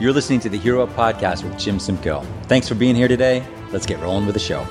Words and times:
You're 0.00 0.12
listening 0.14 0.40
to 0.40 0.48
the 0.48 0.56
Hero 0.56 0.82
Up 0.82 0.88
Podcast 0.90 1.44
with 1.44 1.58
Jim 1.58 1.78
Simcoe. 1.78 2.22
Thanks 2.44 2.66
for 2.66 2.74
being 2.74 2.94
here 2.94 3.08
today. 3.08 3.46
Let's 3.70 3.84
get 3.84 4.00
rolling 4.00 4.24
with 4.24 4.34
the 4.34 4.40
show. 4.40 4.62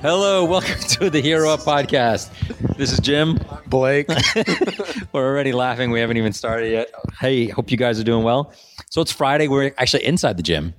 Hello, 0.00 0.44
welcome 0.46 0.80
to 0.80 1.10
the 1.10 1.20
Hero 1.20 1.50
Up 1.50 1.60
Podcast. 1.60 2.30
This 2.78 2.90
is 2.90 3.00
Jim. 3.00 3.38
Blake. 3.66 4.08
We're 5.12 5.26
already 5.28 5.52
laughing. 5.52 5.90
We 5.90 6.00
haven't 6.00 6.16
even 6.16 6.32
started 6.32 6.70
yet. 6.72 6.90
Hey, 7.20 7.48
hope 7.48 7.70
you 7.70 7.76
guys 7.76 8.00
are 8.00 8.04
doing 8.04 8.24
well. 8.24 8.52
So 8.90 9.02
it's 9.02 9.12
Friday. 9.12 9.48
We're 9.48 9.72
actually 9.76 10.04
inside 10.06 10.36
the 10.38 10.42
gym 10.42 10.72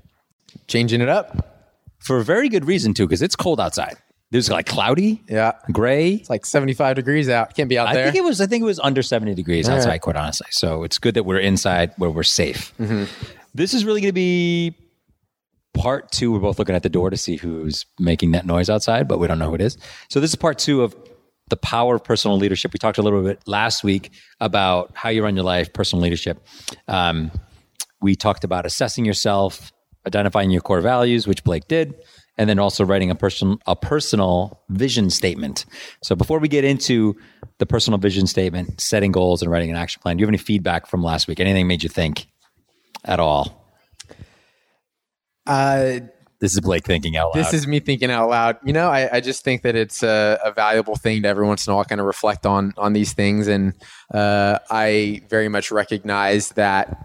Changing 0.68 1.02
it 1.02 1.09
up. 1.09 1.77
for 2.00 2.18
a 2.18 2.23
very 2.23 2.50
good 2.50 2.66
reason, 2.66 2.95
too, 2.95 3.05
because 3.05 3.21
it's 3.21 3.36
cold 3.36 3.59
outside. 3.59 3.95
There's 4.36 4.49
like 4.49 4.65
cloudy, 4.65 5.23
Yeah. 5.29 5.54
gray. 5.71 6.15
It's 6.15 6.29
like 6.29 6.45
75 6.45 6.97
degrees 6.97 7.29
out. 7.29 7.55
Can't 7.55 7.70
be 7.70 7.77
out 7.77 7.85
there. 7.85 7.91
I 7.91 7.93
there. 7.95 8.05
think 8.11 8.15
it 8.17 8.23
was. 8.25 8.41
I 8.41 8.47
think 8.47 8.63
it 8.63 8.65
was 8.65 8.79
under 8.79 9.02
seventy 9.02 9.34
degrees 9.34 9.70
All 9.70 9.77
outside. 9.77 9.99
Quite 9.99 10.17
honestly, 10.17 10.48
so 10.52 10.84
it's 10.84 10.98
good 10.99 11.13
that 11.16 11.23
we're 11.23 11.39
inside 11.39 11.94
where 11.98 12.09
we're 12.09 12.23
safe. 12.23 12.73
Mm-hmm. 12.77 13.05
This 13.53 13.73
is 13.73 13.85
really 13.85 14.02
going 14.02 14.09
to 14.09 14.13
be 14.13 14.75
part 15.73 16.11
two. 16.11 16.34
We're 16.34 16.39
both 16.39 16.59
looking 16.59 16.75
at 16.75 16.84
the 16.84 16.89
door 16.89 17.09
to 17.09 17.16
see 17.16 17.38
who's 17.38 17.85
making 17.98 18.31
that 18.31 18.45
noise 18.45 18.70
outside, 18.70 19.08
but 19.08 19.20
we 19.20 19.27
don't 19.27 19.39
know 19.39 19.48
who 19.49 19.55
it 19.55 19.61
is. 19.61 19.77
So 20.09 20.20
this 20.20 20.31
is 20.31 20.36
part 20.36 20.58
two 20.58 20.83
of 20.83 20.94
the 21.49 21.58
power 21.58 21.95
of 21.95 22.03
personal 22.03 22.38
leadership. 22.38 22.73
We 22.73 22.77
talked 22.80 22.97
a 22.97 23.02
little 23.03 23.23
bit 23.23 23.39
last 23.47 23.83
week 23.86 24.11
about 24.41 24.91
how 24.95 25.09
you 25.09 25.23
run 25.23 25.36
your 25.36 25.45
life, 25.45 25.72
personal 25.72 26.03
leadership. 26.03 26.45
Um, 26.89 27.31
we 28.02 28.16
talked 28.16 28.44
about 28.44 28.66
assessing 28.66 29.05
yourself, 29.05 29.72
identifying 30.05 30.49
your 30.52 30.61
core 30.61 30.81
values, 30.81 31.25
which 31.27 31.44
Blake 31.45 31.67
did, 31.70 31.94
and 32.38 32.49
then 32.49 32.59
also 32.59 32.84
writing 32.85 33.09
a 33.09 33.16
person 33.16 33.57
a 33.66 33.75
personal 33.75 34.62
vision 34.70 35.09
statement. 35.09 35.66
So 36.03 36.16
before 36.16 36.39
we 36.39 36.48
get 36.48 36.63
into 36.63 37.16
the 37.59 37.66
personal 37.66 37.98
vision 37.98 38.27
statement, 38.27 38.81
setting 38.81 39.11
goals 39.11 39.41
and 39.41 39.49
writing 39.52 39.70
an 39.70 39.77
action 39.77 40.02
plan, 40.02 40.17
do 40.17 40.21
you 40.21 40.25
have 40.25 40.31
any 40.31 40.38
feedback 40.38 40.88
from 40.88 41.03
last 41.03 41.27
week? 41.27 41.39
Anything 41.39 41.67
made 41.67 41.84
you 41.84 41.89
think 41.89 42.27
at 43.06 43.19
all? 43.19 43.61
uh, 45.47 46.00
This 46.39 46.53
is 46.53 46.59
Blake 46.59 46.86
thinking 46.86 47.16
out 47.17 47.33
loud. 47.36 47.45
this 47.45 47.53
is 47.53 47.67
me 47.67 47.80
thinking 47.80 48.11
out 48.11 48.30
loud. 48.30 48.58
You 48.63 48.73
know, 48.73 48.89
I, 48.89 49.17
I 49.17 49.19
just 49.22 49.44
think 49.44 49.61
that 49.61 49.75
it's 49.75 50.03
a, 50.03 50.39
a 50.44 50.52
valuable 50.52 50.95
thing 50.95 51.22
to 51.23 51.28
every 51.28 51.45
once 51.45 51.66
in 51.66 51.72
a 51.72 51.75
while 51.75 51.86
kind 51.86 52.02
of 52.02 52.08
reflect 52.08 52.45
on 52.45 52.73
on 52.78 52.94
these 52.94 53.13
things. 53.13 53.47
And 53.47 53.73
uh, 54.13 54.59
I 54.69 55.22
very 55.30 55.47
much 55.50 55.72
recognize 55.72 56.50
that 56.50 56.97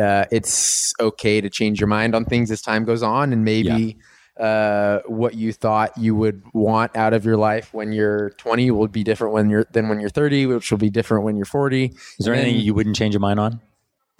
uh, 0.00 0.24
it's 0.30 0.92
okay 1.00 1.40
to 1.40 1.50
change 1.50 1.80
your 1.80 1.88
mind 1.88 2.14
on 2.14 2.24
things 2.24 2.50
as 2.50 2.62
time 2.62 2.84
goes 2.84 3.02
on. 3.02 3.32
And 3.32 3.44
maybe 3.44 3.98
uh, 4.42 5.00
what 5.06 5.34
you 5.34 5.52
thought 5.52 5.96
you 5.96 6.14
would 6.16 6.42
want 6.52 6.96
out 6.96 7.12
of 7.14 7.24
your 7.24 7.36
life 7.36 7.72
when 7.72 7.92
you're 7.92 8.30
20 8.30 8.70
will 8.72 8.88
be 8.88 9.04
different 9.04 9.32
when 9.32 9.48
you're 9.48 9.64
than 9.70 9.88
when 9.88 10.00
you're 10.00 10.10
30, 10.10 10.46
which 10.46 10.70
will 10.70 10.78
be 10.78 10.90
different 10.90 11.24
when 11.24 11.36
you're 11.36 11.44
40. 11.44 11.84
is 12.18 12.24
there 12.26 12.34
anything 12.34 12.60
you 12.60 12.74
wouldn't 12.74 12.96
change 12.96 13.14
your 13.14 13.20
mind 13.20 13.38
on? 13.38 13.60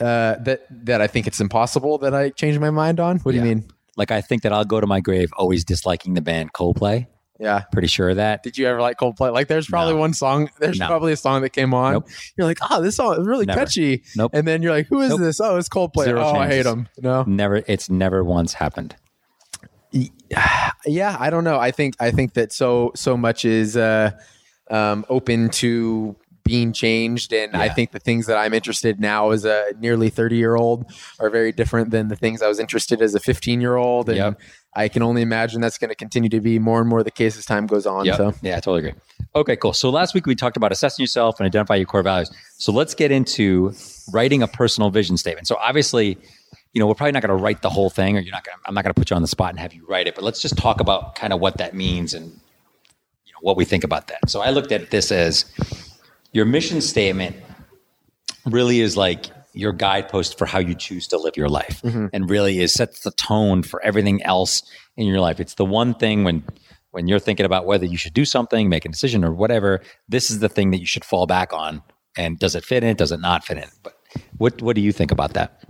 uh, 0.00 0.36
that 0.44 0.62
that 0.86 1.00
I 1.00 1.06
think 1.06 1.26
it's 1.26 1.40
impossible 1.40 1.98
that 1.98 2.14
I 2.14 2.30
change 2.30 2.58
my 2.58 2.70
mind 2.70 2.98
on. 3.00 3.18
What 3.18 3.32
do 3.32 3.38
Yeah. 3.38 3.44
you 3.44 3.54
mean? 3.56 3.64
Like 3.96 4.10
I 4.10 4.20
think 4.20 4.42
that 4.42 4.52
I'll 4.52 4.64
go 4.64 4.80
to 4.80 4.86
my 4.86 5.00
grave 5.00 5.30
always 5.36 5.64
disliking 5.64 6.14
the 6.14 6.22
band 6.22 6.52
Coldplay. 6.54 7.06
Yeah. 7.38 7.62
Pretty 7.72 7.88
sure 7.88 8.10
of 8.10 8.16
that. 8.16 8.42
Did 8.44 8.56
you 8.56 8.66
ever 8.68 8.80
like 8.80 8.98
Coldplay? 8.98 9.32
Like, 9.32 9.48
there's 9.48 9.66
probably 9.66 9.94
No. 9.94 10.00
one 10.00 10.14
song. 10.14 10.48
There's 10.60 10.78
No. 10.78 10.86
probably 10.86 11.12
a 11.12 11.16
song 11.16 11.42
that 11.42 11.50
came 11.50 11.74
on. 11.74 11.92
Nope. 11.94 12.08
You're 12.36 12.46
like, 12.46 12.58
oh, 12.70 12.80
this 12.80 12.94
song 12.96 13.20
is 13.20 13.26
really 13.26 13.46
Never. 13.46 13.58
catchy. 13.60 14.04
Nope. 14.16 14.30
And 14.34 14.46
then 14.46 14.62
you're 14.62 14.70
like, 14.72 14.86
who 14.86 15.00
is 15.00 15.10
Nope. 15.10 15.20
this? 15.20 15.40
Oh, 15.40 15.56
it's 15.56 15.68
Coldplay. 15.68 16.04
Zero 16.04 16.22
oh, 16.22 16.34
I 16.36 16.46
hate 16.46 16.62
them. 16.62 16.88
No. 17.00 17.24
Never. 17.26 17.62
It's 17.66 17.90
never 17.90 18.22
once 18.22 18.54
happened. 18.54 18.94
Yeah, 19.92 21.16
I 21.18 21.30
don't 21.30 21.44
know. 21.44 21.58
I 21.58 21.70
think 21.70 21.94
I 22.00 22.10
think 22.10 22.34
that 22.34 22.52
so 22.52 22.92
so 22.94 23.16
much 23.16 23.44
is 23.44 23.76
uh, 23.76 24.12
um, 24.70 25.04
open 25.08 25.50
to 25.50 26.16
being 26.44 26.72
changed, 26.72 27.32
and 27.32 27.56
I 27.56 27.68
think 27.68 27.92
the 27.92 28.00
things 28.00 28.26
that 28.26 28.36
I'm 28.36 28.52
interested 28.52 28.96
in 28.96 29.02
now 29.02 29.30
as 29.30 29.44
a 29.44 29.66
nearly 29.78 30.10
30 30.10 30.36
year 30.36 30.56
old 30.56 30.92
are 31.20 31.30
very 31.30 31.52
different 31.52 31.90
than 31.90 32.08
the 32.08 32.16
things 32.16 32.42
I 32.42 32.48
was 32.48 32.58
interested 32.58 33.00
as 33.00 33.14
a 33.14 33.20
15 33.20 33.60
year 33.60 33.76
old, 33.76 34.08
and 34.08 34.18
Yep. 34.18 34.40
I 34.74 34.88
can 34.88 35.02
only 35.02 35.22
imagine 35.22 35.60
that's 35.60 35.78
going 35.78 35.90
to 35.90 35.94
continue 35.94 36.30
to 36.30 36.40
be 36.40 36.58
more 36.58 36.80
and 36.80 36.88
more 36.88 37.02
the 37.02 37.10
case 37.10 37.36
as 37.36 37.44
time 37.44 37.66
goes 37.66 37.86
on. 37.86 38.06
Yep. 38.06 38.16
So 38.16 38.34
Yeah, 38.42 38.56
I 38.56 38.60
totally 38.60 38.78
agree. 38.88 38.94
Okay, 39.34 39.54
cool. 39.56 39.72
So 39.74 39.90
last 39.90 40.14
week 40.14 40.26
we 40.26 40.34
talked 40.34 40.56
about 40.56 40.72
assessing 40.72 41.02
yourself 41.02 41.38
and 41.38 41.46
identify 41.46 41.76
your 41.76 41.86
core 41.86 42.02
values. 42.02 42.30
So 42.56 42.72
let's 42.72 42.94
get 42.94 43.12
into 43.12 43.74
writing 44.12 44.42
a 44.42 44.48
personal 44.48 44.90
vision 44.90 45.16
statement. 45.16 45.46
So 45.46 45.56
obviously, 45.56 46.18
you 46.72 46.80
know, 46.80 46.86
we're 46.86 46.94
probably 46.94 47.12
not 47.12 47.22
going 47.22 47.36
to 47.36 47.42
write 47.42 47.62
the 47.62 47.70
whole 47.70 47.90
thing, 47.90 48.16
or 48.16 48.20
you're 48.20 48.32
not 48.32 48.44
going. 48.44 48.56
to 48.56 48.62
I'm 48.66 48.74
not 48.74 48.82
going 48.84 48.94
to 48.94 48.98
put 48.98 49.10
you 49.10 49.16
on 49.16 49.22
the 49.22 49.28
spot 49.28 49.50
and 49.50 49.58
have 49.58 49.74
you 49.74 49.86
write 49.86 50.06
it. 50.06 50.14
But 50.14 50.24
let's 50.24 50.40
just 50.40 50.56
talk 50.56 50.80
about 50.80 51.14
kind 51.14 51.32
of 51.32 51.40
what 51.40 51.58
that 51.58 51.74
means 51.74 52.14
and 52.14 52.24
you 52.24 53.32
know 53.32 53.40
what 53.40 53.56
we 53.56 53.64
think 53.64 53.84
about 53.84 54.08
that. 54.08 54.30
So 54.30 54.40
I 54.40 54.50
looked 54.50 54.72
at 54.72 54.90
this 54.90 55.12
as 55.12 55.44
your 56.32 56.46
mission 56.46 56.80
statement 56.80 57.36
really 58.46 58.80
is 58.80 58.96
like 58.96 59.26
your 59.54 59.72
guidepost 59.72 60.38
for 60.38 60.46
how 60.46 60.58
you 60.58 60.74
choose 60.74 61.06
to 61.08 61.18
live 61.18 61.36
your 61.36 61.48
life 61.48 61.82
mm-hmm. 61.82 62.06
and 62.12 62.30
really 62.30 62.60
is 62.60 62.72
sets 62.72 63.00
the 63.00 63.10
tone 63.12 63.62
for 63.62 63.82
everything 63.82 64.22
else 64.22 64.62
in 64.96 65.06
your 65.06 65.20
life 65.20 65.38
it's 65.38 65.54
the 65.54 65.64
one 65.64 65.94
thing 65.94 66.24
when 66.24 66.42
when 66.90 67.06
you're 67.06 67.18
thinking 67.18 67.46
about 67.46 67.66
whether 67.66 67.84
you 67.84 67.96
should 67.96 68.14
do 68.14 68.24
something 68.24 68.68
make 68.68 68.84
a 68.84 68.88
decision 68.88 69.24
or 69.24 69.32
whatever 69.32 69.80
this 70.08 70.30
is 70.30 70.40
the 70.40 70.48
thing 70.48 70.70
that 70.70 70.80
you 70.80 70.86
should 70.86 71.04
fall 71.04 71.26
back 71.26 71.52
on 71.52 71.82
and 72.16 72.38
does 72.38 72.54
it 72.54 72.64
fit 72.64 72.82
in 72.82 72.96
does 72.96 73.12
it 73.12 73.20
not 73.20 73.44
fit 73.44 73.58
in 73.58 73.68
but 73.82 73.94
what 74.38 74.60
what 74.62 74.74
do 74.74 74.82
you 74.82 74.92
think 74.92 75.10
about 75.10 75.34
that 75.34 75.62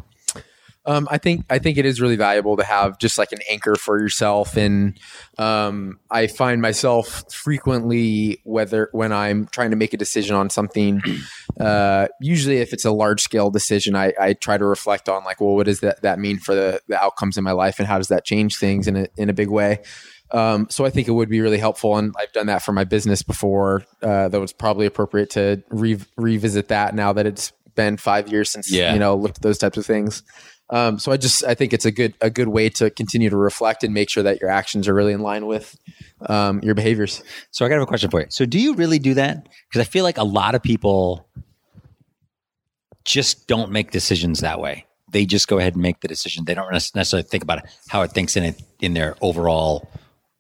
Um, 0.85 1.07
I 1.11 1.19
think 1.19 1.45
I 1.49 1.59
think 1.59 1.79
it 1.79 1.87
is 1.87 2.01
really 2.01 2.17
valuable 2.17 2.57
to 2.57 2.65
have 2.65 2.99
just 2.99 3.17
like 3.19 3.31
an 3.33 3.39
anchor 3.49 3.77
for 3.77 4.01
yourself, 4.01 4.57
and 4.57 4.99
um, 5.39 6.01
I 6.11 6.27
find 6.27 6.61
myself 6.61 7.25
frequently 7.33 8.41
whether 8.45 8.89
when 8.93 9.13
I'm 9.13 9.47
trying 9.47 9.71
to 9.71 9.77
make 9.77 9.95
a 9.95 9.97
decision 9.97 10.37
on 10.37 10.51
something. 10.51 11.03
Uh, 11.61 12.09
usually, 12.19 12.57
if 12.59 12.73
it's 12.73 12.87
a 12.87 12.91
large 12.91 13.21
scale 13.21 13.51
decision, 13.51 13.95
I, 13.95 14.15
I 14.19 14.33
try 14.33 14.57
to 14.57 14.65
reflect 14.65 15.07
on 15.11 15.23
like, 15.23 15.39
well, 15.39 15.55
what 15.55 15.67
does 15.67 15.81
that 15.81 16.01
that 16.01 16.19
mean 16.19 16.39
for 16.39 16.55
the, 16.55 16.81
the 16.89 17.01
outcomes 17.01 17.37
in 17.37 17.45
my 17.45 17.53
life, 17.53 17.79
and 17.79 17.87
how 17.87 17.99
does 17.99 18.09
that 18.09 18.25
change 18.25 18.57
things 18.57 18.89
in 18.89 18.97
a 18.97 19.07
in 19.19 19.29
a 19.29 19.35
big 19.35 19.49
way. 19.51 19.83
Um, 20.31 20.67
so 20.71 20.87
I 20.87 20.91
think 20.91 21.09
it 21.09 21.13
would 21.13 21.29
be 21.29 21.43
really 21.43 21.59
helpful, 21.59 21.99
and 21.99 22.15
I've 22.19 22.33
done 22.33 22.47
that 22.47 22.63
for 22.63 22.73
my 22.73 22.85
business 22.85 23.23
before. 23.23 23.85
Uh, 24.03 24.29
that 24.29 24.41
was 24.41 24.55
probably 24.55 24.87
appropriate 24.87 25.29
to 25.31 25.63
re- 25.69 26.01
revisit 26.17 26.69
that 26.69 26.95
now 26.95 27.13
that 27.13 27.27
it's 27.27 27.53
been 27.75 27.99
five 27.99 28.29
years 28.33 28.51
since 28.51 28.73
Yeah. 28.73 28.95
you 28.95 28.99
know 28.99 29.15
looked 29.15 29.37
at 29.39 29.43
those 29.43 29.59
types 29.59 29.77
of 29.77 29.85
things. 29.85 30.23
Um, 30.73 30.99
so 30.99 31.13
I 31.13 31.19
just 31.19 31.45
I 31.45 31.55
think 31.55 31.73
it's 31.75 31.85
a 31.85 31.91
good 31.93 32.15
a 32.23 32.31
good 32.31 32.49
way 32.49 32.69
to 32.71 32.89
continue 32.91 33.29
to 33.31 33.37
reflect 33.37 33.85
and 33.85 33.93
make 33.93 34.09
sure 34.11 34.23
that 34.23 34.41
your 34.41 34.49
actions 34.51 34.89
are 34.89 34.95
really 34.95 35.13
in 35.13 35.21
line 35.21 35.47
with 35.47 35.77
um, 36.27 36.61
your 36.63 36.75
behaviors. 36.75 37.23
so 37.51 37.67
i 37.67 37.69
got 37.69 37.81
a 37.81 37.87
question 37.87 38.11
for 38.11 38.21
you. 38.23 38.27
So 38.31 38.47
do 38.47 38.59
you 38.59 38.75
really 38.75 38.99
do 38.99 39.15
that? 39.15 39.49
Because 39.69 39.87
i 39.87 39.89
feel 39.89 40.03
like 40.03 40.17
a 40.19 40.25
lot 40.25 40.55
of 40.55 40.63
people 40.63 41.29
just 43.05 43.47
don't 43.49 43.71
make 43.71 43.91
decisions 43.91 44.41
that 44.41 44.61
way. 44.61 44.87
They 45.11 45.27
just 45.27 45.47
go 45.49 45.59
ahead 45.59 45.75
and 45.75 45.83
make 45.83 46.01
the 46.01 46.09
decision. 46.09 46.45
They 46.47 46.55
don't 46.55 46.71
necessarily 46.73 47.29
think 47.29 47.43
about 47.43 47.61
how 47.89 48.03
it 48.03 48.13
thinks 48.13 48.37
in 48.37 48.45
it 48.45 48.63
in 48.81 48.95
their 48.95 49.17
overall 49.21 49.91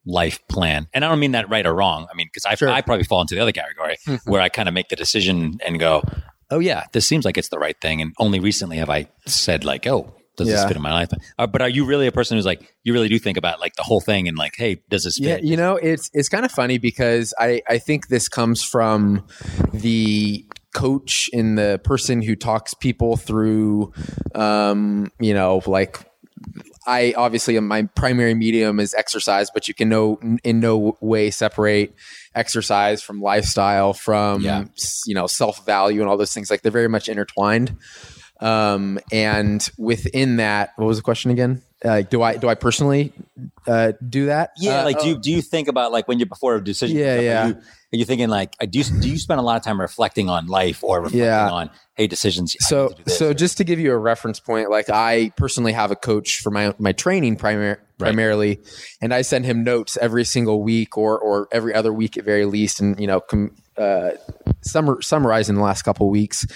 life 0.06 0.40
plan. 0.48 0.88
And 0.94 1.04
i 1.04 1.08
don't 1.08 1.20
mean 1.20 1.32
that 1.32 1.48
right 1.50 1.66
or 1.66 1.74
wrong. 1.74 2.06
I 2.10 2.14
mean 2.16 2.28
because 2.32 2.46
I, 2.46 2.54
Sure. 2.54 2.70
I 2.70 2.80
probably 2.80 3.04
fall 3.04 3.20
into 3.20 3.34
the 3.34 3.40
other 3.42 3.52
category 3.52 3.96
where 4.24 4.40
i 4.40 4.48
kind 4.48 4.66
of 4.68 4.74
make 4.74 4.88
the 4.88 4.96
decision 4.96 5.58
and 5.64 5.78
go 5.78 6.02
oh 6.50 6.58
yeah 6.58 6.86
this 6.92 7.06
seems 7.06 7.24
like 7.24 7.36
it's 7.36 7.48
the 7.50 7.58
right 7.58 7.78
thing. 7.80 8.00
And 8.00 8.14
only 8.18 8.40
recently 8.40 8.78
have 8.78 8.88
i 8.90 9.08
said 9.26 9.64
like 9.64 9.86
oh 9.86 10.14
does 10.36 10.48
this 10.48 10.60
Yeah. 10.60 10.68
fit 10.68 10.76
in 10.76 10.82
my 10.82 10.92
life 10.92 11.10
uh, 11.38 11.46
but 11.46 11.60
are 11.62 11.68
you 11.68 11.84
really 11.84 12.06
a 12.06 12.12
person 12.12 12.36
who's 12.36 12.46
like 12.46 12.74
you 12.84 12.92
really 12.92 13.08
do 13.08 13.18
think 13.18 13.36
about 13.36 13.60
like 13.60 13.74
the 13.76 13.82
whole 13.82 14.00
thing 14.00 14.28
and 14.28 14.36
like 14.38 14.54
hey 14.56 14.80
does 14.88 15.04
this 15.04 15.18
Yeah, 15.20 15.36
fit 15.36 15.44
you 15.44 15.56
know, 15.56 15.76
it's 15.76 16.10
it's 16.14 16.28
kind 16.28 16.44
of 16.44 16.50
funny 16.52 16.78
because 16.78 17.34
I 17.38 17.62
I 17.68 17.78
think 17.78 18.08
this 18.08 18.28
comes 18.28 18.62
from 18.62 19.26
the 19.72 20.44
coach 20.74 21.28
and 21.34 21.58
the 21.58 21.80
person 21.84 22.22
who 22.22 22.34
talks 22.34 22.72
people 22.72 23.16
through, 23.16 23.92
um, 24.34 25.10
you 25.20 25.34
know, 25.34 25.60
like. 25.66 25.98
I 26.84 27.14
obviously 27.16 27.60
my 27.60 27.82
primary 27.94 28.34
medium 28.34 28.80
is 28.80 28.92
exercise, 28.94 29.48
but 29.54 29.68
you 29.68 29.74
can 29.74 29.88
no 29.88 30.18
in 30.42 30.58
no 30.58 30.96
way 31.00 31.30
separate 31.30 31.94
exercise 32.34 33.00
from 33.00 33.20
lifestyle, 33.22 33.92
from 33.92 34.42
Yeah. 34.42 34.64
you 35.06 35.14
know 35.14 35.28
self 35.28 35.64
value 35.64 36.00
and 36.00 36.10
all 36.10 36.16
those 36.16 36.32
things. 36.32 36.50
Like 36.50 36.62
they're 36.62 36.72
very 36.72 36.88
much 36.88 37.08
intertwined. 37.08 37.76
Um, 38.42 38.98
and 39.12 39.66
within 39.78 40.36
that, 40.36 40.70
what 40.76 40.86
was 40.86 40.96
the 40.98 41.02
question 41.02 41.30
again? 41.30 41.62
Uh, 41.84 42.02
do 42.02 42.22
I 42.22 42.36
do 42.36 42.48
I 42.48 42.54
personally 42.54 43.12
uh, 43.66 43.92
do 44.08 44.26
that? 44.26 44.50
Yeah, 44.56 44.80
Uh, 44.80 44.84
like 44.84 45.00
do 45.00 45.08
you 45.08 45.18
do 45.18 45.30
you 45.32 45.42
think 45.42 45.66
about 45.68 45.90
like 45.92 46.06
when 46.06 46.18
you're 46.18 46.26
before 46.28 46.54
a 46.56 46.62
decision? 46.62 46.96
Yeah, 46.96 47.16
are 47.16 47.22
yeah. 47.22 47.46
You, 47.48 47.54
are 47.54 47.96
you 47.98 48.04
thinking 48.04 48.28
like 48.28 48.56
do 48.70 48.78
you 48.78 48.84
do 48.84 49.08
you 49.08 49.18
spend 49.18 49.40
a 49.40 49.42
lot 49.42 49.56
of 49.56 49.64
time 49.64 49.80
reflecting 49.80 50.28
on 50.28 50.46
life 50.46 50.84
or 50.84 50.98
reflecting 50.98 51.20
Yeah. 51.22 51.50
on 51.50 51.70
hey 51.94 52.06
decisions? 52.06 52.54
So 52.60 52.90
so 53.08 53.30
or- 53.30 53.34
just 53.34 53.58
to 53.58 53.64
give 53.64 53.80
you 53.80 53.92
a 53.92 53.98
reference 53.98 54.38
point 54.38 54.70
like 54.70 54.90
i 54.90 55.32
personally 55.36 55.72
have 55.72 55.90
a 55.90 55.96
coach 55.96 56.40
for 56.40 56.50
my 56.52 56.72
my 56.78 56.92
training 56.92 57.36
primar- 57.36 57.78
primarily 57.98 58.60
and 59.00 59.12
i 59.12 59.22
send 59.22 59.44
him 59.44 59.64
notes 59.64 59.98
every 60.00 60.24
single 60.24 60.62
week 60.62 60.96
or 60.96 61.18
or 61.18 61.48
every 61.50 61.74
other 61.74 61.92
week 61.92 62.16
at 62.16 62.24
very 62.24 62.46
least 62.46 62.80
and 62.80 62.98
you 63.00 63.06
know 63.08 63.20
com- 63.20 63.54
uh, 63.76 64.10
summar, 64.64 65.02
summarizing 65.02 65.56
the 65.56 65.62
last 65.62 65.82
couple 65.82 66.08
weeks 66.10 66.46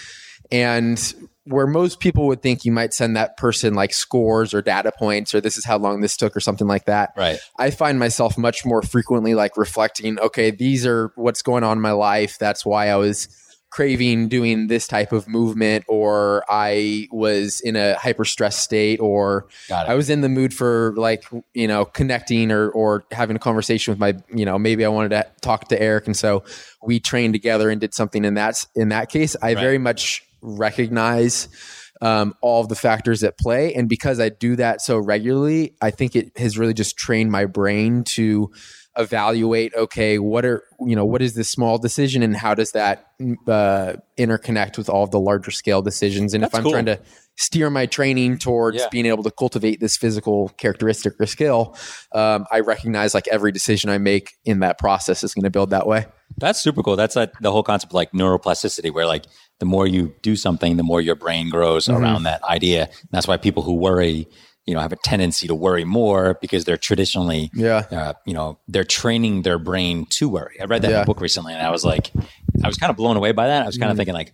and 0.53 1.15
where 1.47 1.67
most 1.67 2.01
people 2.01 2.27
would 2.27 2.43
think 2.43 2.65
you 2.65 2.73
might 2.73 2.93
send 2.93 3.17
that 3.17 3.37
person 3.37 3.75
like 3.75 3.95
scores 3.95 4.53
or 4.53 4.63
data 4.63 4.93
points 4.99 5.35
or 5.35 5.41
this 5.41 5.57
is 5.57 5.65
how 5.65 5.79
long 5.79 6.01
this 6.01 6.17
took 6.17 6.37
or 6.37 6.41
something 6.41 6.67
like 6.67 6.87
that. 6.87 7.13
Right. 7.17 7.39
I 7.59 7.71
find 7.71 7.99
myself 7.99 8.37
much 8.37 8.65
more 8.65 8.83
frequently 8.83 9.35
like 9.35 9.57
reflecting, 9.57 10.19
okay, 10.19 10.51
these 10.51 10.87
are 10.87 11.13
what's 11.15 11.43
going 11.43 11.65
on 11.65 11.79
in 11.79 11.83
my 11.83 11.93
life. 11.93 12.39
That's 12.39 12.67
why 12.67 12.89
I 12.89 12.97
was 12.97 13.29
craving 13.71 14.27
doing 14.29 14.69
this 14.69 14.87
type 14.87 15.13
of 15.13 15.29
movement 15.29 15.85
or 15.87 16.45
I 16.49 17.09
was 17.11 17.61
in 17.61 17.77
a 17.77 17.95
hyper 17.95 18.25
stress 18.25 18.57
state 18.57 19.01
or 19.01 19.49
I 19.71 19.95
was 19.95 20.09
in 20.09 20.23
the 20.23 20.29
mood 20.29 20.55
for 20.55 20.95
like 20.97 21.25
you 21.53 21.69
know 21.69 21.85
connecting 21.85 22.51
or 22.51 22.71
or 22.71 23.05
having 23.11 23.37
a 23.37 23.39
conversation 23.39 23.93
with 23.93 23.99
my 23.99 24.15
you 24.35 24.47
know 24.47 24.59
maybe 24.59 24.85
I 24.85 24.89
wanted 24.89 25.11
to 25.11 25.27
talk 25.43 25.69
to 25.69 25.81
Eric. 25.81 26.07
And 26.07 26.17
so 26.17 26.43
we 26.83 27.01
trained 27.01 27.35
together 27.35 27.69
and 27.69 27.81
did 27.81 27.93
something 27.93 28.25
in 28.25 28.35
that 28.35 28.65
in 28.75 28.89
that 28.91 29.11
case. 29.11 29.37
I 29.43 29.55
very 29.55 29.79
much 29.79 30.26
recognize 30.43 31.49
um, 32.03 32.35
all 32.43 32.61
of 32.61 32.69
the 32.69 32.75
factors 32.75 33.25
at 33.25 33.39
play 33.39 33.73
and 33.75 33.89
because 33.89 34.21
I 34.21 34.29
do 34.29 34.57
that 34.57 34.81
so 34.83 34.99
regularly 34.99 35.75
I 35.81 35.91
think 35.91 36.15
it 36.15 36.37
has 36.39 36.59
really 36.59 36.75
just 36.75 36.97
trained 36.99 37.31
my 37.33 37.47
brain 37.47 38.05
to 38.05 38.51
evaluate 38.99 39.75
okay 39.75 40.19
what 40.19 40.45
are 40.47 40.63
you 40.81 40.97
know 40.97 41.05
what 41.05 41.21
is 41.21 41.35
this 41.35 41.51
small 41.51 41.77
decision 41.77 42.23
and 42.23 42.35
how 42.35 42.55
does 42.55 42.73
that 42.73 43.07
uh, 43.47 43.93
interconnect 44.19 44.79
with 44.79 44.89
all 44.89 45.03
of 45.05 45.11
the 45.11 45.21
larger 45.21 45.51
scale 45.51 45.83
decisions 45.83 46.33
and 46.33 46.43
if 46.43 46.55
i'm 46.55 46.63
cool. 46.63 46.73
trying 46.73 46.87
to 46.87 46.99
steer 47.37 47.69
my 47.69 47.85
training 47.85 48.39
towards 48.39 48.79
Yeah. 48.79 48.89
being 48.91 49.05
able 49.05 49.23
to 49.25 49.31
cultivate 49.31 49.81
this 49.81 49.99
physical 49.99 50.49
characteristic 50.57 51.13
or 51.21 51.27
skill 51.27 51.77
um, 52.13 52.47
i 52.51 52.61
recognize 52.61 53.13
like 53.13 53.29
every 53.29 53.53
decision 53.53 53.91
i 53.91 53.99
make 53.99 54.33
in 54.47 54.61
that 54.61 54.79
process 54.79 55.23
is 55.23 55.35
going 55.35 55.45
to 55.45 55.51
build 55.51 55.71
that 55.71 55.87
way 55.87 56.07
That's 56.39 56.61
super 56.61 56.83
cool. 56.83 56.97
That's 56.97 57.15
like 57.17 57.33
the 57.41 57.53
whole 57.53 57.63
concept 57.63 57.93
of 57.93 57.95
like 57.95 58.11
neuroplasticity, 58.13 58.93
where 58.93 59.07
like 59.07 59.27
the 59.59 59.67
more 59.67 59.87
you 59.87 60.15
do 60.23 60.37
something, 60.37 60.77
the 60.77 60.83
more 60.83 61.01
your 61.01 61.15
brain 61.15 61.49
grows 61.51 61.87
Mm-hmm. 61.87 62.03
around 62.03 62.23
that 62.25 62.43
idea. 62.45 62.85
And 62.85 63.09
that's 63.11 63.27
why 63.29 63.37
people 63.37 63.63
who 63.63 63.75
worry, 63.75 64.27
you 64.67 64.75
know, 64.75 64.81
have 64.81 64.93
a 64.93 64.97
tendency 65.05 65.47
to 65.47 65.55
worry 65.55 65.85
more 65.85 66.37
because 66.41 66.65
they're 66.65 66.77
traditionally, 66.77 67.51
Yeah. 67.55 67.85
uh, 67.91 68.13
you 68.27 68.35
know, 68.35 68.59
they're 68.69 68.85
training 68.85 69.43
their 69.43 69.59
brain 69.59 70.07
to 70.11 70.29
worry. 70.29 70.57
I 70.61 70.65
read 70.65 70.83
that 70.83 70.89
in 70.91 70.97
Yeah. 70.97 71.03
a 71.03 71.07
book 71.07 71.21
recently, 71.21 71.53
and 71.55 71.63
I 71.63 71.71
was 71.71 71.85
like, 71.85 72.11
I 72.65 72.67
was 72.67 72.77
kind 72.77 72.91
of 72.91 72.97
blown 72.97 73.17
away 73.17 73.33
by 73.33 73.47
that. 73.49 73.63
I 73.63 73.67
was 73.67 73.77
kind 73.79 73.85
Mm-hmm. 73.85 73.91
of 73.93 73.97
thinking 73.99 74.15
like, 74.15 74.33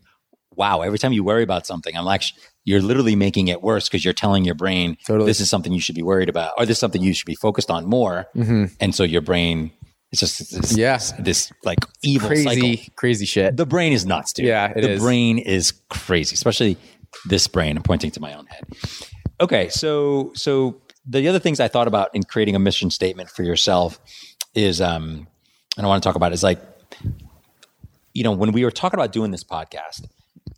wow, 0.55 0.81
every 0.83 0.99
time 0.99 1.13
you 1.13 1.25
worry 1.25 1.43
about 1.43 1.67
something, 1.67 1.97
I'm 1.97 2.05
like, 2.05 2.25
you're 2.65 2.83
literally 2.83 3.17
making 3.17 3.49
it 3.49 3.63
worse 3.63 3.89
because 3.89 4.05
you're 4.05 4.13
telling 4.15 4.45
your 4.45 4.55
brain 4.55 4.97
Totally. 5.07 5.27
this 5.27 5.41
is 5.41 5.49
something 5.49 5.73
you 5.73 5.81
should 5.81 5.95
be 5.95 6.03
worried 6.03 6.29
about, 6.29 6.53
or 6.59 6.67
this 6.67 6.77
is 6.77 6.81
something 6.81 7.03
you 7.03 7.15
should 7.15 7.27
be 7.27 7.35
focused 7.35 7.71
on 7.71 7.87
more. 7.87 8.27
And 8.81 8.95
so 8.95 9.03
your 9.03 9.23
brain, 9.23 9.71
it's 10.13 10.21
just 10.21 10.53
this. 10.53 10.77
Yeah. 10.77 10.99
this 11.19 11.51
like 11.65 11.79
evil 12.03 12.29
crazy 12.29 12.45
cycle. 12.77 12.93
crazy 12.97 13.27
shit 13.27 13.57
The 13.57 13.67
brain 13.67 13.93
is 13.93 14.05
nuts, 14.07 14.33
dude. 14.33 14.47
Yeah, 14.47 14.73
it 14.77 14.83
the 14.83 14.91
is. 14.93 15.01
brain 15.01 15.39
is 15.39 15.73
crazy, 15.89 16.35
especially 16.35 16.77
this 17.27 17.47
brain. 17.49 17.77
I'm 17.77 17.83
pointing 17.83 18.11
to 18.13 18.21
my 18.21 18.35
own 18.35 18.47
head. 18.47 18.65
Okay, 19.41 19.69
so 19.71 20.31
so 20.35 20.81
the 21.07 21.27
other 21.29 21.39
things 21.39 21.59
I 21.61 21.69
thought 21.69 21.89
about 21.89 22.15
in 22.15 22.23
creating 22.23 22.55
a 22.55 22.59
mission 22.59 22.91
statement 22.91 23.31
for 23.31 23.43
yourself 23.43 23.99
is, 24.55 24.81
um, 24.81 25.27
and 25.77 25.87
I 25.87 25.89
want 25.89 26.03
to 26.03 26.07
talk 26.07 26.15
about 26.15 26.33
is 26.33 26.43
like, 26.43 26.61
you 28.13 28.23
know, 28.23 28.33
when 28.33 28.53
we 28.53 28.65
were 28.65 28.71
talking 28.71 29.01
about 29.01 29.13
doing 29.13 29.31
this 29.31 29.43
podcast, 29.43 30.05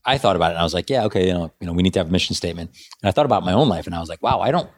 I 0.05 0.19
thought 0.19 0.37
about 0.37 0.49
it 0.51 0.55
and 0.55 0.59
I 0.59 0.65
was 0.65 0.75
like, 0.75 0.91
yeah, 0.91 1.05
okay, 1.05 1.29
you 1.29 1.33
know, 1.33 1.53
you 1.61 1.67
know, 1.67 1.73
we 1.73 1.83
need 1.83 1.95
to 1.95 2.01
have 2.01 2.09
a 2.09 2.13
mission 2.13 2.35
statement. 2.35 2.71
And 3.03 3.09
I 3.09 3.13
thought 3.13 3.25
about 3.25 3.45
my 3.45 3.53
own 3.53 3.69
life 3.69 3.87
and 3.87 3.95
I 3.95 4.01
was 4.01 4.09
like, 4.09 4.23
wow, 4.23 4.41
I 4.41 4.51
don't 4.51 4.69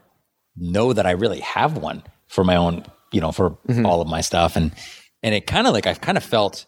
know 0.56 0.92
that 0.92 1.06
I 1.06 1.12
really 1.12 1.40
have 1.40 1.76
one 1.78 2.02
for 2.28 2.44
my 2.44 2.56
own, 2.56 2.84
you 3.12 3.20
know, 3.20 3.32
for 3.32 3.58
all 3.84 4.00
of 4.00 4.08
my 4.08 4.20
stuff. 4.20 4.56
And 4.56 4.72
and 5.22 5.34
it 5.34 5.46
kind 5.46 5.66
of 5.66 5.72
like 5.72 5.86
I've 5.86 6.00
kind 6.00 6.16
of 6.18 6.24
felt 6.24 6.66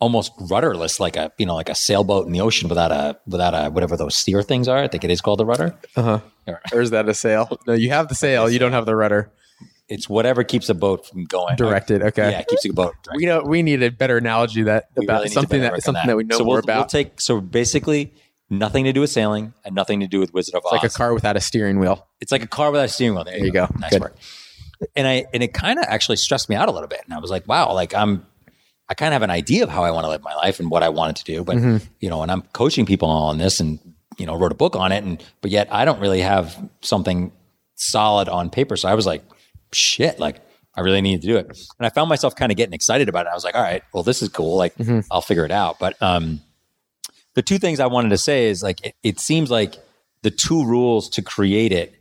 almost 0.00 0.32
rudderless, 0.50 0.98
like 0.98 1.16
a 1.16 1.30
you 1.38 1.46
know, 1.46 1.54
like 1.54 1.68
a 1.68 1.74
sailboat 1.74 2.26
in 2.26 2.32
the 2.32 2.40
ocean 2.40 2.68
without 2.68 2.90
a 2.92 3.18
without 3.26 3.54
a 3.54 3.70
whatever 3.70 3.96
those 3.96 4.14
steer 4.16 4.42
things 4.42 4.68
are. 4.68 4.78
I 4.78 4.88
think 4.88 5.04
it 5.04 5.10
is 5.10 5.20
called 5.20 5.40
a 5.40 5.44
rudder. 5.44 5.76
uh-huh 5.96 6.20
Or 6.46 6.60
or 6.72 6.80
is 6.80 6.90
that 6.90 7.08
a 7.08 7.14
sail 7.14 7.58
no 7.66 7.72
you 7.74 7.90
have 7.90 8.08
the 8.08 8.14
sail 8.14 8.50
you 8.50 8.58
don't 8.58 8.72
have 8.72 8.84
the 8.86 8.96
rudder 8.96 9.30
It's 9.88 10.08
whatever 10.08 10.42
keeps 10.44 10.68
a 10.68 10.74
boat 10.74 11.06
from 11.06 11.24
going. 11.24 11.54
directed 11.56 12.02
okay 12.02 12.30
Yeah, 12.32 12.40
it 12.40 12.48
keeps 12.48 12.64
a 12.64 12.72
boat 12.72 12.94
directed. 13.04 13.16
we 13.20 13.26
know 13.26 13.42
we 13.44 13.62
need 13.62 13.82
a 13.82 13.90
better 13.90 14.16
analogy 14.16 14.62
that 14.64 14.86
We 14.96 15.04
about 15.06 15.18
really 15.22 15.28
something 15.28 15.60
that 15.60 15.82
something 15.82 16.06
that. 16.08 16.16
we 16.16 16.24
know 16.24 16.38
so 16.38 16.44
more 16.44 16.54
we'll, 16.56 16.64
about 16.64 16.78
We'll 16.92 17.04
take 17.04 17.20
so 17.20 17.40
basically 17.40 18.12
nothing 18.50 18.84
to 18.84 18.92
do 18.92 19.00
with 19.02 19.10
sailing 19.10 19.54
and 19.64 19.74
nothing 19.74 20.00
to 20.00 20.08
do 20.08 20.18
with 20.18 20.34
Wizard 20.34 20.54
of 20.56 20.64
Oz. 20.66 20.72
like 20.72 20.84
a 20.84 20.88
car 20.88 21.14
without 21.14 21.36
a 21.36 21.40
steering 21.40 21.78
wheel 21.78 22.06
It's 22.20 22.32
like 22.32 22.42
a 22.42 22.48
car 22.48 22.70
without 22.72 22.86
a 22.86 22.88
steering 22.88 23.14
wheel. 23.14 23.24
There, 23.24 23.38
you 23.38 23.52
go. 23.52 23.68
Nice 23.78 23.92
Good. 23.92 24.00
work. 24.02 24.16
And 24.96 25.06
I 25.06 25.24
and 25.32 25.42
it 25.42 25.52
kind 25.54 25.78
of 25.78 25.84
actually 25.88 26.16
stressed 26.16 26.48
me 26.48 26.56
out 26.56 26.68
a 26.68 26.72
little 26.72 26.88
bit. 26.88 27.00
And 27.04 27.14
I 27.14 27.18
was 27.18 27.30
like, 27.30 27.46
wow, 27.48 27.72
like 27.72 27.94
I'm 27.94 28.26
I 28.88 28.94
kind 28.94 29.08
of 29.08 29.12
have 29.14 29.22
an 29.22 29.30
idea 29.30 29.62
of 29.62 29.70
how 29.70 29.84
I 29.84 29.90
want 29.90 30.04
to 30.04 30.08
live 30.10 30.22
my 30.22 30.34
life 30.34 30.60
and 30.60 30.70
what 30.70 30.82
I 30.82 30.88
wanted 30.90 31.16
to 31.16 31.24
do. 31.24 31.44
But 31.44 31.56
Mm-hmm. 31.56 31.84
you 32.00 32.10
know, 32.10 32.22
and 32.22 32.30
I'm 32.30 32.42
coaching 32.52 32.84
people 32.86 33.08
on 33.08 33.38
this 33.38 33.60
and 33.60 33.78
you 34.18 34.26
know, 34.26 34.36
wrote 34.36 34.52
a 34.52 34.54
book 34.56 34.76
on 34.76 34.92
it. 34.92 35.02
And 35.04 35.22
but 35.40 35.50
yet 35.50 35.68
I 35.72 35.84
don't 35.84 36.00
really 36.00 36.20
have 36.20 36.56
something 36.82 37.32
solid 37.76 38.28
on 38.28 38.50
paper. 38.50 38.76
So 38.76 38.88
I 38.88 38.94
was 38.94 39.06
like, 39.06 39.22
shit, 39.72 40.18
like 40.18 40.40
I 40.74 40.80
really 40.80 41.00
need 41.00 41.20
to 41.22 41.26
do 41.26 41.36
it. 41.36 41.46
And 41.78 41.86
I 41.86 41.88
found 41.90 42.08
myself 42.08 42.34
kind 42.34 42.50
of 42.52 42.56
getting 42.56 42.74
excited 42.74 43.08
about 43.08 43.26
it. 43.26 43.30
I 43.30 43.34
was 43.34 43.44
like, 43.44 43.54
all 43.54 43.62
right, 43.62 43.82
well, 43.92 44.02
this 44.02 44.22
is 44.22 44.28
cool. 44.28 44.56
Like 44.56 44.74
Mm-hmm. 44.76 45.00
I'll 45.10 45.20
figure 45.22 45.44
it 45.44 45.50
out. 45.50 45.78
But 45.78 46.00
um 46.02 46.40
the 47.34 47.42
two 47.42 47.58
things 47.58 47.80
I 47.80 47.86
wanted 47.86 48.10
to 48.10 48.18
say 48.18 48.48
is 48.48 48.62
like 48.62 48.84
it, 48.86 48.94
it 49.02 49.20
seems 49.20 49.50
like 49.50 49.76
the 50.22 50.30
two 50.30 50.64
rules 50.66 51.08
to 51.10 51.22
create 51.22 51.72
it 51.72 51.94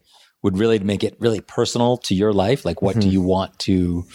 would 0.44 0.58
really 0.58 0.80
make 0.80 1.04
it 1.04 1.16
really 1.20 1.42
personal 1.42 1.98
to 1.98 2.16
your 2.16 2.34
life. 2.34 2.66
Like, 2.66 2.82
what 2.82 3.00
do 3.00 3.08
you 3.08 3.22
want 3.22 3.58
to 3.60 4.06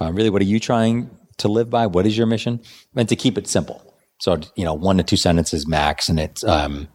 uh, 0.00 0.12
really? 0.12 0.30
What 0.30 0.42
are 0.42 0.46
you 0.46 0.60
trying 0.60 1.10
to 1.38 1.48
live 1.48 1.70
by? 1.70 1.86
What 1.86 2.06
is 2.06 2.16
your 2.16 2.26
mission? 2.26 2.60
And 2.94 3.08
to 3.08 3.16
keep 3.16 3.38
it 3.38 3.46
simple. 3.46 3.94
So 4.18 4.38
you 4.56 4.64
know, 4.64 4.74
one 4.74 4.96
to 4.96 5.02
two 5.02 5.16
sentences 5.16 5.66
max, 5.66 6.08
and 6.08 6.18
it's 6.18 6.42
um, 6.44 6.88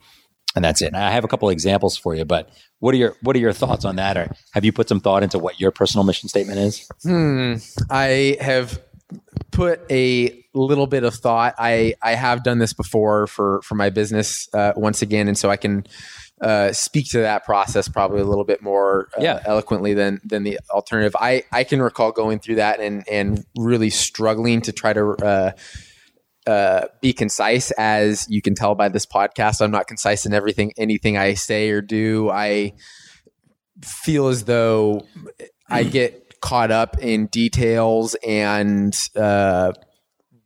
and 0.55 0.65
that's 0.65 0.81
it. 0.81 0.87
And 0.87 0.97
I 0.97 1.11
have 1.11 1.23
a 1.23 1.27
couple 1.27 1.47
of 1.49 1.53
examples 1.53 1.97
for 1.97 2.15
you, 2.15 2.25
but 2.25 2.49
what 2.79 2.93
are 2.93 2.97
your 2.97 3.15
what 3.21 3.35
are 3.35 3.39
your 3.39 3.53
thoughts 3.53 3.85
on 3.85 3.95
that? 3.97 4.17
Or 4.17 4.35
have 4.53 4.65
you 4.65 4.71
put 4.73 4.89
some 4.89 4.99
thought 4.99 5.23
into 5.23 5.39
what 5.39 5.59
your 5.59 5.71
personal 5.71 6.03
mission 6.03 6.29
statement 6.29 6.59
is? 6.59 6.89
I 7.89 8.37
have 8.41 8.81
put 9.51 9.81
a 9.89 10.43
little 10.53 10.87
bit 10.87 11.03
of 11.03 11.13
thought. 11.13 11.55
I 11.57 11.93
I 12.01 12.15
have 12.15 12.43
done 12.43 12.57
this 12.57 12.73
before 12.73 13.27
for 13.27 13.61
for 13.61 13.75
my 13.75 13.89
business 13.89 14.49
uh, 14.53 14.73
once 14.75 15.01
again, 15.01 15.27
and 15.27 15.37
so 15.37 15.49
I 15.49 15.57
can 15.57 15.85
uh, 16.41 16.73
speak 16.73 17.09
to 17.11 17.19
that 17.19 17.45
process 17.45 17.87
probably 17.87 18.19
a 18.19 18.25
little 18.25 18.43
bit 18.43 18.61
more 18.63 19.09
uh, 19.17 19.21
Yeah. 19.21 19.41
eloquently 19.45 19.93
than 19.93 20.19
than 20.23 20.43
the 20.43 20.59
alternative. 20.71 21.15
I 21.19 21.43
I 21.51 21.63
can 21.63 21.81
recall 21.81 22.11
going 22.11 22.39
through 22.39 22.55
that 22.55 22.79
and 22.79 23.07
and 23.09 23.45
really 23.55 23.89
struggling 23.89 24.61
to 24.61 24.71
try 24.71 24.93
to. 24.93 25.11
Uh, 25.23 25.51
uh, 26.47 26.87
be 27.01 27.13
concise 27.13 27.69
as 27.77 28.25
you 28.27 28.41
can 28.41 28.55
tell 28.55 28.73
by 28.73 28.89
this 28.89 29.05
podcast. 29.05 29.61
I'm 29.61 29.69
not 29.69 29.85
concise 29.85 30.25
in 30.25 30.33
everything, 30.33 30.73
anything 30.75 31.15
I 31.15 31.35
say 31.35 31.69
or 31.69 31.81
do. 31.81 32.31
I 32.31 32.73
feel 33.83 34.27
as 34.27 34.45
though 34.45 35.05
I 35.69 35.83
get 35.99 36.39
caught 36.41 36.71
up 36.71 36.97
in 36.97 37.27
details 37.27 38.15
and 38.27 38.91
uh, 39.15 39.73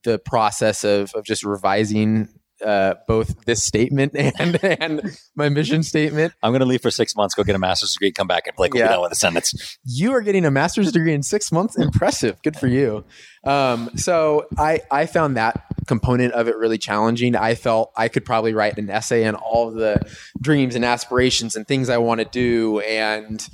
the 0.04 0.20
process 0.20 0.84
of, 0.84 1.14
of 1.16 1.24
just 1.24 1.46
revising 1.46 2.28
uh, 2.64 2.96
both 3.08 3.46
this 3.46 3.64
statement 3.64 4.14
and 4.16 4.64
and 4.64 5.18
my 5.36 5.50
mission 5.50 5.84
statement. 5.84 6.34
I'm 6.44 6.52
going 6.52 6.60
to 6.62 6.66
leave 6.66 6.82
for 6.82 6.92
six 6.92 7.16
months, 7.16 7.34
go 7.36 7.44
get 7.44 7.56
a 7.56 7.60
master's 7.60 7.94
degree, 7.94 8.12
come 8.12 8.28
back, 8.28 8.48
and 8.48 8.56
Blake 8.56 8.74
will 8.74 8.80
Yeah. 8.82 8.88
be 8.88 8.94
done 8.94 9.02
with 9.02 9.10
the 9.12 9.16
sentence. 9.16 9.78
You 9.86 10.14
are 10.14 10.22
getting 10.22 10.46
a 10.46 10.52
master's 10.52 10.92
degree 10.92 11.14
in 11.14 11.24
six 11.24 11.52
months. 11.52 11.78
Impressive. 11.78 12.42
Good 12.44 12.56
for 12.58 12.68
you. 12.68 13.04
Um, 13.44 13.92
so 13.96 14.46
I 14.58 14.82
I 14.92 15.06
found 15.06 15.38
that 15.38 15.66
component 15.88 16.34
of 16.34 16.48
it 16.48 16.56
really 16.58 16.78
challenging. 16.78 17.36
I 17.36 17.56
felt 17.56 17.92
I 17.96 18.08
could 18.08 18.26
probably 18.26 18.54
write 18.54 18.78
an 18.78 18.90
essay 18.90 19.28
on 19.28 19.36
all 19.36 19.72
the 19.72 20.02
dreams 20.42 20.76
and 20.76 20.84
aspirations 20.86 21.56
and 21.56 21.68
things 21.68 21.90
I 21.90 21.98
want 21.98 22.20
to 22.22 22.26
do 22.26 22.80
and 22.80 23.48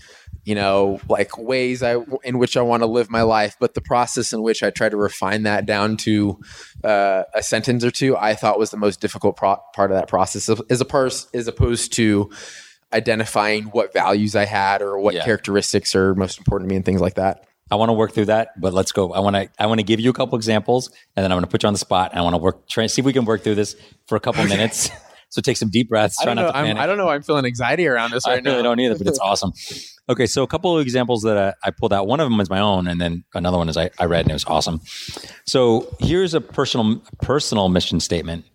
you 0.43 0.55
know 0.55 1.00
like 1.07 1.38
ways 1.38 1.83
I 1.83 1.98
in 2.24 2.38
which 2.39 2.57
I 2.57 2.62
want 2.62 2.81
to 2.83 2.88
live 2.88 3.10
my 3.10 3.21
life. 3.21 3.55
But 3.60 3.74
the 3.74 3.81
process 3.81 4.33
in 4.33 4.41
which 4.41 4.63
I 4.63 4.69
try 4.69 4.89
to 4.89 4.98
refine 4.98 5.43
that 5.43 5.65
down 5.65 5.98
to 5.98 6.39
uh, 6.83 7.24
a 7.33 7.43
sentence 7.43 7.83
or 7.83 7.91
two, 7.91 8.17
I 8.17 8.33
thought 8.36 8.57
was 8.60 8.71
the 8.71 8.77
most 8.77 9.01
difficult 9.01 9.36
pro- 9.38 9.57
part 9.75 9.91
of 9.91 9.98
that 9.98 10.07
process, 10.07 10.50
as 10.69 10.81
a 10.81 10.86
pers- 10.86 11.27
as 11.33 11.48
opposed 11.48 11.93
to 11.93 12.29
identifying 12.93 13.65
what 13.65 13.93
values 13.93 14.36
I 14.36 14.45
had 14.45 14.81
or 14.81 15.00
what 15.00 15.13
Yeah. 15.13 15.24
characteristics 15.24 15.95
are 15.95 16.13
most 16.15 16.38
important 16.39 16.67
to 16.67 16.74
me 16.74 16.75
and 16.75 16.86
things 16.86 17.01
like 17.01 17.15
that. 17.15 17.45
I 17.69 17.75
want 17.75 17.88
to 17.89 17.93
work 17.93 18.12
through 18.13 18.25
that, 18.25 18.50
but 18.60 18.74
let's 18.74 18.91
go. 18.91 19.13
I 19.13 19.19
want 19.19 19.38
to 19.38 19.48
I 19.57 19.65
want 19.67 19.79
to 19.79 19.83
give 19.86 20.01
you 20.01 20.10
a 20.10 20.13
couple 20.13 20.36
examples, 20.38 20.89
and 21.15 21.24
then 21.24 21.31
I'm 21.31 21.38
going 21.38 21.45
to 21.45 21.50
put 21.50 21.63
you 21.63 21.67
on 21.67 21.74
the 21.74 21.79
spot. 21.79 22.12
And 22.12 22.19
I 22.19 22.21
want 22.24 22.33
to 22.33 22.38
work 22.38 22.67
try 22.67 22.86
see 22.88 23.01
if 23.01 23.05
we 23.05 23.13
can 23.13 23.24
work 23.24 23.43
through 23.43 23.55
this 23.55 23.77
for 24.07 24.17
a 24.17 24.19
couple 24.19 24.43
minutes. 24.55 24.89
So 25.31 25.41
take 25.41 25.57
some 25.57 25.69
deep 25.69 25.89
breaths. 25.89 26.17
I 26.19 26.25
Try 26.25 26.33
don't, 26.33 26.35
know, 26.35 26.47
not 26.47 26.51
to 26.51 26.57
I'm, 26.57 26.65
panic. 26.65 26.83
I 26.83 26.85
don't 26.85 26.97
know. 26.97 27.09
I'm 27.09 27.21
feeling 27.21 27.45
anxiety 27.45 27.88
around 27.88 28.11
this 28.11 28.25
I 28.25 28.35
right 28.35 28.45
really 28.45 28.63
don't 28.63 28.79
either, 28.79 28.97
but 28.97 29.07
it's 29.07 29.19
awesome. 29.23 29.53
Okay, 30.09 30.25
so 30.25 30.43
a 30.43 30.47
couple 30.47 30.77
of 30.77 30.81
examples 30.81 31.23
that 31.23 31.38
uh, 31.38 31.53
I 31.63 31.71
pulled 31.71 31.93
out. 31.93 32.05
One 32.05 32.19
of 32.19 32.29
them 32.29 32.39
is 32.41 32.50
my 32.50 32.59
own, 32.59 32.85
and 32.85 33.00
then 33.00 33.23
another 33.33 33.57
one 33.57 33.69
is 33.69 33.77
I, 33.77 33.89
I 33.97 34.05
read 34.05 34.21
and 34.25 34.31
it 34.31 34.33
was 34.33 34.45
awesome. 34.45 34.81
So 35.45 35.95
here's 36.00 36.33
a 36.33 36.41
personal 36.41 37.01
personal 37.21 37.69
mission 37.69 38.00
statement 38.01 38.45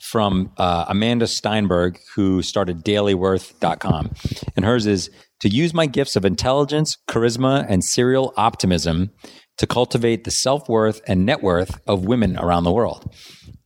from 0.00 0.52
uh, 0.58 0.84
Amanda 0.88 1.26
Steinberg, 1.26 1.98
who 2.14 2.42
started 2.42 2.84
dailyworth.com. 2.84 4.12
And 4.54 4.64
hers 4.64 4.86
is 4.86 5.10
to 5.40 5.48
use 5.48 5.74
my 5.74 5.86
gifts 5.86 6.14
of 6.14 6.24
intelligence, 6.24 6.96
charisma, 7.08 7.66
and 7.68 7.82
serial 7.82 8.32
optimism 8.36 9.10
to 9.58 9.66
cultivate 9.66 10.24
the 10.24 10.30
self 10.30 10.68
worth 10.68 11.00
and 11.06 11.26
net 11.26 11.42
worth 11.42 11.80
of 11.86 12.04
women 12.04 12.38
around 12.38 12.64
the 12.64 12.72
world. 12.72 13.12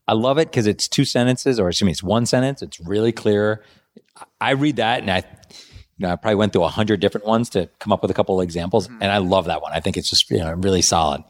I 0.09 0.15
love 0.15 0.39
it 0.39 0.49
because 0.51 0.67
it's 0.67 0.89
two 0.89 1.05
sentences, 1.05 1.61
or 1.61 1.69
excuse 1.69 1.87
me, 1.87 1.93
it's 1.93 2.03
one 2.03 2.27
sentence. 2.27 2.63
It's 2.63 2.81
really 2.81 3.13
clear. 3.13 3.63
I 4.41 4.53
read 4.53 4.77
that 4.77 5.03
and 5.03 5.11
I, 5.11 5.19
you 5.19 6.07
know, 6.07 6.11
I 6.11 6.17
probably 6.17 6.37
went 6.37 6.53
through 6.53 6.65
a 6.65 6.69
hundred 6.69 7.01
different 7.01 7.27
ones 7.27 7.51
to 7.51 7.69
come 7.79 7.93
up 7.93 8.03
with 8.03 8.11
a 8.11 8.15
couple 8.15 8.41
of 8.41 8.45
examples, 8.45 8.87
and 8.87 9.05
I 9.05 9.19
love 9.19 9.45
that 9.47 9.63
one. 9.63 9.73
I 9.73 9.81
think 9.81 9.97
it's 9.97 10.09
just 10.11 10.31
you 10.31 10.39
know 10.39 10.53
really 10.55 10.83
solid. 10.83 11.23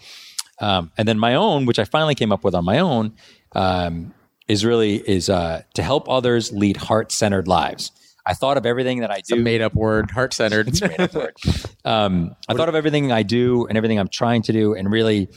Um, 0.61 0.91
and 0.97 1.07
then 1.07 1.19
my 1.19 1.35
own, 1.35 1.67
which 1.67 1.79
I 1.79 1.85
finally 1.85 2.15
came 2.15 2.33
up 2.33 2.45
with 2.45 2.55
on 2.55 2.65
my 2.65 2.79
own, 2.79 3.15
um, 3.55 4.15
is 4.49 4.65
really 4.65 4.97
is 4.97 5.29
uh, 5.29 5.63
to 5.75 5.83
help 5.83 6.09
others 6.09 6.53
lead 6.53 6.77
heart 6.77 7.13
centered 7.13 7.49
lives. 7.49 7.91
I 8.27 8.35
thought 8.35 8.59
of 8.59 8.67
everything 8.67 9.01
that 9.01 9.11
I 9.11 9.17
It's 9.19 9.33
a 9.33 9.37
do. 9.37 9.43
made 9.43 9.63
up 9.63 9.75
word, 9.75 10.11
heart 10.19 10.35
centered. 10.35 10.69
It's 10.69 10.83
a 10.83 10.89
made-up 10.89 11.15
word. 11.15 11.35
Um, 11.85 12.37
I 12.47 12.53
thought 12.53 12.69
of 12.69 12.75
everything 12.75 13.11
I 13.13 13.23
do 13.23 13.65
and 13.67 13.79
everything 13.79 13.99
I'm 13.99 14.09
trying 14.09 14.43
to 14.43 14.53
do, 14.53 14.75
and 14.75 14.93
really 14.93 15.31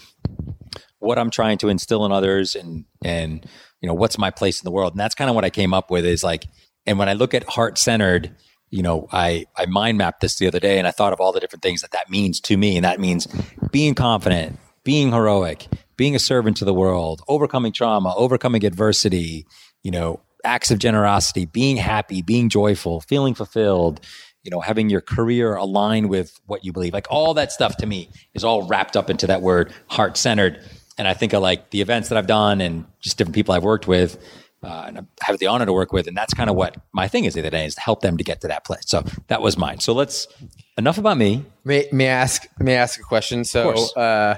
what 1.02 1.20
I'm 1.20 1.30
trying 1.30 1.58
to 1.60 1.70
instill 1.70 2.06
in 2.06 2.12
others, 2.12 2.56
and 2.56 2.86
and 3.04 3.46
you 3.82 3.88
know 3.88 3.94
what's 3.94 4.18
my 4.18 4.32
place 4.32 4.62
in 4.62 4.66
the 4.66 4.72
world. 4.72 4.94
And 4.94 5.00
that's 5.00 5.16
kind 5.16 5.30
of 5.30 5.36
what 5.36 5.46
I 5.46 5.50
came 5.50 5.74
up 5.74 5.92
with. 5.92 6.06
Is 6.06 6.24
like, 6.24 6.46
and 6.86 6.98
when 6.98 7.10
I 7.10 7.14
look 7.14 7.34
at 7.34 7.44
heart 7.44 7.78
centered, 7.78 8.36
you 8.70 8.82
know, 8.82 9.08
I 9.12 9.46
I 9.58 9.66
mind 9.66 9.98
mapped 9.98 10.22
this 10.22 10.38
the 10.38 10.48
other 10.48 10.60
day, 10.60 10.78
and 10.78 10.88
I 10.88 10.92
thought 10.92 11.14
of 11.14 11.20
all 11.20 11.32
the 11.32 11.40
different 11.40 11.64
things 11.64 11.82
that 11.82 11.92
that 11.92 12.10
means 12.10 12.40
to 12.42 12.58
me, 12.58 12.78
and 12.78 12.86
that 12.86 13.00
means 13.00 13.28
being 13.72 13.96
confident, 13.96 14.60
being 14.84 15.12
heroic, 15.12 15.68
being 15.98 16.16
a 16.16 16.20
servant 16.20 16.58
to 16.58 16.66
the 16.66 16.74
world, 16.74 17.22
overcoming 17.28 17.74
trauma, 17.74 18.14
overcoming 18.16 18.66
adversity, 18.66 19.46
you 19.84 19.92
know, 19.92 20.22
acts 20.44 20.72
of 20.72 20.80
generosity, 20.80 21.46
being 21.46 21.78
happy, 21.78 22.22
being 22.22 22.50
joyful, 22.50 23.02
feeling 23.02 23.34
fulfilled, 23.34 24.00
you 24.44 24.50
know, 24.50 24.60
having 24.60 24.90
your 24.90 25.02
career 25.02 25.56
align 25.56 26.08
with 26.08 26.40
what 26.46 26.66
you 26.66 26.72
believe. 26.72 26.94
Like 26.94 27.08
all 27.10 27.34
that 27.36 27.52
stuff 27.52 27.78
to 27.78 27.86
me 27.86 28.10
is 28.34 28.44
all 28.44 28.68
wrapped 28.68 28.98
up 28.98 29.10
into 29.10 29.28
that 29.28 29.42
word 29.42 29.74
heart 29.88 30.18
centered. 30.18 30.64
And 31.02 31.08
I 31.08 31.16
think 31.16 31.34
of 31.34 31.42
like 31.42 31.72
the 31.72 31.82
events 31.82 32.10
that 32.10 32.18
I've 32.20 32.28
done 32.28 32.62
and 32.62 32.86
just 33.00 33.18
different 33.18 33.34
people 33.34 33.56
I've 33.56 33.64
worked 33.64 33.88
with. 33.88 34.24
Uh, 34.62 34.84
and 34.86 35.00
I 35.00 35.02
have 35.22 35.40
the 35.40 35.48
honor 35.48 35.66
to 35.66 35.74
work 35.74 35.92
with, 35.92 36.06
and 36.06 36.16
that's 36.16 36.32
kind 36.36 36.48
of 36.48 36.56
what 36.56 36.78
my 36.94 37.08
thing 37.08 37.26
is 37.26 37.34
the 37.34 37.40
other 37.40 37.50
day 37.50 37.66
is 37.66 37.74
to 37.74 37.82
help 37.82 38.02
them 38.02 38.18
to 38.18 38.24
get 38.24 38.42
to 38.42 38.48
that 38.50 38.66
place. 38.66 38.84
So 38.86 39.04
that 39.26 39.42
was 39.42 39.58
mine. 39.58 39.80
So 39.80 39.94
let's 39.94 40.28
enough 40.78 41.00
about 41.00 41.18
me. 41.18 41.44
May, 41.64 41.88
may 41.92 42.06
I 42.06 42.12
ask? 42.12 42.48
May 42.60 42.78
I 42.78 42.82
ask 42.82 43.00
a 43.00 43.04
question? 43.04 43.46
So, 43.46 43.72
uh, 43.96 44.36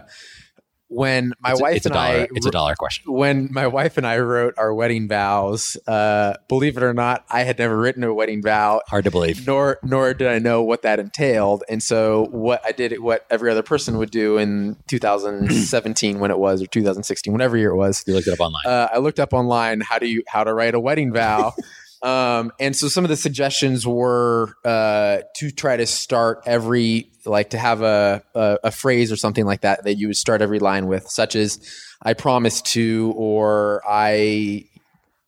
when 0.93 1.33
my 1.39 1.51
It's, 1.51 1.59
a- 1.59 1.63
wife 1.63 1.75
it's 1.77 1.85
a 1.85 1.89
and 1.89 1.93
dollar. 1.93 2.05
I 2.21 2.27
it's 2.35 2.45
a 2.45 2.51
dollar 2.51 2.75
question. 2.75 3.11
when 3.13 3.49
my 3.51 3.67
wife 3.67 3.97
and 3.97 4.05
I 4.07 4.19
wrote 4.19 4.53
our 4.57 4.73
wedding 4.73 5.07
vows, 5.07 5.75
uh, 5.87 6.35
believe 6.47 6.77
it 6.77 6.83
or 6.83 6.93
not, 6.93 7.25
I 7.29 7.43
had 7.43 7.57
never 7.59 7.77
written 7.77 8.03
a 8.03 8.13
wedding 8.13 8.41
vow, 8.41 8.81
Hard 8.87 9.05
to 9.05 9.11
believe. 9.11 9.45
nor 9.47 9.79
nor 9.83 10.13
did 10.13 10.27
I 10.27 10.39
know 10.39 10.61
what 10.63 10.81
that 10.83 10.99
entailed. 10.99 11.63
And 11.69 11.81
so, 11.81 12.27
what 12.31 12.61
I 12.65 12.71
did, 12.71 12.99
what 13.01 13.25
every 13.29 13.49
other 13.51 13.63
person 13.63 13.97
would 13.97 14.11
do 14.11 14.37
in 14.37 14.77
2017, 14.87 16.19
when 16.19 16.31
it 16.31 16.39
was, 16.39 16.61
or 16.61 16.67
2016, 16.67 17.31
whatever 17.33 17.57
year 17.57 17.71
it 17.71 17.75
was, 17.75 18.03
You 18.07 18.13
looked 18.13 18.27
it 18.27 18.33
up 18.33 18.39
online. 18.39 18.65
uh, 18.65 18.87
I 18.93 18.97
looked 18.99 19.19
up 19.19 19.33
online 19.33 19.81
how 19.81 19.99
do 19.99 20.07
you 20.07 20.23
how 20.27 20.43
to 20.43 20.53
write 20.53 20.75
a 20.75 20.79
wedding 20.79 21.11
vow. 21.13 21.53
um, 22.03 22.51
and 22.59 22.75
so 22.75 22.87
some 22.89 23.03
of 23.05 23.09
the 23.09 23.15
suggestions 23.17 23.87
were 23.87 24.53
uh, 24.65 25.19
to 25.37 25.51
try 25.51 25.77
to 25.77 25.85
start 25.85 26.43
every 26.45 27.09
like 27.25 27.51
to 27.51 27.57
have 27.57 27.81
a, 27.81 28.21
a 28.35 28.57
a 28.65 28.71
phrase 28.71 29.11
or 29.11 29.15
something 29.15 29.45
like 29.45 29.61
that 29.61 29.85
that 29.85 29.95
you 29.95 30.07
would 30.07 30.17
start 30.17 30.41
every 30.41 30.59
line 30.59 30.87
with, 30.87 31.07
such 31.09 31.35
as 31.35 31.59
"I 32.01 32.13
promise 32.13 32.61
to" 32.73 33.13
or 33.15 33.81
"I." 33.87 34.65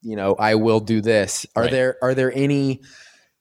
You 0.07 0.15
know, 0.15 0.35
I 0.35 0.53
will 0.53 0.81
do 0.81 1.01
this. 1.01 1.47
Are 1.55 1.63
Right. 1.63 1.71
there 1.71 1.97
are 2.03 2.13
there 2.13 2.31
any 2.31 2.81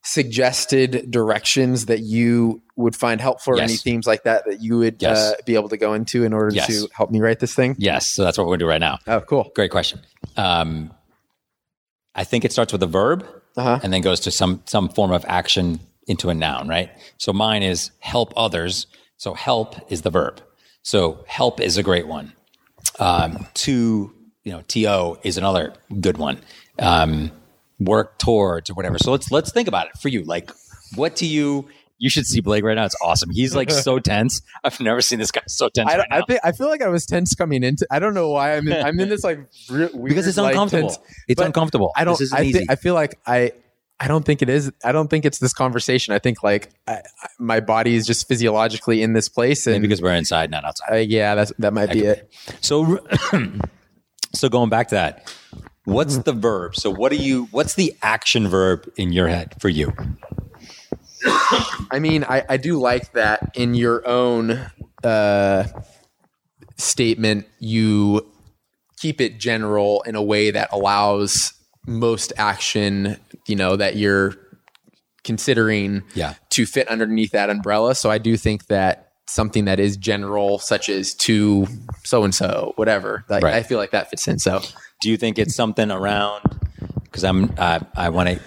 suggested 0.03 1.11
directions 1.11 1.87
that 1.87 2.01
you 2.01 2.63
would 2.77 2.95
find 2.95 3.21
helpful 3.21 3.55
or 3.55 3.57
Yes. 3.57 3.71
any 3.71 3.77
themes 3.79 4.07
like 4.07 4.23
that 4.25 4.45
that 4.47 4.63
you 4.63 4.79
would 4.79 5.03
Yes. 5.03 5.19
uh, 5.19 5.35
be 5.47 5.55
able 5.55 5.69
to 5.71 5.77
go 5.77 5.95
into 5.95 6.25
in 6.25 6.33
order 6.33 6.55
Yes. 6.55 6.67
to 6.69 6.89
help 6.93 7.11
me 7.11 7.21
write 7.21 7.41
this 7.41 7.55
thing? 7.55 7.75
yes. 7.79 8.07
So 8.07 8.23
that's 8.23 8.37
what 8.39 8.45
we're 8.45 8.51
going 8.53 8.61
to 8.61 8.65
do 8.65 8.69
right 8.69 8.81
now. 8.81 8.99
Oh, 9.07 9.21
cool. 9.21 9.51
Great 9.55 9.71
question. 9.71 10.01
Um, 10.37 10.91
I 12.15 12.25
think 12.25 12.45
it 12.45 12.53
starts 12.53 12.73
with 12.73 12.83
a 12.83 12.87
verb 12.87 13.27
Uh-huh. 13.57 13.81
and 13.83 13.93
then 13.93 14.01
goes 14.03 14.21
to 14.21 14.31
some 14.31 14.63
some 14.67 14.89
form 14.89 15.13
of 15.13 15.25
action 15.29 15.81
into 16.07 16.29
a 16.31 16.35
noun, 16.35 16.69
right? 16.69 16.91
So 17.19 17.33
mine 17.33 17.63
is 17.63 17.91
help 18.01 18.33
others. 18.37 18.87
So 19.17 19.35
help 19.35 19.77
is 19.91 20.03
the 20.03 20.11
verb. 20.11 20.41
So 20.83 21.25
help 21.27 21.61
is 21.61 21.77
a 21.77 21.83
great 21.83 22.07
one. 22.07 22.33
Um, 22.99 23.47
to 23.55 24.13
you 24.45 24.53
know, 24.53 24.61
to 24.69 25.17
is 25.23 25.39
another 25.39 25.73
good 26.01 26.19
one. 26.19 26.41
Um, 26.79 27.31
work 27.81 28.19
towards 28.19 28.69
or 28.71 28.75
whatever. 28.75 28.99
So 28.99 29.11
let's 29.11 29.31
let's 29.31 29.51
think 29.53 29.69
about 29.69 29.87
it 29.87 29.97
for 30.01 30.09
you. 30.09 30.23
Like, 30.25 30.51
what 30.95 31.17
do 31.17 31.27
you? 31.27 31.69
You 31.99 32.11
should 32.11 32.27
see 32.27 32.41
Blake 32.41 32.65
right 32.65 32.75
now. 32.75 32.85
It's 32.85 32.97
awesome. 33.03 33.31
He's 33.31 33.55
like 33.55 33.71
so 33.71 33.99
tense. 34.01 34.43
I've 34.65 34.79
never 34.81 35.01
seen 35.01 35.21
this 35.21 35.31
guy 35.31 35.43
so 35.47 35.69
tense. 35.69 35.91
I, 35.91 35.99
right 35.99 36.09
I 36.11 36.23
think 36.23 36.41
I 36.43 36.53
feel 36.53 36.69
like 36.69 36.83
I 36.83 36.89
was 36.89 37.07
tense 37.07 37.35
coming 37.35 37.63
into. 37.63 37.87
I 37.91 37.99
don't 38.01 38.15
know 38.15 38.31
why 38.31 38.57
I'm 38.57 38.67
in, 38.67 38.85
I'm 38.85 38.99
in 38.99 39.09
this 39.09 39.23
like 39.23 39.39
re- 39.71 39.89
weird, 39.93 40.09
because 40.09 40.27
it's 40.27 40.37
like, 40.37 40.55
uncomfortable. 40.55 40.89
tense- 40.91 40.99
it's 41.29 41.41
uncomfortable. 41.41 41.93
I 41.97 42.05
don't. 42.05 42.15
This 42.15 42.23
isn't 42.33 42.39
I, 42.39 42.43
easy. 42.43 42.59
thi- 42.61 42.67
I 42.69 42.77
feel 42.77 42.95
like 42.95 43.19
I. 43.27 43.53
I 44.01 44.09
don't 44.09 44.25
think 44.25 44.43
it 44.43 44.49
is. 44.49 44.73
I 44.85 44.91
don't 44.91 45.09
think 45.09 45.25
it's 45.25 45.39
this 45.39 45.53
conversation. 45.53 46.13
I 46.15 46.19
think 46.19 46.43
like 46.43 46.71
I, 46.89 46.95
I, 46.95 47.29
my 47.39 47.61
body 47.61 47.95
is 47.95 48.07
just 48.09 48.27
physiologically 48.27 49.03
in 49.03 49.13
this 49.13 49.29
place, 49.29 49.69
and 49.69 49.75
Maybe 49.77 49.87
because 49.87 50.03
we're 50.03 50.15
inside, 50.15 50.51
not 50.51 50.65
outside. 50.65 50.93
uh, 50.93 50.97
yeah, 50.97 51.37
that's 51.37 51.53
that 51.61 51.73
might 51.73 51.93
be 51.93 52.01
could 52.01 52.09
it. 52.09 52.35
So, 52.61 52.99
so 54.35 54.49
going 54.49 54.69
back 54.69 54.89
to 54.89 54.97
that, 54.97 55.33
what's 55.85 56.19
the 56.19 56.33
verb? 56.33 56.75
So, 56.75 56.91
what 56.91 57.13
do 57.13 57.19
you? 57.19 57.45
What's 57.53 57.75
the 57.75 57.95
action 58.03 58.49
verb 58.49 58.91
in 58.97 59.13
your 59.13 59.29
head 59.29 59.55
for 59.61 59.69
you? 59.69 59.93
I 61.27 61.99
mean, 62.01 62.25
I, 62.25 62.45
I 62.49 62.57
do 62.57 62.79
like 62.79 63.13
that 63.13 63.53
in 63.55 63.75
your 63.75 64.07
own 64.07 64.61
uh, 65.03 65.65
statement, 66.77 67.47
you 67.59 68.27
keep 68.99 69.21
it 69.21 69.39
general 69.39 70.03
in 70.03 70.15
a 70.15 70.23
way 70.23 70.51
that 70.51 70.69
allows 70.73 71.53
most 71.87 72.33
action, 72.37 73.17
you 73.47 73.57
know, 73.57 73.77
that 73.77 73.97
you're 73.97 74.35
considering 75.23 76.03
Yeah. 76.15 76.35
to 76.51 76.67
fit 76.67 76.89
underneath 76.89 77.33
that 77.33 77.51
umbrella. 77.51 77.95
So 77.95 78.11
I 78.11 78.19
do 78.19 78.37
think 78.37 78.67
that 78.67 79.13
something 79.27 79.65
that 79.65 79.81
is 79.81 79.97
general, 79.97 80.59
such 80.59 80.89
as 80.89 81.15
to 81.15 81.67
so 82.05 82.25
and 82.25 82.35
so, 82.35 82.73
whatever, 82.77 83.25
like, 83.29 83.43
Right. 83.43 83.55
I 83.55 83.63
feel 83.63 83.79
like 83.79 83.91
that 83.93 84.11
fits 84.11 84.29
in. 84.29 84.39
So 84.39 84.61
Do 85.01 85.11
you 85.11 85.17
think 85.19 85.39
it's 85.39 85.55
something 85.55 85.91
around? 85.91 86.43
Because 87.05 87.25
I'm, 87.25 87.53
uh, 87.59 87.81
I 87.95 88.09
want 88.09 88.29
to 88.31 88.41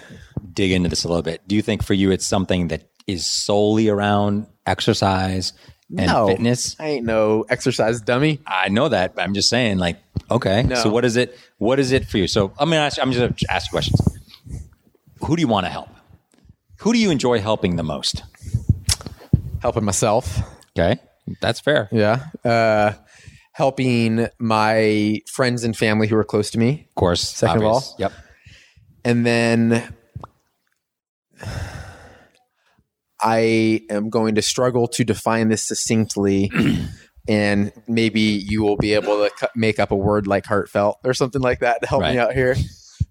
dig 0.58 0.72
into 0.72 0.88
this 0.88 1.04
a 1.04 1.08
little 1.08 1.22
bit. 1.22 1.46
Do 1.46 1.54
you 1.54 1.62
think 1.62 1.84
for 1.84 1.94
you 1.94 2.10
it's 2.10 2.26
something 2.26 2.68
that 2.68 2.90
is 3.06 3.24
solely 3.24 3.88
around 3.88 4.48
exercise 4.66 5.52
and 5.96 6.08
no, 6.08 6.26
fitness? 6.26 6.74
I 6.80 6.88
ain't 6.88 7.06
no 7.06 7.44
exercise 7.48 8.00
dummy. 8.00 8.40
I 8.44 8.68
know 8.68 8.88
that, 8.88 9.14
but 9.14 9.22
I'm 9.22 9.34
just 9.34 9.48
saying, 9.48 9.78
like, 9.78 9.98
okay. 10.28 10.64
No. 10.64 10.74
So 10.74 10.90
what 10.90 11.04
is 11.04 11.16
it? 11.16 11.38
What 11.58 11.78
is 11.78 11.92
it 11.92 12.06
for 12.06 12.18
you? 12.18 12.26
So 12.26 12.52
I'm 12.58 12.70
gonna 12.70 12.82
ask. 12.82 13.00
I'm 13.00 13.12
just 13.12 13.20
gonna 13.20 13.54
ask 13.54 13.68
you 13.68 13.70
questions. 13.70 14.00
Who 15.24 15.36
do 15.36 15.40
you 15.40 15.46
want 15.46 15.66
to 15.66 15.70
help? 15.70 15.90
Who 16.80 16.92
do 16.92 16.98
you 16.98 17.12
enjoy 17.12 17.38
helping 17.40 17.76
the 17.76 17.84
most? 17.84 18.24
Helping 19.62 19.84
myself. 19.84 20.40
Okay, 20.76 21.00
that's 21.40 21.60
fair. 21.60 21.88
Yeah. 21.92 22.26
Uh, 22.44 22.94
helping 23.52 24.26
my 24.40 25.20
friends 25.26 25.62
and 25.62 25.76
family 25.76 26.08
who 26.08 26.16
are 26.16 26.24
close 26.24 26.50
to 26.50 26.58
me. 26.58 26.86
Of 26.88 26.94
course. 26.96 27.20
Second 27.28 27.58
of 27.58 27.64
all? 27.64 27.96
Yep. 27.98 28.12
And 29.04 29.24
then 29.24 29.94
I 33.20 33.82
am 33.90 34.10
going 34.10 34.36
to 34.36 34.42
struggle 34.42 34.86
to 34.88 35.04
define 35.04 35.48
this 35.48 35.66
succinctly. 35.66 36.50
and 37.28 37.72
maybe 37.86 38.20
you 38.20 38.62
will 38.62 38.76
be 38.76 38.94
able 38.94 39.24
to 39.24 39.30
cu- 39.30 39.46
make 39.56 39.78
up 39.78 39.90
a 39.90 39.96
word 39.96 40.26
like 40.26 40.46
heartfelt 40.46 40.98
or 41.04 41.12
something 41.14 41.42
like 41.42 41.60
that 41.60 41.80
to 41.82 41.86
help 41.88 42.02
Right. 42.02 42.12
me 42.12 42.18
out 42.18 42.32
here. 42.32 42.54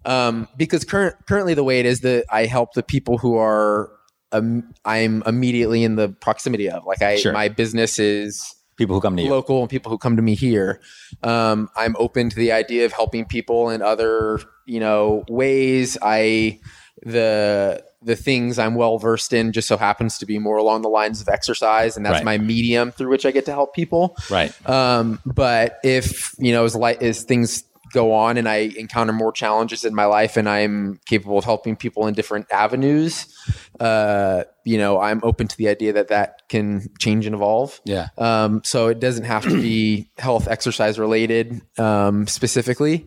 Um, 0.05 0.47
because 0.57 0.85
current, 0.85 1.15
currently 1.27 1.53
the 1.53 1.63
way 1.63 1.79
it 1.79 1.85
is 1.85 1.99
that 2.01 2.25
I 2.31 2.45
help 2.45 2.73
the 2.73 2.83
people 2.83 3.17
who 3.17 3.37
are 3.37 3.91
um, 4.33 4.73
I'm 4.83 5.23
immediately 5.25 5.83
in 5.83 5.95
the 5.95 6.09
proximity 6.09 6.69
of. 6.69 6.83
Like 6.85 7.01
I, 7.01 7.15
Sure. 7.17 7.31
my 7.31 7.47
business 7.47 7.97
is 7.99 8.53
People 8.75 8.95
who 8.95 9.01
come 9.01 9.15
to 9.17 9.23
you. 9.23 9.29
local 9.29 9.61
and 9.61 9.69
people 9.69 9.89
who 9.89 9.97
come 9.97 10.15
to 10.17 10.21
me 10.21 10.35
here. 10.35 10.81
Um, 11.23 11.69
I'm 11.75 11.95
open 11.97 12.29
to 12.29 12.35
the 12.35 12.51
idea 12.51 12.85
of 12.85 12.91
helping 12.93 13.25
people 13.25 13.69
in 13.69 13.81
other, 13.81 14.39
you 14.65 14.79
know, 14.79 15.23
ways. 15.29 15.97
I 16.01 16.59
the 17.03 17.83
the 18.07 18.15
things 18.15 18.57
I'm 18.57 18.73
well 18.75 18.97
versed 18.97 19.33
in 19.33 19.51
just 19.51 19.67
so 19.67 19.77
happens 19.77 20.17
to 20.19 20.25
be 20.25 20.39
more 20.39 20.57
along 20.57 20.81
the 20.81 20.89
lines 20.89 21.21
of 21.21 21.27
exercise, 21.27 21.95
and 21.97 22.05
that's 22.05 22.15
Right. 22.15 22.25
my 22.25 22.37
medium 22.39 22.91
through 22.91 23.09
which 23.09 23.25
I 23.25 23.31
get 23.31 23.45
to 23.45 23.51
help 23.51 23.75
people. 23.75 24.15
Right. 24.31 24.51
Um, 24.67 25.19
but 25.25 25.77
if 25.83 26.33
you 26.39 26.51
know, 26.53 26.63
as 26.65 26.75
light 26.75 27.01
as 27.03 27.23
things 27.23 27.63
go 27.93 28.13
on, 28.13 28.37
and 28.37 28.49
I 28.49 28.71
encounter 28.77 29.13
more 29.13 29.31
challenges 29.31 29.85
in 29.85 29.95
my 29.95 30.05
life, 30.05 30.35
and 30.35 30.47
I'm 30.49 30.99
capable 31.05 31.37
of 31.37 31.45
helping 31.45 31.75
people 31.77 32.05
in 32.07 32.13
different 32.13 32.45
avenues, 32.51 33.25
uh, 33.79 34.43
you 34.65 34.77
know, 34.77 34.99
I'm 34.99 35.21
open 35.23 35.47
to 35.47 35.55
the 35.57 35.69
idea 35.69 35.93
that 35.93 36.09
that 36.09 36.41
can 36.49 36.87
change 36.99 37.25
and 37.25 37.33
evolve. 37.35 37.79
Yeah. 37.85 38.07
Um, 38.17 38.61
so 38.65 38.87
it 38.87 38.99
doesn't 38.99 39.23
have 39.25 39.43
to 39.43 39.61
be 39.61 40.09
health 40.17 40.47
exercise 40.49 40.99
related 40.99 41.61
um, 41.79 42.27
specifically. 42.27 43.05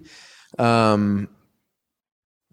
Um, 0.59 1.28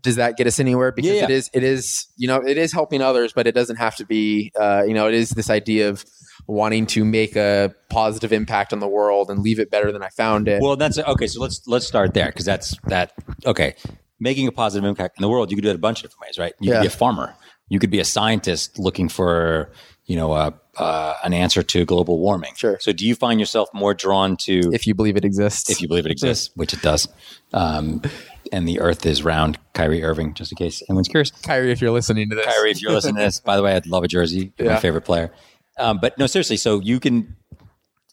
does 0.08 0.16
that 0.16 0.38
get 0.38 0.48
us 0.48 0.60
anywhere? 0.60 0.92
Because 0.92 1.12
Yeah, 1.12 1.24
it 1.26 1.30
yeah. 1.30 1.36
is, 1.36 1.50
it 1.54 1.64
is, 1.64 2.08
you 2.16 2.28
know, 2.28 2.38
it 2.38 2.58
is 2.58 2.72
helping 2.72 3.02
others, 3.02 3.34
but 3.34 3.46
it 3.46 3.52
doesn't 3.54 3.76
have 3.76 3.96
to 3.98 4.06
be, 4.06 4.52
uh, 4.60 4.84
you 4.88 4.94
know, 4.94 5.08
it 5.08 5.14
is 5.14 5.30
this 5.32 5.50
idea 5.50 5.90
of 5.90 6.06
wanting 6.48 6.86
to 6.88 7.04
make 7.04 7.36
a 7.36 7.74
positive 7.90 8.32
impact 8.32 8.72
on 8.72 8.80
the 8.80 8.88
world 8.88 9.30
and 9.30 9.42
leave 9.42 9.60
it 9.60 9.70
better 9.70 9.92
than 9.92 10.02
I 10.02 10.10
found 10.10 10.48
it. 10.48 10.62
Well, 10.62 10.78
that's 10.78 10.98
okay. 10.98 11.28
So 11.28 11.42
let's 11.42 11.62
let's 11.68 11.86
start 11.86 12.14
there 12.14 12.28
because 12.28 12.46
that's 12.46 12.78
that. 12.88 13.12
Okay, 13.46 13.76
making 14.20 14.48
a 14.48 14.52
positive 14.52 14.88
impact 14.88 15.18
in 15.20 15.22
the 15.24 15.30
world, 15.30 15.52
you 15.52 15.58
could 15.58 15.64
do 15.64 15.70
it 15.70 15.76
a 15.76 15.80
bunch 15.80 16.00
of 16.00 16.04
different 16.10 16.22
ways, 16.30 16.38
right? 16.40 16.54
You 16.62 16.72
Yeah. 16.72 16.78
could 16.78 16.82
be 16.84 16.88
a 16.88 16.98
farmer. 16.98 17.36
You 17.70 17.80
could 17.80 17.90
be 17.92 18.00
a 18.00 18.06
scientist 18.06 18.80
looking 18.80 19.10
for 19.10 19.70
you 20.06 20.16
know 20.16 20.32
a, 20.34 20.54
uh, 20.78 21.16
an 21.26 21.34
answer 21.34 21.64
to 21.64 21.84
global 21.84 22.20
warming. 22.20 22.54
Sure. 22.56 22.78
So 22.80 22.94
do 22.94 23.06
you 23.06 23.14
find 23.14 23.42
yourself 23.42 23.68
more 23.74 23.94
drawn 23.94 24.38
to 24.48 24.72
if 24.74 24.88
you 24.88 24.94
believe 24.96 25.18
it 25.18 25.26
exists. 25.26 25.70
if 25.70 25.82
you 25.82 25.88
believe 25.90 26.06
it 26.06 26.12
exists, 26.14 26.50
which 26.56 26.74
it 26.74 26.82
does. 26.82 27.10
Um, 27.52 28.02
and 28.52 28.68
the 28.68 28.80
Earth 28.80 29.06
is 29.06 29.24
round. 29.24 29.58
Kyrie 29.74 30.04
Irving, 30.04 30.34
just 30.34 30.52
in 30.52 30.56
case 30.58 30.82
anyone's 30.90 31.08
curious. 31.08 31.32
Kyrie, 31.32 31.72
if 31.72 31.82
you're 31.82 31.92
listening 31.92 32.30
to 32.30 32.36
this, 32.36 32.46
Kyrie, 32.46 32.72
if 32.72 32.82
you're 32.82 32.92
listening 32.92 33.16
to 33.16 33.22
this, 33.22 33.40
by 33.40 33.56
the 33.56 33.64
way, 33.64 33.74
I'd 33.76 33.88
love 33.88 34.04
a 34.04 34.08
jersey. 34.08 34.54
You're 34.58 34.70
My 34.70 34.80
favorite 34.80 35.02
player. 35.06 35.32
Um, 35.78 36.00
but 36.02 36.18
no, 36.18 36.26
seriously. 36.28 36.58
So 36.58 36.80
you 36.80 37.00
can, 37.00 37.36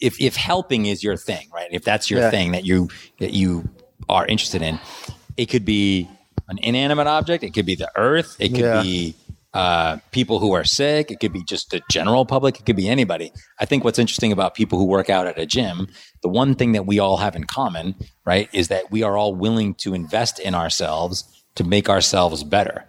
if 0.01 0.21
if 0.21 0.37
helping 0.37 0.87
is 0.87 1.03
your 1.03 1.17
thing, 1.17 1.49
right? 1.53 1.69
If 1.71 1.85
that's 1.85 2.11
your 2.11 2.21
Yeah. 2.21 2.31
thing 2.31 2.53
that 2.53 2.65
you 2.65 2.89
that 3.21 3.33
you 3.33 3.69
are 4.09 4.27
interested 4.27 4.61
in, 4.63 4.79
it 5.37 5.47
could 5.47 5.65
be 5.65 6.09
an 6.49 6.59
inanimate 6.59 7.07
object. 7.07 7.43
It 7.43 7.55
could 7.55 7.65
be 7.67 7.75
the 7.75 7.91
Earth. 7.97 8.37
It 8.39 8.51
could 8.51 8.59
Yeah. 8.59 8.83
be 8.83 9.15
uh, 9.55 9.99
people 10.11 10.41
who 10.41 10.53
are 10.53 10.65
sick. 10.65 11.11
It 11.11 11.21
could 11.21 11.33
be 11.33 11.45
just 11.45 11.71
the 11.71 11.81
general 11.91 12.27
public. 12.27 12.59
It 12.59 12.67
could 12.67 12.77
be 12.77 12.89
anybody. 12.89 13.33
I 13.61 13.65
think 13.65 13.85
what's 13.85 13.99
interesting 14.01 14.33
about 14.33 14.55
people 14.55 14.79
who 14.79 14.85
work 14.85 15.09
out 15.09 15.27
at 15.27 15.39
a 15.39 15.47
gym, 15.47 15.89
the 16.23 16.29
one 16.29 16.55
thing 16.57 16.73
that 16.73 16.87
we 16.87 16.99
all 16.99 17.19
have 17.19 17.37
in 17.37 17.45
common, 17.45 17.95
right, 18.27 18.49
is 18.53 18.69
that 18.69 18.91
we 18.91 19.03
are 19.03 19.17
all 19.17 19.35
willing 19.35 19.75
to 19.77 19.95
invest 19.95 20.41
in 20.41 20.55
ourselves 20.55 21.25
to 21.55 21.65
make 21.65 21.89
ourselves 21.89 22.43
better. 22.43 22.85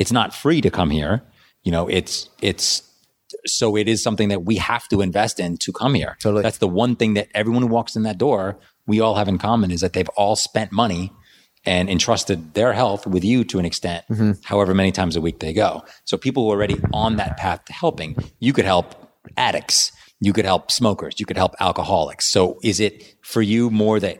It's 0.00 0.12
not 0.12 0.34
free 0.34 0.60
to 0.60 0.70
come 0.70 0.90
here. 0.90 1.22
You 1.62 1.70
know, 1.70 1.86
it's 1.86 2.28
it's 2.42 2.82
so 3.46 3.76
it 3.76 3.88
is 3.88 4.02
something 4.02 4.28
that 4.30 4.44
we 4.44 4.56
have 4.56 4.88
to 4.88 5.02
invest 5.02 5.38
in 5.38 5.56
to 5.58 5.72
come 5.72 5.94
here. 5.94 6.16
Totally. 6.20 6.42
That's 6.42 6.58
the 6.58 6.68
one 6.68 6.96
thing 6.96 7.14
that 7.14 7.28
everyone 7.34 7.62
who 7.62 7.68
walks 7.68 7.94
in 7.94 8.02
that 8.04 8.18
door, 8.18 8.58
we 8.86 9.00
all 9.00 9.14
have 9.14 9.28
in 9.28 9.38
common 9.38 9.70
is 9.70 9.82
that 9.82 9.92
they've 9.92 10.08
all 10.10 10.34
spent 10.34 10.72
money 10.72 11.12
and 11.68 11.90
entrusted 11.90 12.54
their 12.54 12.72
health 12.72 13.06
with 13.06 13.22
you 13.22 13.44
to 13.44 13.58
an 13.58 13.66
extent, 13.66 14.02
mm-hmm. 14.10 14.32
however 14.42 14.72
many 14.72 14.90
times 14.90 15.16
a 15.16 15.20
week 15.20 15.40
they 15.40 15.52
go. 15.52 15.84
So 16.04 16.16
people 16.16 16.44
who 16.44 16.50
are 16.50 16.56
already 16.56 16.80
on 16.94 17.16
that 17.16 17.36
path 17.36 17.62
to 17.66 17.74
helping, 17.74 18.16
you 18.40 18.54
could 18.54 18.64
help 18.64 18.94
addicts, 19.36 19.92
you 20.18 20.32
could 20.32 20.46
help 20.46 20.70
smokers, 20.70 21.20
you 21.20 21.26
could 21.26 21.36
help 21.36 21.54
alcoholics. 21.60 22.32
So 22.32 22.58
is 22.62 22.80
it 22.80 23.16
for 23.20 23.42
you 23.42 23.68
more 23.68 24.00
that 24.00 24.18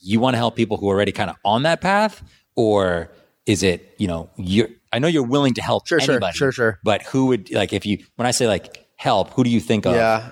you 0.00 0.20
want 0.20 0.34
to 0.34 0.38
help 0.38 0.54
people 0.54 0.76
who 0.76 0.88
are 0.88 0.94
already 0.94 1.10
kind 1.10 1.30
of 1.30 1.36
on 1.44 1.64
that 1.64 1.80
path, 1.80 2.22
or 2.54 3.10
is 3.44 3.64
it 3.64 3.92
you 3.98 4.06
know 4.06 4.30
you're, 4.36 4.68
I 4.92 5.00
know 5.00 5.08
you're 5.08 5.26
willing 5.26 5.54
to 5.54 5.62
help 5.62 5.88
Sure, 5.88 5.98
sure, 5.98 6.20
sure, 6.32 6.52
sure. 6.52 6.78
But 6.84 7.02
who 7.02 7.26
would 7.26 7.50
like 7.50 7.72
if 7.72 7.84
you 7.84 7.98
when 8.14 8.26
I 8.26 8.30
say 8.30 8.46
like 8.46 8.86
help, 8.94 9.30
who 9.30 9.42
do 9.42 9.50
you 9.50 9.58
think 9.58 9.84
of? 9.84 9.96
Yeah. 9.96 10.30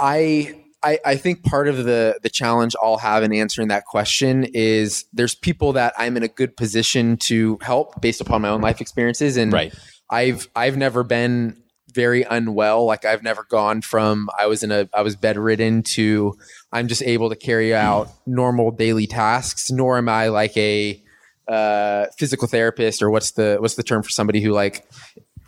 I 0.00 0.64
I, 0.82 0.98
I 1.04 1.16
think 1.16 1.44
part 1.44 1.68
of 1.68 1.84
the 1.84 2.18
the 2.22 2.30
challenge 2.30 2.74
I'll 2.82 2.96
have 2.98 3.22
in 3.22 3.32
answering 3.32 3.68
that 3.68 3.84
question 3.84 4.44
is 4.44 5.04
there's 5.12 5.34
people 5.34 5.74
that 5.74 5.94
I'm 5.98 6.16
in 6.16 6.22
a 6.22 6.28
good 6.28 6.56
position 6.56 7.16
to 7.24 7.58
help 7.60 8.00
based 8.00 8.20
upon 8.20 8.42
my 8.42 8.48
own 8.48 8.60
life 8.60 8.80
experiences 8.80 9.36
and 9.36 9.52
Right. 9.52 9.74
I've 10.08 10.48
I've 10.56 10.76
never 10.76 11.02
been 11.02 11.62
very 11.92 12.22
unwell 12.22 12.84
like 12.86 13.04
I've 13.04 13.22
never 13.22 13.44
gone 13.50 13.82
from 13.82 14.30
I 14.38 14.46
was 14.46 14.62
in 14.62 14.70
a 14.70 14.88
I 14.94 15.02
was 15.02 15.16
bedridden 15.16 15.82
to 15.94 16.36
I'm 16.72 16.88
just 16.88 17.02
able 17.02 17.30
to 17.30 17.36
carry 17.36 17.74
out 17.74 18.10
normal 18.26 18.70
daily 18.70 19.06
tasks 19.06 19.70
nor 19.70 19.98
am 19.98 20.08
I 20.08 20.28
like 20.28 20.56
a 20.56 21.02
uh, 21.48 22.06
physical 22.16 22.46
therapist 22.46 23.02
or 23.02 23.10
what's 23.10 23.32
the 23.32 23.56
what's 23.58 23.74
the 23.74 23.82
term 23.82 24.04
for 24.04 24.10
somebody 24.10 24.40
who 24.40 24.52
like 24.52 24.88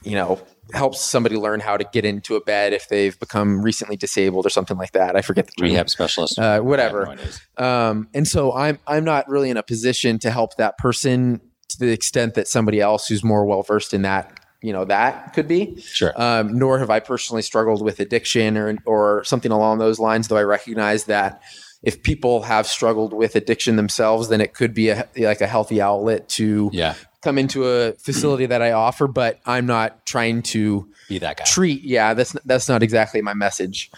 you 0.02 0.16
know 0.16 0.40
helps 0.72 1.00
somebody 1.00 1.36
learn 1.36 1.60
how 1.60 1.76
to 1.76 1.84
get 1.92 2.04
into 2.04 2.36
a 2.36 2.40
bed 2.40 2.72
if 2.72 2.88
they've 2.88 3.18
become 3.18 3.62
recently 3.62 3.96
disabled 3.96 4.46
or 4.46 4.50
something 4.50 4.76
like 4.76 4.92
that. 4.92 5.16
I 5.16 5.22
forget 5.22 5.46
the 5.46 5.52
term. 5.52 5.68
Rehab 5.68 5.90
specialist, 5.90 6.38
Uh, 6.38 6.60
whatever. 6.60 7.16
No. 7.58 7.64
Um, 7.64 8.08
and 8.14 8.26
so 8.26 8.52
I'm 8.52 8.78
I'm 8.86 9.04
not 9.04 9.28
really 9.28 9.50
in 9.50 9.56
a 9.56 9.62
position 9.62 10.18
to 10.20 10.30
help 10.30 10.56
that 10.56 10.78
person 10.78 11.40
to 11.68 11.78
the 11.78 11.90
extent 11.90 12.34
that 12.34 12.48
somebody 12.48 12.80
else 12.80 13.08
who's 13.08 13.24
more 13.24 13.44
well 13.44 13.62
versed 13.62 13.92
in 13.92 14.02
that 14.02 14.38
you 14.62 14.72
know 14.72 14.84
that 14.84 15.32
could 15.34 15.48
be. 15.48 15.76
Sure. 15.80 16.12
Um, 16.16 16.56
nor 16.56 16.78
have 16.78 16.90
I 16.90 17.00
personally 17.00 17.42
struggled 17.42 17.82
with 17.82 17.98
addiction 17.98 18.56
or 18.56 18.76
or 18.86 19.24
something 19.24 19.50
along 19.50 19.78
those 19.78 19.98
lines. 19.98 20.28
Though 20.28 20.36
I 20.36 20.44
recognize 20.44 21.04
that 21.04 21.42
if 21.82 22.02
people 22.04 22.42
have 22.42 22.66
struggled 22.68 23.12
with 23.12 23.34
addiction 23.34 23.74
themselves, 23.74 24.28
then 24.28 24.40
it 24.40 24.54
could 24.54 24.72
be 24.72 24.90
a, 24.90 25.08
like 25.16 25.40
a 25.40 25.48
healthy 25.48 25.80
outlet 25.80 26.28
to 26.28 26.70
yeah, 26.72 26.94
come 27.22 27.38
into 27.38 27.66
a 27.66 27.92
facility 27.92 28.46
that 28.46 28.62
I 28.62 28.72
offer. 28.72 29.06
But 29.06 29.40
I'm 29.46 29.66
not 29.66 30.04
trying 30.06 30.42
to 30.42 30.92
be 31.08 31.18
that 31.18 31.36
guy. 31.36 31.44
treat 31.44 31.82
yeah 31.82 32.14
that's 32.14 32.32
that's 32.44 32.68
not 32.68 32.82
exactly 32.82 33.20
my 33.22 33.34
message 33.34 33.90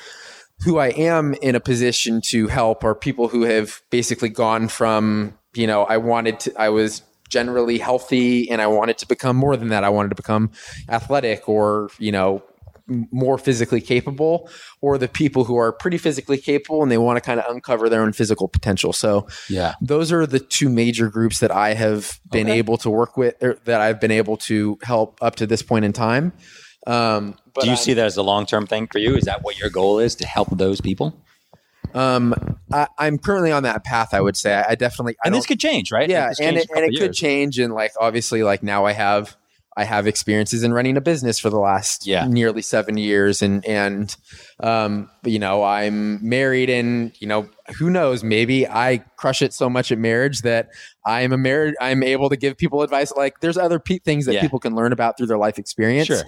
who 0.65 0.79
i 0.79 0.89
am 0.89 1.35
in 1.35 1.55
a 1.55 1.61
position 1.61 2.21
to 2.21 2.49
help 2.49 2.85
are 2.85 2.95
people 2.95 3.29
who 3.29 3.43
have 3.43 3.83
basically 3.91 4.29
gone 4.29 4.69
from 4.69 5.37
you 5.55 5.67
know 5.67 5.85
i 5.85 5.97
wanted 5.97 6.41
to 6.41 6.53
i 6.61 6.69
was 6.69 7.03
generally 7.29 7.79
healthy 7.79 8.51
and 8.51 8.61
i 8.61 8.67
wanted 8.67 8.99
to 8.99 9.07
become 9.07 9.37
more 9.37 9.57
than 9.57 9.69
that 9.69 9.85
i 9.85 9.89
wanted 9.89 10.09
to 10.09 10.15
become 10.15 10.51
athletic 10.89 11.49
or 11.49 11.91
you 11.99 12.13
know 12.13 12.43
more 12.87 13.39
physically 13.39 13.81
capable 13.81 14.49
or 14.83 14.99
the 14.99 15.09
people 15.09 15.45
who 15.45 15.57
are 15.57 15.73
pretty 15.73 15.97
physically 15.97 16.37
capable 16.37 16.83
and 16.83 16.93
they 16.93 16.99
want 16.99 17.17
to 17.17 17.21
kind 17.23 17.41
of 17.41 17.51
uncover 17.55 17.89
their 17.89 18.03
own 18.03 18.13
physical 18.13 18.47
potential 18.47 18.93
so 18.93 19.27
Yeah, 19.49 19.75
those 19.81 20.13
are 20.13 20.27
the 20.27 20.39
two 20.39 20.69
major 20.69 21.09
groups 21.09 21.41
that 21.41 21.51
I 21.51 21.73
have 21.75 22.21
been 22.31 22.47
Okay. 22.49 22.59
able 22.59 22.77
to 22.79 22.91
work 22.91 23.17
with, 23.17 23.35
or 23.43 23.55
that 23.65 23.81
I've 23.81 24.01
been 24.01 24.11
able 24.11 24.37
to 24.39 24.79
help 24.83 25.19
up 25.23 25.37
to 25.37 25.47
this 25.47 25.63
point 25.63 25.85
in 25.87 25.93
time. 25.95 26.33
Um, 26.87 27.37
but 27.55 27.63
do 27.63 27.69
you 27.69 27.73
I- 27.73 27.77
see 27.77 27.95
that 27.95 28.05
as 28.05 28.19
a 28.19 28.23
long 28.23 28.45
term 28.45 28.67
thing 28.67 28.87
for 28.93 28.99
you? 28.99 29.17
Is 29.17 29.25
that 29.25 29.43
what 29.43 29.59
your 29.59 29.71
goal 29.71 29.99
is 29.99 30.15
to 30.17 30.27
help 30.27 30.49
those 30.59 30.81
people? 30.83 31.19
Um, 31.95 32.35
I, 32.73 32.89
I'm 32.99 33.19
currently 33.19 33.53
on 33.53 33.63
that 33.63 33.85
path. 33.85 34.13
I 34.13 34.21
would 34.21 34.37
say 34.37 34.55
I, 34.55 34.71
I 34.71 34.75
definitely. 34.75 35.17
I 35.25 35.29
And 35.29 35.35
this 35.35 35.47
could 35.47 35.61
change, 35.61 35.93
right? 35.93 36.09
yeah, 36.11 36.29
Like, 36.29 36.37
and 36.41 36.57
it, 36.59 36.69
and 36.75 36.85
it 36.93 36.99
could 36.99 37.13
change. 37.15 37.59
And 37.59 37.73
like 37.73 37.93
obviously, 38.01 38.43
like 38.43 38.63
now 38.63 38.85
I 38.85 38.93
have 38.93 39.37
I 39.77 39.85
have 39.85 40.07
experiences 40.07 40.63
in 40.63 40.73
running 40.73 40.97
a 40.97 41.01
business 41.01 41.39
for 41.41 41.51
the 41.51 41.59
last 41.59 42.07
Yeah. 42.07 42.27
nearly 42.29 42.63
seven 42.63 42.97
years, 42.97 43.43
and 43.43 43.65
and 43.67 44.15
um, 44.61 45.11
you 45.25 45.39
know 45.41 45.65
I'm 45.65 46.27
married, 46.27 46.71
and 46.71 47.13
you 47.21 47.27
know 47.27 47.49
who 47.79 47.91
knows, 47.91 48.23
maybe 48.23 48.69
I 48.69 48.99
crush 49.17 49.43
it 49.43 49.53
so 49.53 49.69
much 49.69 49.91
at 49.91 49.99
marriage 49.99 50.43
that 50.43 50.69
I'm 51.07 51.33
a 51.33 51.39
married. 51.39 51.75
I'm 51.81 52.03
able 52.03 52.29
to 52.29 52.37
give 52.37 52.57
people 52.57 52.83
advice. 52.83 53.11
Like 53.17 53.41
there's 53.41 53.57
other 53.59 53.79
pe- 53.81 53.99
things 53.99 54.27
that 54.27 54.35
Yeah. 54.35 54.43
people 54.43 54.61
can 54.61 54.75
learn 54.77 54.93
about 54.93 55.17
through 55.17 55.27
their 55.27 55.39
life 55.39 55.59
experience. 55.59 56.07
Sure. 56.07 56.23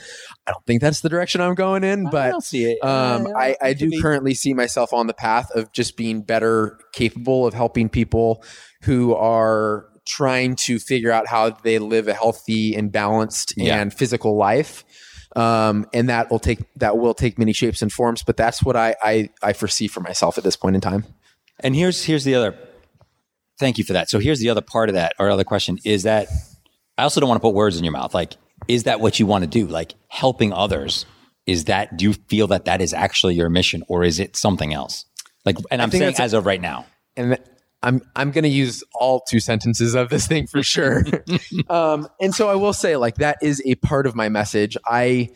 I 0.47 0.53
don't 0.53 0.65
think 0.67 0.81
that's 0.81 1.01
the 1.03 1.09
direction 1.09 1.41
I'm 1.41 1.55
going 1.55 1.85
in, 1.85 2.09
but 2.11 2.31
don't 2.31 2.43
see 2.45 2.65
it. 2.73 2.83
um, 2.85 3.29
I, 3.37 3.57
I 3.63 3.75
do 3.75 3.91
currently 4.03 4.35
see 4.35 4.55
myself 4.55 4.93
on 4.93 5.07
the 5.07 5.15
path 5.15 5.51
of 5.55 5.71
just 5.73 5.97
being 5.97 6.23
better 6.23 6.79
capable 6.93 7.47
of 7.47 7.55
helping 7.55 7.89
people 7.91 8.43
who 8.83 9.15
are 9.15 9.87
trying 10.07 10.57
to 10.57 10.79
figure 10.79 11.11
out 11.13 11.27
how 11.27 11.51
they 11.51 11.79
live 11.79 12.09
a 12.09 12.15
healthy 12.15 12.75
and 12.75 12.91
balanced 12.93 13.55
Yeah. 13.57 13.81
and 13.81 13.93
physical 13.93 14.37
life. 14.37 14.85
Um, 15.35 15.87
and 15.93 16.09
that 16.09 16.31
will 16.31 16.39
take 16.39 16.61
that 16.77 16.97
will 16.97 17.13
take 17.13 17.39
many 17.39 17.53
shapes 17.53 17.83
and 17.83 17.93
forms, 17.93 18.23
but 18.23 18.37
that's 18.39 18.63
what 18.63 18.75
I, 18.77 18.95
I 19.03 19.29
I 19.43 19.53
foresee 19.53 19.87
for 19.89 20.01
myself 20.01 20.39
at 20.39 20.45
this 20.45 20.57
point 20.57 20.77
in 20.77 20.81
time. 20.81 21.05
And 21.61 21.75
here's 21.77 22.03
here's 22.05 22.25
the 22.25 22.35
other. 22.35 22.57
Thank 23.59 23.77
you 23.79 23.85
for 23.85 23.93
that. 23.95 24.09
So 24.09 24.19
here's 24.19 24.39
the 24.41 24.49
other 24.51 24.61
part 24.63 24.89
of 24.89 24.95
that, 24.95 25.15
or 25.19 25.29
other 25.31 25.45
question 25.45 25.79
is 25.85 26.05
that 26.05 26.29
I 26.97 27.03
also 27.03 27.21
don't 27.21 27.29
want 27.29 27.41
to 27.41 27.43
put 27.47 27.55
words 27.55 27.77
in 27.77 27.85
your 27.85 27.93
mouth. 27.93 28.15
Like, 28.15 28.35
is 28.69 28.85
that 28.85 29.01
what 29.01 29.19
you 29.21 29.27
want 29.27 29.43
to 29.45 29.51
do? 29.51 29.67
Like 29.67 29.93
helping 30.09 30.53
others? 30.55 31.05
Is 31.47 31.65
that 31.67 31.97
do 31.97 32.05
you 32.07 32.13
feel 32.15 32.47
that 32.49 32.65
that 32.65 32.81
is 32.81 32.95
actually 32.95 33.35
your 33.35 33.51
mission, 33.51 33.83
or 33.89 34.05
is 34.05 34.19
it 34.19 34.37
something 34.37 34.73
else? 34.73 35.05
Like, 35.45 35.57
and 35.71 35.83
I'm 35.83 35.91
saying 35.91 36.15
as 36.19 36.33
of 36.33 36.47
right 36.47 36.61
now. 36.61 36.87
and 37.17 37.39
I'm 37.87 38.03
I'm 38.17 38.33
going 38.33 38.43
to 38.43 38.51
use 38.51 38.83
all 38.95 39.21
two 39.21 39.39
sentences 39.39 39.95
of 39.95 40.09
this 40.09 40.27
thing 40.27 40.49
for 40.49 40.61
sure. 40.63 41.05
um, 41.71 42.09
and 42.21 42.35
so 42.35 42.49
I 42.49 42.57
will 42.57 42.73
say, 42.73 42.97
like 42.97 43.17
that 43.17 43.39
is 43.41 43.63
a 43.65 43.77
part 43.77 44.07
of 44.09 44.17
my 44.17 44.29
message. 44.29 44.77
I, 44.85 45.31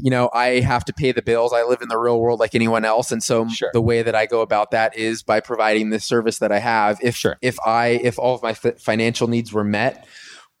you 0.00 0.10
know, 0.10 0.30
I 0.32 0.60
have 0.60 0.86
to 0.86 0.94
pay 0.94 1.12
the 1.12 1.20
bills. 1.20 1.52
I 1.52 1.64
live 1.64 1.82
in 1.82 1.88
the 1.88 1.98
real 1.98 2.18
world 2.18 2.40
like 2.40 2.54
anyone 2.54 2.86
else, 2.86 3.12
and 3.12 3.22
so 3.22 3.46
Sure. 3.48 3.68
the 3.74 3.82
way 3.82 4.00
that 4.02 4.14
I 4.14 4.24
go 4.24 4.40
about 4.40 4.70
that 4.70 4.96
is 4.96 5.22
by 5.22 5.40
providing 5.40 5.90
the 5.90 6.00
service 6.00 6.38
that 6.38 6.50
I 6.50 6.60
have. 6.60 6.98
If 7.02 7.14
Sure. 7.14 7.36
if 7.42 7.58
I 7.60 7.88
if 8.02 8.18
all 8.18 8.34
of 8.34 8.42
my 8.42 8.54
fi- 8.54 8.72
financial 8.78 9.28
needs 9.28 9.52
were 9.52 9.64
met, 9.64 10.06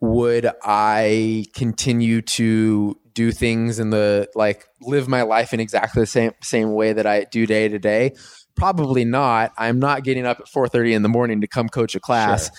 would 0.00 0.50
I 0.62 1.46
continue 1.54 2.20
to 2.22 2.98
do 3.14 3.32
things 3.32 3.78
in 3.78 3.88
the 3.90 4.28
like 4.34 4.66
live 4.82 5.08
my 5.08 5.22
life 5.22 5.54
in 5.54 5.60
exactly 5.60 6.02
the 6.02 6.06
same 6.06 6.32
same 6.42 6.74
way 6.74 6.92
that 6.92 7.06
I 7.06 7.24
do 7.24 7.46
day 7.46 7.68
to 7.68 7.78
day? 7.78 8.12
Probably 8.56 9.04
not. 9.04 9.52
I'm 9.56 9.78
not 9.78 10.04
getting 10.04 10.26
up 10.26 10.40
at 10.40 10.46
4:30 10.46 10.94
in 10.94 11.02
the 11.02 11.08
morning 11.08 11.40
to 11.40 11.46
come 11.46 11.68
coach 11.68 11.94
a 11.94 12.00
class. 12.00 12.50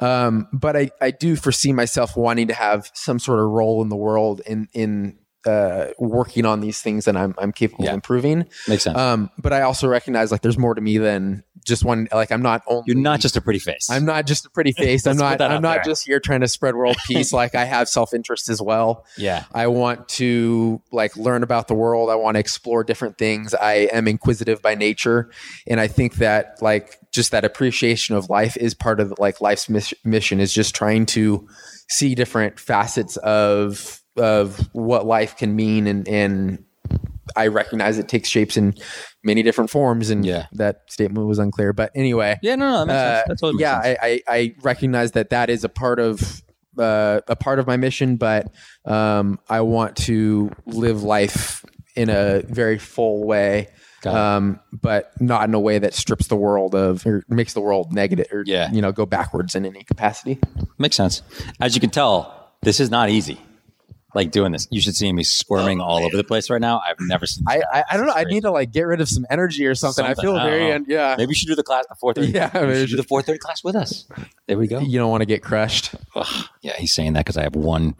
Um, 0.00 0.46
but 0.52 0.76
I, 0.76 0.90
I 1.00 1.10
do 1.10 1.36
foresee 1.36 1.72
myself 1.72 2.16
wanting 2.16 2.48
to 2.48 2.54
have 2.54 2.90
some 2.94 3.18
sort 3.18 3.40
of 3.40 3.46
role 3.46 3.82
in 3.82 3.88
the 3.88 3.96
world 3.96 4.40
in 4.46 4.68
in 4.72 5.18
uh, 5.46 5.86
working 5.98 6.44
on 6.44 6.60
these 6.60 6.80
things 6.82 7.06
and 7.08 7.16
I'm 7.16 7.34
I'm 7.38 7.52
capable 7.52 7.84
Yeah. 7.84 7.90
of 7.92 7.94
improving. 7.94 8.46
Makes 8.66 8.84
sense. 8.84 8.98
Um, 8.98 9.30
but 9.38 9.52
I 9.52 9.62
also 9.62 9.86
recognize 9.88 10.30
like 10.32 10.42
there's 10.42 10.58
more 10.58 10.74
to 10.74 10.80
me 10.80 10.98
than 10.98 11.44
just 11.64 11.84
one. 11.84 12.08
Like 12.12 12.32
I'm 12.32 12.42
not 12.42 12.62
only 12.66 12.84
You're 12.86 12.96
not 12.96 13.20
just 13.20 13.36
a 13.36 13.40
pretty 13.40 13.58
face. 13.60 13.88
I'm 13.90 14.04
not 14.04 14.26
just 14.26 14.46
a 14.46 14.50
pretty 14.50 14.72
face. 14.76 15.06
I'm 15.06 15.16
not. 15.16 15.40
I'm 15.40 15.62
not 15.62 15.76
there. 15.76 15.82
just 15.84 16.06
here 16.06 16.18
trying 16.20 16.40
to 16.40 16.48
spread 16.48 16.74
world 16.74 16.96
peace. 17.06 17.32
like 17.32 17.54
I 17.54 17.64
have 17.64 17.88
self 17.88 18.12
interest 18.14 18.48
as 18.48 18.60
well. 18.60 19.04
yeah. 19.16 19.44
I 19.54 19.68
want 19.68 20.08
to 20.10 20.82
like 20.92 21.16
learn 21.16 21.42
about 21.42 21.68
the 21.68 21.74
world. 21.74 22.10
I 22.10 22.14
want 22.16 22.34
to 22.34 22.40
explore 22.40 22.82
different 22.84 23.16
things. 23.18 23.54
I 23.54 23.88
am 23.92 24.08
inquisitive 24.08 24.60
by 24.60 24.74
nature, 24.74 25.30
and 25.66 25.78
I 25.80 25.86
think 25.88 26.16
that 26.16 26.60
like 26.60 26.98
just 27.12 27.30
that 27.30 27.44
appreciation 27.44 28.16
of 28.16 28.28
life 28.28 28.56
is 28.56 28.74
part 28.74 28.98
of 29.00 29.14
like 29.18 29.40
life's 29.40 29.68
mis- 29.68 29.94
mission. 30.04 30.40
Is 30.40 30.52
just 30.52 30.74
trying 30.74 31.06
to 31.06 31.46
see 31.90 32.14
different 32.14 32.58
facets 32.60 33.16
of 33.18 33.97
of 34.18 34.58
what 34.72 35.06
life 35.06 35.36
can 35.36 35.54
mean 35.56 35.86
and 35.86 36.06
and 36.08 36.64
I 37.36 37.48
recognize 37.48 37.98
it 37.98 38.08
takes 38.08 38.28
shapes 38.28 38.56
in 38.56 38.74
many 39.22 39.42
different 39.42 39.68
forms, 39.68 40.08
and 40.08 40.24
Yeah. 40.24 40.46
that 40.52 40.80
statement 40.88 41.26
was 41.26 41.38
unclear. 41.38 41.74
But 41.74 41.90
anyway, 41.94 42.38
Yeah, 42.42 42.54
no, 42.56 42.84
no, 42.84 42.86
that 42.86 43.28
makes 43.28 43.42
uh, 43.42 43.46
totally 43.46 43.62
yeah. 43.62 43.76
I, 43.78 43.96
I, 44.02 44.20
I 44.26 44.54
recognize 44.62 45.12
that 45.12 45.28
that 45.30 45.50
is 45.50 45.62
a 45.62 45.68
part 45.68 46.00
of 46.00 46.42
uh, 46.78 47.20
a 47.28 47.36
part 47.36 47.58
of 47.58 47.66
my 47.66 47.76
mission, 47.76 48.16
but 48.16 48.50
um, 48.86 49.38
I 49.48 49.60
want 49.60 49.96
to 49.96 50.50
live 50.64 51.02
life 51.02 51.64
in 51.96 52.08
a 52.08 52.40
very 52.46 52.78
full 52.78 53.24
way, 53.26 53.68
um, 54.06 54.60
but 54.72 55.10
not 55.20 55.48
in 55.48 55.54
a 55.54 55.60
way 55.60 55.78
that 55.80 55.92
strips 55.92 56.28
the 56.28 56.36
world 56.36 56.74
of 56.74 57.04
or 57.04 57.24
makes 57.28 57.52
the 57.52 57.60
world 57.60 57.92
negative 57.92 58.28
or 58.32 58.42
Yeah. 58.46 58.70
you 58.72 58.80
know 58.80 58.92
go 58.92 59.04
backwards 59.04 59.54
in 59.54 59.66
any 59.66 59.82
capacity. 59.84 60.38
Makes 60.78 60.96
sense. 60.96 61.20
As 61.60 61.74
you 61.74 61.80
can 61.80 61.90
tell, 61.90 62.52
this 62.62 62.80
is 62.80 62.90
not 62.90 63.10
easy. 63.10 63.38
Like 64.14 64.30
doing 64.30 64.52
this, 64.52 64.66
you 64.70 64.80
should 64.80 64.96
see 64.96 65.12
me 65.12 65.22
squirming 65.22 65.82
all 65.82 66.02
over 66.02 66.16
the 66.16 66.24
place 66.24 66.48
right 66.48 66.60
now. 66.62 66.80
I've 66.80 66.96
never 66.98 67.26
seen. 67.26 67.44
I, 67.46 67.60
I, 67.70 67.84
I 67.90 67.96
don't 67.98 68.06
know. 68.06 68.14
I 68.14 68.24
need 68.24 68.40
to 68.40 68.50
like 68.50 68.72
get 68.72 68.82
rid 68.82 69.02
of 69.02 69.08
some 69.08 69.26
energy 69.28 69.66
or 69.66 69.74
something. 69.74 70.02
I 70.02 70.14
feel 70.14 70.34
I 70.34 70.48
very 70.48 70.72
un- 70.72 70.86
yeah. 70.88 71.14
Maybe 71.18 71.30
you 71.30 71.34
should 71.34 71.48
do 71.48 71.54
the 71.54 71.62
class 71.62 71.84
at 71.90 71.98
four 71.98 72.14
thirty. 72.14 72.28
Yeah, 72.32 72.50
you 72.58 72.66
maybe 72.66 72.80
should 72.86 72.90
do 72.90 72.96
the 72.96 73.02
four 73.02 73.20
thirty 73.20 73.38
class 73.38 73.62
with 73.62 73.76
us. 73.76 74.06
There 74.46 74.56
we 74.56 74.66
go. 74.66 74.80
You 74.80 74.98
don't 74.98 75.10
want 75.10 75.20
to 75.20 75.26
get 75.26 75.42
crushed. 75.42 75.94
Ugh, 76.16 76.46
yeah, 76.62 76.72
he's 76.78 76.94
saying 76.94 77.12
that 77.12 77.26
because 77.26 77.36
I 77.36 77.42
have 77.42 77.54
one, 77.54 77.96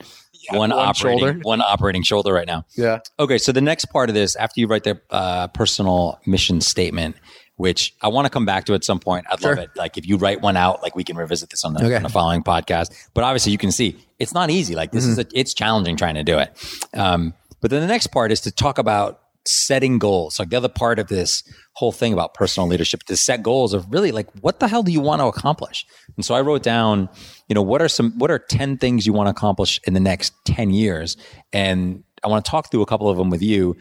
one, 0.51 0.71
one 0.71 0.73
operating, 0.73 1.19
shoulder. 1.19 1.39
one 1.43 1.61
operating 1.61 2.03
shoulder 2.03 2.33
right 2.33 2.47
now. 2.47 2.65
Yeah. 2.75 3.01
Okay, 3.21 3.37
so 3.37 3.53
the 3.53 3.61
next 3.61 3.85
part 3.87 4.09
of 4.09 4.15
this, 4.15 4.35
after 4.35 4.61
you 4.61 4.67
write 4.67 4.85
the 4.85 4.99
uh, 5.11 5.49
personal 5.49 6.21
mission 6.25 6.63
statement, 6.63 7.17
which 7.59 7.95
I 8.01 8.09
want 8.09 8.25
to 8.25 8.31
come 8.31 8.47
back 8.47 8.65
to 8.67 8.75
at 8.75 8.83
some 8.85 8.99
point. 8.99 9.27
I'd 9.31 9.43
love 9.43 9.59
it. 9.59 9.71
Like 9.77 9.99
if 9.99 10.07
you 10.09 10.17
write 10.17 10.41
one 10.41 10.57
out, 10.57 10.83
like 10.83 10.97
we 10.97 11.05
can 11.05 11.17
revisit 11.17 11.51
this 11.51 11.63
on 11.65 11.75
the, 11.75 11.85
Okay. 11.85 11.97
on 11.97 12.03
the 12.03 12.09
following 12.09 12.43
podcast. 12.43 12.91
But 13.15 13.25
obviously, 13.25 13.53
you 13.53 13.59
can 13.59 13.71
see 13.73 13.99
it's 14.19 14.33
not 14.33 14.49
easy. 14.51 14.75
Like 14.75 14.91
this 14.93 15.05
is 15.05 15.19
a, 15.19 15.27
it's 15.35 15.53
challenging 15.55 15.97
trying 15.97 16.15
to 16.15 16.25
do 16.25 16.39
it. 16.39 16.51
Um, 16.95 17.35
but 17.61 17.71
then 17.71 17.81
the 17.83 17.87
next 17.87 18.07
part 18.09 18.33
is 18.33 18.41
to 18.43 18.51
talk 18.51 18.79
about 18.79 19.21
setting 19.47 19.99
goals. 19.99 20.39
Like 20.39 20.51
the 20.51 20.57
other 20.57 20.69
part 20.69 20.99
of 20.99 21.09
this 21.09 21.43
whole 21.73 21.91
thing 21.93 22.13
about 22.13 22.35
personal 22.35 22.69
leadership 22.69 23.01
is 23.01 23.07
to 23.07 23.17
set 23.17 23.43
goals 23.43 23.73
of 23.73 23.87
really 23.91 24.13
like 24.13 24.29
what 24.41 24.61
the 24.61 24.69
hell 24.69 24.83
do 24.83 24.93
you 24.93 25.01
want 25.01 25.21
to 25.21 25.27
accomplish? 25.27 25.87
And 26.17 26.25
so 26.25 26.35
I 26.35 26.41
wrote 26.43 26.63
down, 26.63 27.09
you 27.49 27.55
know, 27.55 27.63
what 27.63 27.81
are 27.83 27.89
some 27.89 28.13
what 28.19 28.31
are 28.31 28.39
10 28.39 28.79
things 28.79 29.07
you 29.07 29.13
want 29.13 29.27
to 29.27 29.31
accomplish 29.31 29.81
in 29.85 29.95
the 29.95 30.01
next 30.01 30.33
10 30.45 30.71
years? 30.71 31.17
And 31.53 32.05
I 32.23 32.29
want 32.29 32.45
to 32.45 32.51
talk 32.51 32.71
through 32.71 32.83
a 32.83 32.87
couple 32.87 33.09
of 33.09 33.17
them 33.17 33.31
with 33.31 33.43
you 33.43 33.77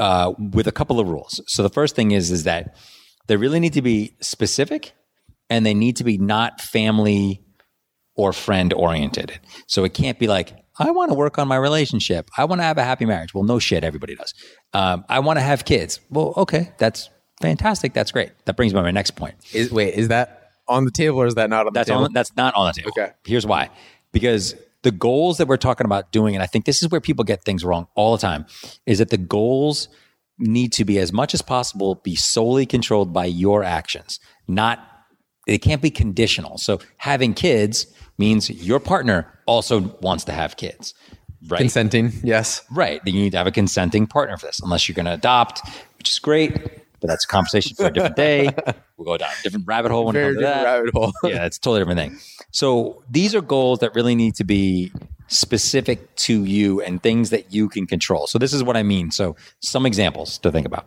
uh, 0.00 0.32
with 0.52 0.66
a 0.66 0.72
couple 0.72 0.98
of 0.98 1.08
rules. 1.08 1.40
So 1.46 1.62
the 1.62 1.70
first 1.70 1.94
thing 1.94 2.10
is 2.12 2.30
is 2.30 2.44
that 2.44 2.74
they 3.32 3.36
really 3.38 3.60
need 3.60 3.72
to 3.72 3.80
be 3.80 4.14
specific 4.20 4.92
and 5.48 5.64
they 5.64 5.72
need 5.72 5.96
to 5.96 6.04
be 6.04 6.18
not 6.18 6.60
family 6.60 7.40
or 8.14 8.34
friend 8.34 8.74
oriented. 8.74 9.40
So 9.66 9.84
it 9.84 9.94
can't 9.94 10.18
be 10.18 10.26
like, 10.26 10.52
I 10.78 10.90
want 10.90 11.12
to 11.12 11.14
work 11.14 11.38
on 11.38 11.48
my 11.48 11.56
relationship. 11.56 12.28
I 12.36 12.44
want 12.44 12.60
to 12.60 12.64
have 12.64 12.76
a 12.76 12.84
happy 12.84 13.06
marriage. 13.06 13.32
Well, 13.32 13.44
no 13.44 13.58
shit, 13.58 13.84
everybody 13.84 14.16
does. 14.16 14.34
Um, 14.74 15.06
I 15.08 15.20
want 15.20 15.38
to 15.38 15.40
have 15.40 15.64
kids. 15.64 15.98
Well, 16.10 16.34
okay, 16.36 16.72
that's 16.76 17.08
fantastic. 17.40 17.94
That's 17.94 18.12
great. 18.12 18.32
That 18.44 18.54
brings 18.54 18.74
me 18.74 18.80
to 18.80 18.82
my 18.82 18.90
next 18.90 19.12
point. 19.12 19.34
Is 19.54 19.72
wait, 19.72 19.94
is 19.94 20.08
that 20.08 20.50
on 20.68 20.84
the 20.84 20.90
table 20.90 21.16
or 21.16 21.26
is 21.26 21.36
that 21.36 21.48
not 21.48 21.66
on 21.66 21.72
That's 21.72 21.88
the 21.88 21.94
table? 21.94 22.04
on, 22.04 22.12
that's 22.12 22.36
not 22.36 22.54
on 22.54 22.66
the 22.66 22.82
table. 22.82 22.90
Okay. 22.90 23.12
Here's 23.24 23.46
why. 23.46 23.70
Because 24.12 24.54
the 24.82 24.90
goals 24.90 25.38
that 25.38 25.48
we're 25.48 25.56
talking 25.56 25.86
about 25.86 26.12
doing, 26.12 26.34
and 26.34 26.42
I 26.42 26.46
think 26.46 26.66
this 26.66 26.82
is 26.82 26.90
where 26.90 27.00
people 27.00 27.24
get 27.24 27.44
things 27.44 27.64
wrong 27.64 27.86
all 27.94 28.12
the 28.12 28.20
time, 28.20 28.44
is 28.84 28.98
that 28.98 29.08
the 29.08 29.16
goals 29.16 29.88
need 30.42 30.72
to 30.74 30.84
be 30.84 30.98
as 30.98 31.12
much 31.12 31.34
as 31.34 31.42
possible 31.42 31.96
be 31.96 32.16
solely 32.16 32.66
controlled 32.66 33.12
by 33.12 33.24
your 33.24 33.62
actions, 33.64 34.20
not 34.48 34.80
it 35.46 35.58
can't 35.58 35.82
be 35.82 35.90
conditional. 35.90 36.58
So 36.58 36.78
having 36.98 37.34
kids 37.34 37.86
means 38.18 38.48
your 38.48 38.78
partner 38.78 39.26
also 39.46 39.80
wants 40.00 40.24
to 40.24 40.32
have 40.32 40.56
kids. 40.56 40.94
Right. 41.48 41.58
Consenting, 41.58 42.12
yes. 42.22 42.62
Right. 42.70 43.00
Then 43.04 43.14
you 43.14 43.22
need 43.22 43.30
to 43.30 43.38
have 43.38 43.48
a 43.48 43.52
consenting 43.52 44.06
partner 44.06 44.36
for 44.36 44.46
this, 44.46 44.60
unless 44.62 44.88
you're 44.88 44.94
going 44.94 45.06
to 45.06 45.14
adopt, 45.14 45.60
which 45.98 46.10
is 46.10 46.20
great, 46.20 46.54
but 47.00 47.08
that's 47.08 47.24
a 47.24 47.28
conversation 47.28 47.74
for 47.74 47.86
a 47.86 47.92
different 47.92 48.16
day. 48.16 48.50
We'll 48.96 49.14
go 49.14 49.16
down 49.16 49.30
a 49.36 49.42
different 49.42 49.66
rabbit 49.66 49.90
hole 49.90 50.04
when 50.04 50.12
Very 50.12 50.34
different 50.34 50.54
that 50.54 50.64
rabbit 50.64 50.94
hole. 50.94 51.12
yeah, 51.24 51.44
it's 51.44 51.56
a 51.56 51.60
totally 51.60 51.80
different 51.80 51.98
thing. 51.98 52.20
So 52.52 53.02
these 53.10 53.34
are 53.34 53.40
goals 53.40 53.80
that 53.80 53.96
really 53.96 54.14
need 54.14 54.36
to 54.36 54.44
be 54.44 54.92
specific 55.32 56.14
to 56.16 56.44
you 56.44 56.80
and 56.82 57.02
things 57.02 57.30
that 57.30 57.52
you 57.52 57.68
can 57.68 57.86
control. 57.86 58.26
So 58.26 58.38
this 58.38 58.52
is 58.52 58.62
what 58.62 58.76
I 58.76 58.82
mean. 58.82 59.10
So 59.10 59.36
some 59.60 59.86
examples 59.86 60.38
to 60.38 60.52
think 60.52 60.66
about. 60.66 60.86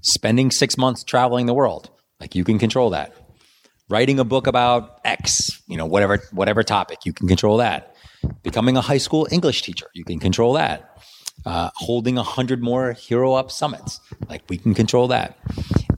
Spending 0.00 0.50
six 0.50 0.78
months 0.78 1.04
traveling 1.04 1.46
the 1.46 1.54
world, 1.54 1.90
like 2.20 2.34
you 2.34 2.44
can 2.44 2.58
control 2.58 2.90
that. 2.90 3.14
Writing 3.88 4.18
a 4.18 4.24
book 4.24 4.46
about 4.46 5.00
X, 5.04 5.60
you 5.66 5.76
know, 5.76 5.86
whatever 5.86 6.22
whatever 6.32 6.62
topic, 6.62 7.04
you 7.04 7.12
can 7.12 7.28
control 7.28 7.58
that. 7.58 7.94
Becoming 8.42 8.76
a 8.76 8.80
high 8.80 8.98
school 8.98 9.28
English 9.30 9.62
teacher, 9.62 9.88
you 9.92 10.04
can 10.04 10.18
control 10.18 10.54
that. 10.54 10.88
Uh, 11.44 11.70
holding 11.74 12.16
a 12.16 12.22
hundred 12.22 12.62
more 12.62 12.92
Hero 12.92 13.34
Up 13.34 13.50
summits, 13.50 14.00
like 14.28 14.42
we 14.48 14.56
can 14.56 14.74
control 14.74 15.08
that. 15.08 15.36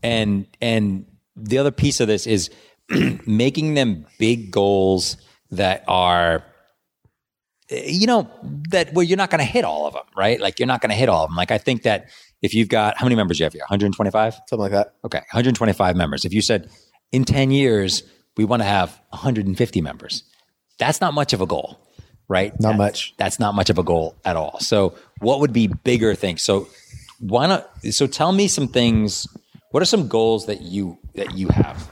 And 0.02 0.46
and 0.60 1.06
the 1.36 1.58
other 1.58 1.70
piece 1.70 2.00
of 2.00 2.08
this 2.08 2.26
is 2.26 2.50
making 3.26 3.74
them 3.74 4.06
big 4.18 4.50
goals 4.50 5.16
that 5.50 5.84
are 5.86 6.44
you 7.74 8.06
know 8.06 8.30
that 8.70 8.92
where 8.92 9.04
you're 9.04 9.16
not 9.16 9.30
going 9.30 9.40
to 9.40 9.44
hit 9.44 9.64
all 9.64 9.86
of 9.86 9.94
them 9.94 10.02
right? 10.16 10.40
Like 10.40 10.58
you're 10.58 10.66
not 10.66 10.80
going 10.80 10.90
to 10.90 10.96
hit 10.96 11.08
all 11.08 11.24
of 11.24 11.30
them 11.30 11.36
like 11.36 11.50
i 11.50 11.58
think 11.58 11.82
that 11.82 12.08
if 12.42 12.54
you've 12.54 12.68
got 12.68 12.98
how 12.98 13.06
many 13.06 13.14
members 13.14 13.38
do 13.38 13.42
you 13.42 13.46
have 13.46 13.52
here? 13.52 13.62
125 13.62 14.34
Something 14.34 14.58
like 14.58 14.72
that. 14.72 14.94
okay 15.04 15.18
125 15.18 15.96
members. 15.96 16.24
If 16.24 16.32
you 16.32 16.42
said 16.42 16.70
in 17.12 17.24
10 17.24 17.50
years 17.50 18.02
we 18.36 18.44
want 18.44 18.60
to 18.62 18.66
have 18.66 19.00
150 19.10 19.80
members 19.80 20.24
that's 20.78 21.00
not 21.00 21.14
much 21.14 21.32
of 21.32 21.40
a 21.40 21.46
goal 21.46 21.80
right? 22.28 22.58
Not 22.60 22.72
That- 22.72 22.78
much. 22.78 23.14
that's 23.16 23.38
not 23.38 23.54
much 23.54 23.70
of 23.70 23.78
a 23.78 23.82
goal 23.82 24.16
at 24.24 24.36
all. 24.36 24.58
So 24.60 24.94
what 25.20 25.40
would 25.40 25.52
be 25.52 25.66
bigger 25.66 26.14
things? 26.14 26.42
So 26.42 26.68
why 27.20 27.46
not 27.46 27.70
so 27.90 28.06
tell 28.06 28.32
me 28.32 28.48
some 28.48 28.68
things 28.68 29.26
what 29.70 29.82
are 29.82 29.86
some 29.86 30.08
goals 30.08 30.46
that 30.46 30.62
you 30.62 30.98
that 31.14 31.34
you 31.34 31.48
have? 31.48 31.90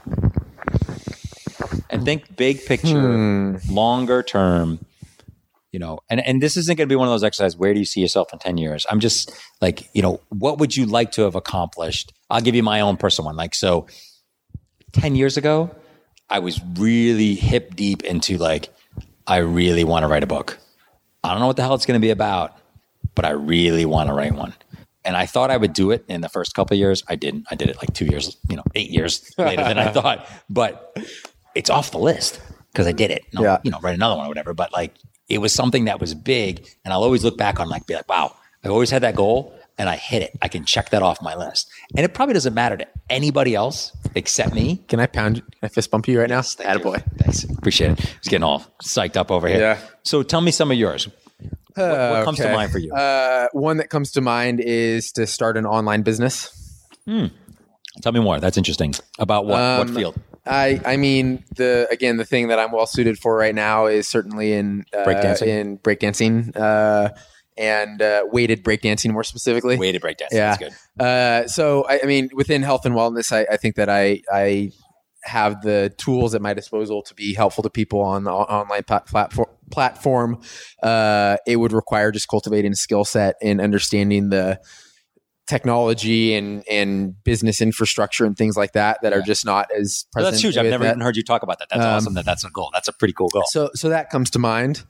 And 1.89 2.05
think 2.05 2.35
big 2.35 2.65
picture 2.65 3.13
hmm. 3.13 3.57
longer 3.69 4.23
term 4.23 4.79
you 5.73 5.79
know 5.79 5.99
and 6.09 6.25
and 6.25 6.41
this 6.41 6.55
isn't 6.55 6.77
going 6.77 6.87
to 6.87 6.91
be 6.91 6.95
one 6.95 7.07
of 7.09 7.11
those 7.11 7.23
exercises 7.23 7.57
where 7.57 7.73
do 7.73 7.79
you 7.79 7.85
see 7.85 7.99
yourself 7.99 8.31
in 8.31 8.39
10 8.39 8.57
years? 8.57 8.85
I'm 8.89 9.01
just 9.01 9.33
like 9.59 9.89
you 9.93 10.01
know 10.01 10.21
what 10.29 10.59
would 10.59 10.77
you 10.77 10.85
like 10.85 11.11
to 11.13 11.23
have 11.23 11.35
accomplished? 11.35 12.13
I'll 12.29 12.41
give 12.41 12.55
you 12.55 12.63
my 12.63 12.79
own 12.79 12.95
personal 12.97 13.25
one 13.25 13.35
like 13.35 13.53
so 13.55 13.87
10 14.93 15.15
years 15.15 15.35
ago 15.37 15.75
i 16.29 16.39
was 16.39 16.61
really 16.77 17.35
hip 17.35 17.75
deep 17.75 18.03
into 18.03 18.37
like 18.37 18.69
i 19.27 19.37
really 19.37 19.83
want 19.83 20.03
to 20.03 20.07
write 20.07 20.23
a 20.23 20.27
book. 20.27 20.57
I 21.23 21.31
don't 21.31 21.39
know 21.39 21.47
what 21.47 21.55
the 21.57 21.63
hell 21.63 21.73
it's 21.75 21.85
going 21.85 21.99
to 21.99 22.05
be 22.05 22.11
about 22.11 22.55
but 23.15 23.25
i 23.25 23.31
really 23.31 23.85
want 23.85 24.07
to 24.09 24.13
write 24.13 24.33
one. 24.33 24.53
And 25.05 25.17
i 25.17 25.25
thought 25.25 25.49
i 25.51 25.57
would 25.57 25.73
do 25.73 25.91
it 25.91 26.05
in 26.07 26.21
the 26.21 26.29
first 26.29 26.53
couple 26.53 26.75
of 26.75 26.79
years. 26.79 27.03
I 27.09 27.15
didn't. 27.15 27.45
I 27.51 27.55
did 27.55 27.69
it 27.69 27.77
like 27.77 27.93
two 27.93 28.05
years 28.05 28.37
you 28.49 28.55
know 28.55 28.63
eight 28.75 28.89
years 28.89 29.33
later 29.37 29.63
than 29.63 29.77
i 29.77 29.91
thought. 29.91 30.27
But 30.49 30.95
it's 31.55 31.69
off 31.69 31.91
the 31.91 31.99
list 31.99 32.39
because 32.71 32.87
i 32.87 32.91
did 32.91 33.09
it. 33.11 33.23
I'll, 33.35 33.43
Yeah. 33.43 33.57
you 33.63 33.71
know 33.71 33.79
write 33.81 33.95
another 33.95 34.15
one 34.15 34.25
or 34.25 34.29
whatever. 34.29 34.53
But 34.53 34.71
like 34.71 34.93
it 35.29 35.39
was 35.39 35.53
something 35.53 35.85
that 35.85 35.99
was 35.99 36.13
big 36.13 36.67
and 36.83 36.93
i'll 36.93 37.03
always 37.03 37.23
look 37.23 37.37
back 37.37 37.59
on 37.59 37.69
like 37.69 37.85
be 37.87 37.93
like 37.95 38.07
wow 38.09 38.35
i 38.63 38.67
always 38.67 38.89
had 38.89 39.01
that 39.03 39.15
goal 39.15 39.53
and 39.77 39.89
i 39.89 39.95
hit 39.95 40.21
it 40.21 40.31
i 40.41 40.47
can 40.47 40.63
check 40.65 40.89
that 40.89 41.01
off 41.01 41.21
my 41.21 41.35
list 41.35 41.69
and 41.95 42.03
it 42.05 42.13
probably 42.13 42.33
doesn't 42.33 42.53
matter 42.53 42.77
to 42.77 42.87
anybody 43.09 43.55
else 43.55 43.91
except 44.15 44.53
me 44.53 44.77
Can 44.87 44.99
I 44.99 45.05
pound? 45.07 45.35
Can 45.37 45.59
I 45.63 45.67
fist 45.67 45.89
bump 45.91 46.07
you 46.07 46.19
right 46.19 46.29
now? 46.29 46.39
Attaboy. 46.41 47.03
Thanks. 47.17 47.43
Appreciate 47.43 47.91
it. 47.91 47.99
It's 48.19 48.27
getting 48.29 48.43
all 48.43 48.63
psyched 48.83 49.17
up 49.17 49.29
over 49.31 49.47
here. 49.47 49.59
Yeah. 49.59 49.79
So 50.03 50.23
tell 50.23 50.39
me 50.41 50.51
some 50.51 50.71
of 50.71 50.77
yours. 50.77 51.09
What, 51.75 51.87
what 51.87 52.23
comes 52.25 52.37
to 52.37 52.53
mind 52.53 52.71
for 52.71 52.77
you? 52.77 52.93
Uh, 52.93 53.47
one 53.53 53.77
that 53.77 53.89
comes 53.89 54.11
to 54.11 54.21
mind 54.21 54.59
is 54.61 55.11
to 55.13 55.25
start 55.27 55.57
an 55.57 55.65
online 55.65 56.03
business. 56.03 56.85
tell 57.07 58.11
me 58.11 58.19
more. 58.19 58.39
That's 58.39 58.57
interesting. 58.57 58.93
About 59.19 59.45
what? 59.45 59.59
what 59.79 59.89
Um, 59.89 59.95
field? 59.95 60.15
I 60.45 60.81
I 60.85 60.97
mean 60.97 61.43
the 61.55 61.87
again 61.91 62.17
the 62.17 62.25
thing 62.25 62.49
that 62.49 62.59
I'm 62.59 62.71
well 62.71 62.85
suited 62.85 63.17
for 63.17 63.35
right 63.37 63.55
now 63.55 63.85
is 63.85 64.07
certainly 64.07 64.53
in 64.53 64.85
uh, 64.93 65.05
Breakdancing? 65.05 65.47
in 65.47 65.77
breakdancing 65.77 66.57
uh, 66.57 67.09
and 67.57 68.01
uh, 68.01 68.23
weighted 68.31 68.63
breakdancing 68.63 69.11
more 69.11 69.23
specifically. 69.23 69.77
weighted 69.77 70.01
to 70.01 70.05
break 70.05 70.17
dance. 70.17 70.33
yeah. 70.33 70.55
That's 70.55 70.75
good. 70.97 71.03
Uh, 71.05 71.47
so 71.47 71.85
I, 71.87 72.01
I 72.03 72.05
mean 72.05 72.29
within 72.33 72.61
health 72.63 72.85
and 72.85 72.95
wellness, 72.95 73.31
I, 73.31 73.45
I 73.53 73.57
think 73.57 73.75
that 73.75 73.89
I 73.89 74.21
I 74.31 74.71
have 75.23 75.61
the 75.61 75.93
tools 75.97 76.35
at 76.35 76.41
my 76.41 76.53
disposal 76.53 77.01
to 77.03 77.13
be 77.13 77.33
helpful 77.33 77.63
to 77.63 77.69
people 77.69 78.01
on 78.01 78.25
the 78.25 78.31
online 78.31 78.83
plat- 78.83 79.05
platform. 79.05 79.47
Platform. 79.71 80.41
Uh, 80.83 81.37
it 81.47 81.55
would 81.55 81.71
require 81.71 82.11
just 82.11 82.27
cultivating 82.27 82.73
a 82.73 82.75
skill 82.75 83.05
set 83.05 83.35
and 83.41 83.61
understanding 83.61 84.29
the 84.29 84.59
technology 85.47 86.33
and 86.35 86.63
and 86.69 87.21
business 87.23 87.61
infrastructure 87.61 88.25
and 88.25 88.37
things 88.37 88.55
like 88.55 88.73
that 88.73 88.99
that 89.01 89.11
are 89.13 89.21
just 89.21 89.45
not 89.45 89.69
as 89.77 90.05
present. 90.13 90.31
that's 90.33 90.43
huge. 90.43 90.57
I've 90.57 90.65
never 90.65 90.83
that. 90.85 90.91
even 90.91 91.01
heard 91.01 91.17
you 91.17 91.23
talk 91.23 91.43
about 91.43 91.59
that. 91.59 91.69
That's 91.69 91.81
Um, 91.83 91.87
awesome. 91.95 92.13
That 92.13 92.25
that's 92.25 92.43
a 92.45 92.49
goal. 92.49 92.69
That's 92.73 92.87
a 92.87 92.93
pretty 92.93 93.13
cool 93.13 93.27
goal. 93.29 93.43
So 93.47 93.69
so 93.73 93.89
that 93.89 94.09
comes 94.09 94.29
to 94.31 94.39
mind. 94.39 94.83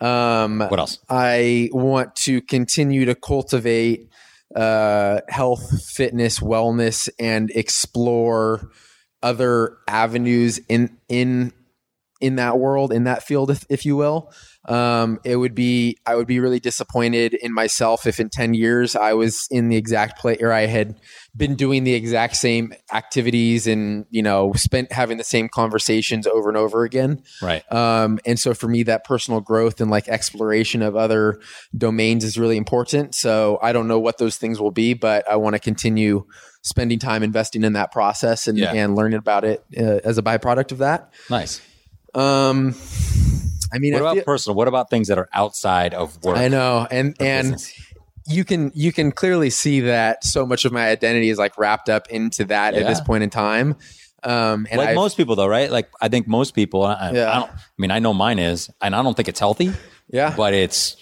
Um, 0.00 0.60
What 0.60 0.80
else? 0.80 0.98
I 1.10 1.68
want 1.72 2.16
to 2.16 2.40
continue 2.40 3.04
to 3.04 3.14
cultivate 3.14 4.08
uh, 4.56 5.20
health, 5.28 5.84
fitness, 5.86 6.40
wellness, 6.40 7.08
and 7.18 7.50
explore 7.54 8.70
other 9.22 9.76
avenues 9.86 10.58
in 10.68 10.96
in 11.08 11.52
in 12.20 12.36
that 12.36 12.58
world, 12.58 12.92
in 12.92 13.04
that 13.04 13.22
field, 13.22 13.50
if, 13.50 13.64
if 13.68 13.84
you 13.86 13.96
will. 13.96 14.32
Um, 14.66 15.18
it 15.24 15.36
would 15.36 15.54
be 15.54 15.96
I 16.06 16.14
would 16.16 16.26
be 16.26 16.38
really 16.38 16.60
disappointed 16.60 17.32
in 17.34 17.52
myself 17.54 18.06
if 18.06 18.20
in 18.20 18.28
ten 18.28 18.52
years 18.52 18.94
I 18.94 19.14
was 19.14 19.48
in 19.50 19.68
the 19.68 19.76
exact 19.76 20.18
place 20.18 20.38
or 20.42 20.52
I 20.52 20.66
had 20.66 21.00
been 21.34 21.54
doing 21.54 21.84
the 21.84 21.94
exact 21.94 22.36
same 22.36 22.74
activities 22.92 23.66
and 23.66 24.04
you 24.10 24.22
know 24.22 24.52
spent 24.54 24.92
having 24.92 25.16
the 25.16 25.24
same 25.24 25.48
conversations 25.48 26.26
over 26.26 26.50
and 26.50 26.58
over 26.58 26.84
again. 26.84 27.22
Right. 27.40 27.70
Um, 27.72 28.18
and 28.26 28.38
so 28.38 28.52
for 28.52 28.68
me, 28.68 28.82
that 28.82 29.04
personal 29.04 29.40
growth 29.40 29.80
and 29.80 29.90
like 29.90 30.08
exploration 30.08 30.82
of 30.82 30.94
other 30.94 31.40
domains 31.76 32.22
is 32.22 32.36
really 32.36 32.58
important. 32.58 33.14
So 33.14 33.58
I 33.62 33.72
don't 33.72 33.88
know 33.88 33.98
what 33.98 34.18
those 34.18 34.36
things 34.36 34.60
will 34.60 34.72
be, 34.72 34.92
but 34.92 35.26
I 35.28 35.36
want 35.36 35.54
to 35.54 35.58
continue 35.60 36.26
spending 36.62 36.98
time 36.98 37.22
investing 37.22 37.64
in 37.64 37.72
that 37.72 37.90
process 37.92 38.46
and, 38.46 38.58
Yeah. 38.58 38.74
and 38.74 38.94
learning 38.94 39.18
about 39.18 39.44
it 39.44 39.64
uh, 39.78 40.00
as 40.04 40.18
a 40.18 40.22
byproduct 40.22 40.72
of 40.72 40.78
that. 40.78 41.10
Nice. 41.30 41.62
Um, 42.14 42.74
I 43.72 43.78
mean, 43.78 43.92
What 43.94 44.02
I, 44.02 44.04
about 44.04 44.14
feel- 44.16 44.24
personal? 44.24 44.56
What 44.56 44.68
about 44.68 44.90
things 44.90 45.08
that 45.08 45.18
are 45.18 45.28
outside 45.32 45.94
of 45.94 46.22
work? 46.24 46.36
I 46.36 46.48
know, 46.48 46.86
and 46.90 47.14
and 47.20 47.52
business? 47.52 47.82
you 48.26 48.44
can 48.44 48.70
you 48.74 48.92
can 48.92 49.12
clearly 49.12 49.50
see 49.50 49.80
that 49.80 50.24
so 50.24 50.44
much 50.46 50.64
of 50.64 50.72
my 50.72 50.88
identity 50.88 51.28
is 51.30 51.38
like 51.38 51.56
wrapped 51.58 51.88
up 51.88 52.08
into 52.08 52.44
that 52.46 52.74
at 52.74 52.86
this 52.86 53.00
point 53.00 53.22
in 53.22 53.30
time. 53.30 53.76
Um, 54.22 54.66
and 54.70 54.78
like 54.78 54.88
I've- 54.90 54.94
most 54.96 55.16
people, 55.16 55.34
though, 55.36 55.46
right? 55.46 55.70
Like 55.70 55.88
I 56.00 56.08
think 56.08 56.28
most 56.28 56.54
people. 56.54 56.84
I, 56.84 57.12
Yeah. 57.12 57.30
I 57.30 57.34
don't. 57.40 57.50
I 57.50 57.58
mean, 57.78 57.90
I 57.90 57.98
know 58.00 58.12
mine 58.12 58.38
is, 58.38 58.68
and 58.82 58.94
I 58.94 59.02
don't 59.02 59.16
think 59.16 59.28
it's 59.28 59.40
healthy. 59.40 59.72
yeah, 60.10 60.34
But 60.36 60.52
it's 60.54 60.96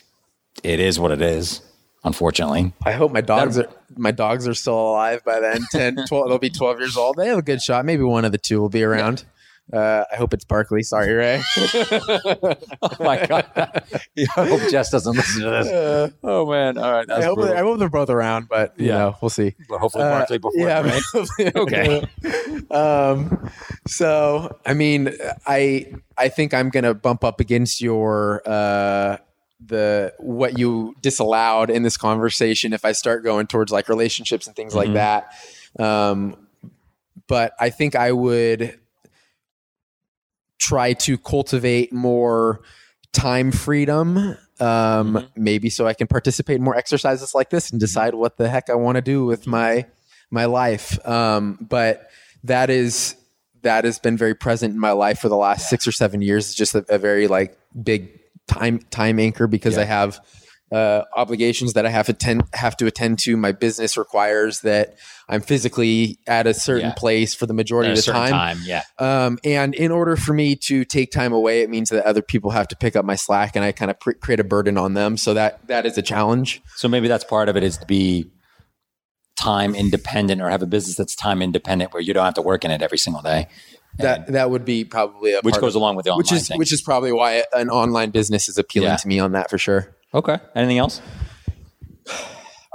it 0.62 0.78
is 0.80 1.00
what 1.00 1.10
it 1.10 1.20
is. 1.22 1.60
Unfortunately, 2.04 2.72
I 2.86 2.92
hope 2.92 3.10
my 3.12 3.20
dogs 3.20 3.56
That- 3.56 3.66
are 3.66 3.72
my 3.96 4.12
dogs 4.12 4.46
are 4.46 4.54
still 4.54 4.78
alive 4.78 5.24
by 5.24 5.40
then. 5.40 5.64
10, 5.72 6.06
12, 6.06 6.28
they'll 6.28 6.38
be 6.38 6.48
twelve 6.50 6.78
years 6.78 6.96
old. 6.96 7.16
They 7.16 7.26
have 7.26 7.38
a 7.38 7.42
good 7.42 7.60
shot. 7.60 7.84
Maybe 7.84 8.04
one 8.04 8.24
of 8.24 8.30
the 8.32 8.38
two 8.38 8.60
will 8.60 8.68
be 8.68 8.84
around. 8.84 9.24
Uh, 9.72 10.04
I 10.10 10.16
hope 10.16 10.32
it's 10.32 10.44
Barkley. 10.44 10.82
Sorry, 10.82 11.12
Ray. 11.12 11.42
oh 11.56 12.96
my 13.00 13.26
god! 13.26 13.46
I 14.36 14.46
hope 14.46 14.62
Jess 14.70 14.90
doesn't 14.90 15.14
listen 15.16 15.42
to 15.42 15.50
this. 15.50 15.68
Uh, 15.68 16.08
Oh 16.24 16.46
man! 16.50 16.78
All 16.78 16.90
right, 16.90 17.10
I 17.10 17.22
hope 17.22 17.36
brutal. 17.36 17.54
I 17.56 17.60
hope 17.60 17.78
they're 17.78 17.88
both 17.90 18.08
around, 18.10 18.48
but 18.48 18.72
you 18.78 18.86
Yeah. 18.86 18.98
know, 18.98 19.16
we'll 19.20 19.28
see. 19.28 19.54
But 19.68 19.78
hopefully, 19.80 20.04
Uh, 20.04 20.10
Barkley 20.10 20.38
before. 20.38 20.66
yeah, 20.66 20.80
right? 20.80 21.56
Okay. 21.56 22.02
um, 22.70 23.50
so 23.86 24.58
I 24.64 24.74
mean, 24.74 25.10
I 25.46 25.92
I 26.16 26.28
think 26.28 26.54
I'm 26.54 26.70
gonna 26.70 26.94
bump 26.94 27.22
up 27.24 27.38
against 27.40 27.80
your 27.80 28.42
uh 28.46 29.18
the 29.66 30.14
what 30.18 30.58
you 30.58 30.94
disallowed 31.02 31.68
in 31.68 31.82
this 31.82 31.96
conversation 31.96 32.72
if 32.72 32.84
I 32.84 32.92
start 32.92 33.24
going 33.24 33.46
towards 33.48 33.72
like 33.72 33.88
relationships 33.88 34.46
and 34.46 34.54
things 34.56 34.74
like 34.74 34.88
Mhm. 34.90 34.94
that. 34.94 35.32
Um, 35.78 36.46
but 37.26 37.52
I 37.60 37.70
think 37.70 37.94
I 37.96 38.12
would 38.12 38.78
try 40.58 40.92
to 40.92 41.16
cultivate 41.18 41.92
more 41.92 42.60
time 43.12 43.50
freedom 43.52 44.16
um 44.60 45.14
Mhm. 45.14 45.28
maybe 45.36 45.70
so 45.70 45.86
i 45.86 45.94
can 45.94 46.06
participate 46.06 46.56
in 46.56 46.62
more 46.62 46.76
exercises 46.76 47.34
like 47.34 47.48
this 47.50 47.70
and 47.70 47.80
decide 47.80 48.14
what 48.14 48.36
the 48.36 48.48
heck 48.48 48.68
i 48.68 48.74
want 48.74 48.96
to 48.96 49.02
do 49.02 49.24
with 49.24 49.46
my 49.46 49.86
my 50.30 50.44
life 50.44 50.98
um 51.08 51.56
but 51.60 52.08
that 52.44 52.68
is 52.70 53.14
that 53.62 53.84
has 53.84 53.98
been 53.98 54.16
very 54.16 54.34
present 54.34 54.74
in 54.74 54.78
my 54.80 54.90
life 54.92 55.18
for 55.20 55.28
the 55.28 55.36
last 55.36 55.68
six 55.68 55.86
or 55.86 55.92
seven 55.92 56.20
years 56.22 56.46
it's 56.46 56.54
just 56.54 56.74
a, 56.74 56.84
a 56.88 56.98
very 56.98 57.28
like 57.28 57.56
big 57.82 58.18
time 58.46 58.78
time 58.90 59.18
anchor 59.18 59.46
because 59.46 59.76
Yeah. 59.76 59.82
i 59.82 59.86
have 59.86 60.20
uh, 60.70 61.02
obligations 61.16 61.72
that 61.72 61.86
I 61.86 61.90
have 61.90 62.06
to 62.06 62.12
attend 62.12 62.42
have 62.52 62.76
to 62.78 62.86
attend 62.86 63.18
to. 63.20 63.36
My 63.36 63.52
business 63.52 63.96
requires 63.96 64.60
that 64.60 64.96
I'm 65.28 65.40
physically 65.40 66.18
at 66.26 66.46
a 66.46 66.52
certain 66.54 66.88
Yeah. 66.90 66.94
place 66.94 67.34
for 67.34 67.46
the 67.46 67.54
majority 67.54 67.90
At 67.90 67.98
of 67.98 68.04
the 68.04 68.12
time. 68.12 68.30
time, 68.30 68.58
yeah. 68.64 68.82
Um, 68.98 69.38
and 69.44 69.74
in 69.74 69.90
order 69.90 70.16
for 70.16 70.32
me 70.34 70.56
to 70.66 70.84
take 70.84 71.10
time 71.10 71.32
away, 71.32 71.62
it 71.62 71.70
means 71.70 71.88
that 71.90 72.04
other 72.04 72.22
people 72.22 72.50
have 72.50 72.68
to 72.68 72.76
pick 72.76 72.96
up 72.96 73.04
my 73.04 73.14
slack, 73.16 73.56
and 73.56 73.64
I 73.64 73.72
kind 73.72 73.90
of 73.90 73.98
pr- 73.98 74.12
create 74.12 74.40
a 74.40 74.44
burden 74.44 74.76
on 74.76 74.94
them. 74.94 75.16
So 75.16 75.34
that 75.34 75.66
that 75.68 75.86
is 75.86 75.96
a 75.96 76.02
challenge. 76.02 76.60
So 76.76 76.88
maybe 76.88 77.08
that's 77.08 77.24
part 77.24 77.48
of 77.48 77.56
it 77.56 77.62
is 77.62 77.78
to 77.78 77.86
be 77.86 78.30
time 79.36 79.74
independent 79.74 80.42
or 80.42 80.50
have 80.50 80.62
a 80.62 80.66
business 80.66 80.96
that's 80.96 81.14
time 81.14 81.40
independent 81.42 81.92
where 81.92 82.02
you 82.02 82.12
don't 82.12 82.24
have 82.24 82.34
to 82.34 82.42
work 82.42 82.64
in 82.64 82.70
it 82.70 82.82
every 82.82 82.98
single 82.98 83.22
day. 83.22 83.46
That 83.98 84.32
that 84.32 84.50
would 84.50 84.64
be 84.64 84.84
probably 84.84 85.32
a 85.34 85.40
which 85.40 85.58
goes 85.58 85.74
of, 85.74 85.80
along 85.80 85.96
with 85.96 86.04
the 86.04 86.10
online 86.10 86.18
which 86.18 86.32
is 86.32 86.48
thing. 86.48 86.58
which 86.58 86.72
is 86.72 86.82
probably 86.82 87.10
why 87.12 87.42
an 87.52 87.68
online 87.70 88.10
business 88.10 88.48
is 88.48 88.58
appealing 88.58 88.90
Yeah. 88.90 88.96
to 88.96 89.08
me 89.08 89.18
on 89.18 89.32
that 89.32 89.48
for 89.50 89.58
sure. 89.58 89.94
Okay. 90.14 90.38
Anything 90.54 90.78
else? 90.78 91.00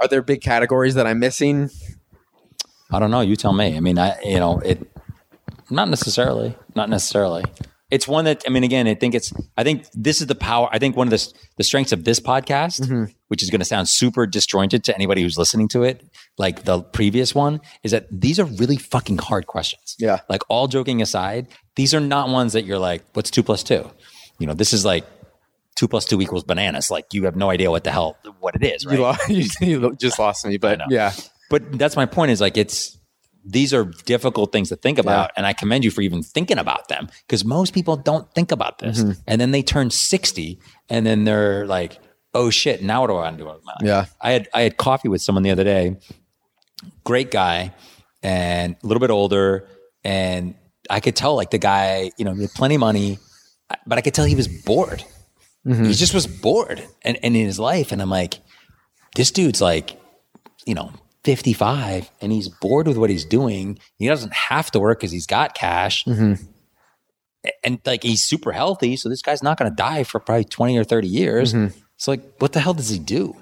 Are 0.00 0.08
there 0.08 0.22
big 0.22 0.40
categories 0.40 0.94
that 0.94 1.06
I'm 1.06 1.18
missing? 1.18 1.70
I 2.90 2.98
don't 2.98 3.10
know. 3.10 3.20
You 3.20 3.36
tell 3.36 3.52
me. 3.52 3.76
I 3.76 3.80
mean, 3.80 3.98
I 3.98 4.20
you 4.22 4.38
know 4.38 4.58
it. 4.58 4.86
Not 5.70 5.88
necessarily. 5.88 6.56
Not 6.74 6.90
necessarily. 6.90 7.44
It's 7.90 8.08
one 8.08 8.24
that 8.24 8.42
I 8.46 8.50
mean. 8.50 8.64
Again, 8.64 8.86
I 8.88 8.94
think 8.94 9.14
it's. 9.14 9.32
I 9.56 9.62
think 9.62 9.86
this 9.94 10.20
is 10.20 10.26
the 10.26 10.34
power. 10.34 10.68
I 10.72 10.78
think 10.78 10.96
one 10.96 11.06
of 11.06 11.10
the 11.10 11.32
the 11.58 11.64
strengths 11.64 11.92
of 11.92 12.04
this 12.04 12.18
podcast, 12.20 12.80
Mm-hmm. 12.82 13.04
which 13.28 13.42
is 13.42 13.50
going 13.50 13.60
to 13.60 13.64
sound 13.64 13.88
super 13.88 14.26
disjointed 14.26 14.84
to 14.84 14.94
anybody 14.94 15.22
who's 15.22 15.38
listening 15.38 15.68
to 15.68 15.84
it, 15.84 16.04
like 16.38 16.64
the 16.64 16.82
previous 16.82 17.34
one, 17.34 17.60
is 17.82 17.92
that 17.92 18.06
these 18.10 18.38
are 18.40 18.44
really 18.46 18.76
fucking 18.76 19.18
hard 19.18 19.46
questions. 19.46 19.96
Yeah. 19.98 20.20
Like 20.28 20.42
all 20.48 20.66
joking 20.66 21.02
aside, 21.02 21.48
these 21.76 21.94
are 21.94 22.00
not 22.00 22.28
ones 22.30 22.52
that 22.54 22.64
you're 22.64 22.78
like, 22.78 23.04
what's 23.12 23.30
two 23.30 23.42
plus 23.42 23.62
two? 23.62 23.88
You 24.38 24.46
know, 24.48 24.54
this 24.54 24.72
is 24.72 24.84
like 24.84 25.04
two 25.76 25.88
plus 25.88 26.04
two 26.04 26.20
equals 26.20 26.44
bananas. 26.44 26.90
Like 26.90 27.06
you 27.12 27.24
have 27.24 27.36
no 27.36 27.50
idea 27.50 27.70
what 27.70 27.84
the 27.84 27.90
hell 27.90 28.16
what 28.40 28.54
it 28.56 28.64
is, 28.64 28.86
right? 28.86 28.96
You, 28.96 29.02
lost, 29.02 29.28
you, 29.60 29.80
you 29.80 29.96
just 29.96 30.18
lost 30.18 30.46
me, 30.46 30.56
but 30.56 30.80
yeah, 30.90 31.12
but 31.50 31.78
that's 31.78 31.96
my 31.96 32.06
point 32.06 32.30
is 32.30 32.40
like 32.40 32.56
it's 32.56 32.98
these 33.46 33.74
are 33.74 33.84
difficult 34.06 34.52
things 34.52 34.70
to 34.70 34.76
think 34.76 34.98
about 34.98 35.30
and 35.36 35.44
i 35.44 35.52
commend 35.52 35.84
you 35.84 35.90
for 35.90 36.00
even 36.00 36.22
thinking 36.22 36.56
about 36.56 36.88
them 36.88 37.10
because 37.26 37.44
most 37.44 37.74
people 37.74 37.94
don't 37.94 38.32
think 38.32 38.50
about 38.50 38.78
this 38.78 39.02
Mm-hmm. 39.02 39.20
and 39.26 39.38
then 39.38 39.50
they 39.50 39.62
turn 39.62 39.90
60 39.90 40.58
and 40.88 41.04
then 41.04 41.24
they're 41.24 41.66
like 41.66 41.98
oh 42.32 42.48
shit 42.48 42.82
now 42.82 43.02
what 43.02 43.08
do 43.08 43.12
i 43.16 43.24
want 43.24 43.36
to 43.36 43.44
do 43.44 43.50
with 43.50 43.62
my 43.62 43.72
life 43.72 43.82
Yeah. 43.82 44.04
i 44.22 44.32
had 44.32 44.48
i 44.54 44.62
had 44.62 44.78
coffee 44.78 45.08
with 45.08 45.20
someone 45.20 45.42
the 45.42 45.50
other 45.50 45.62
day 45.62 45.98
great 47.04 47.30
guy 47.30 47.74
and 48.22 48.76
a 48.82 48.86
little 48.86 49.00
bit 49.00 49.10
older 49.10 49.68
and 50.04 50.54
i 50.88 51.00
could 51.00 51.14
tell 51.14 51.36
like 51.36 51.50
the 51.50 51.58
guy 51.58 52.10
you 52.16 52.24
know 52.24 52.32
he 52.34 52.40
had 52.42 52.50
plenty 52.52 52.76
of 52.76 52.80
money 52.80 53.18
but 53.86 53.98
i 53.98 54.00
could 54.00 54.14
tell 54.14 54.24
he 54.24 54.34
was 54.34 54.48
bored 54.48 55.04
Mm-hmm. 55.66 55.84
he 55.84 55.94
just 55.94 56.12
was 56.12 56.26
bored 56.26 56.86
and, 57.02 57.16
and 57.22 57.34
in 57.34 57.46
his 57.46 57.58
life 57.58 57.90
and 57.92 58.02
i'm 58.02 58.10
like 58.10 58.40
this 59.16 59.30
dude's 59.30 59.60
like 59.62 59.98
you 60.66 60.74
know 60.74 60.92
55 61.24 62.10
and 62.20 62.30
he's 62.32 62.48
bored 62.50 62.86
with 62.86 62.98
what 62.98 63.08
he's 63.08 63.24
doing 63.24 63.78
he 63.96 64.06
doesn't 64.06 64.34
have 64.34 64.70
to 64.72 64.80
work 64.80 64.98
because 65.00 65.10
he's 65.12 65.26
got 65.26 65.54
cash 65.54 66.04
Mm-hmm. 66.04 66.34
and 67.62 67.80
like 67.86 68.02
he's 68.02 68.22
super 68.22 68.52
healthy 68.52 68.96
so 68.96 69.08
this 69.08 69.22
guy's 69.22 69.42
not 69.42 69.58
going 69.58 69.70
to 69.70 69.74
die 69.74 70.04
for 70.04 70.20
probably 70.20 70.44
20 70.44 70.76
or 70.78 70.84
30 70.84 71.08
years 71.08 71.52
Mm-hmm. 71.54 71.78
it's 71.96 72.08
like 72.08 72.20
what 72.40 72.52
the 72.52 72.60
hell 72.60 72.74
does 72.74 72.90
he 72.90 72.98
do 72.98 73.34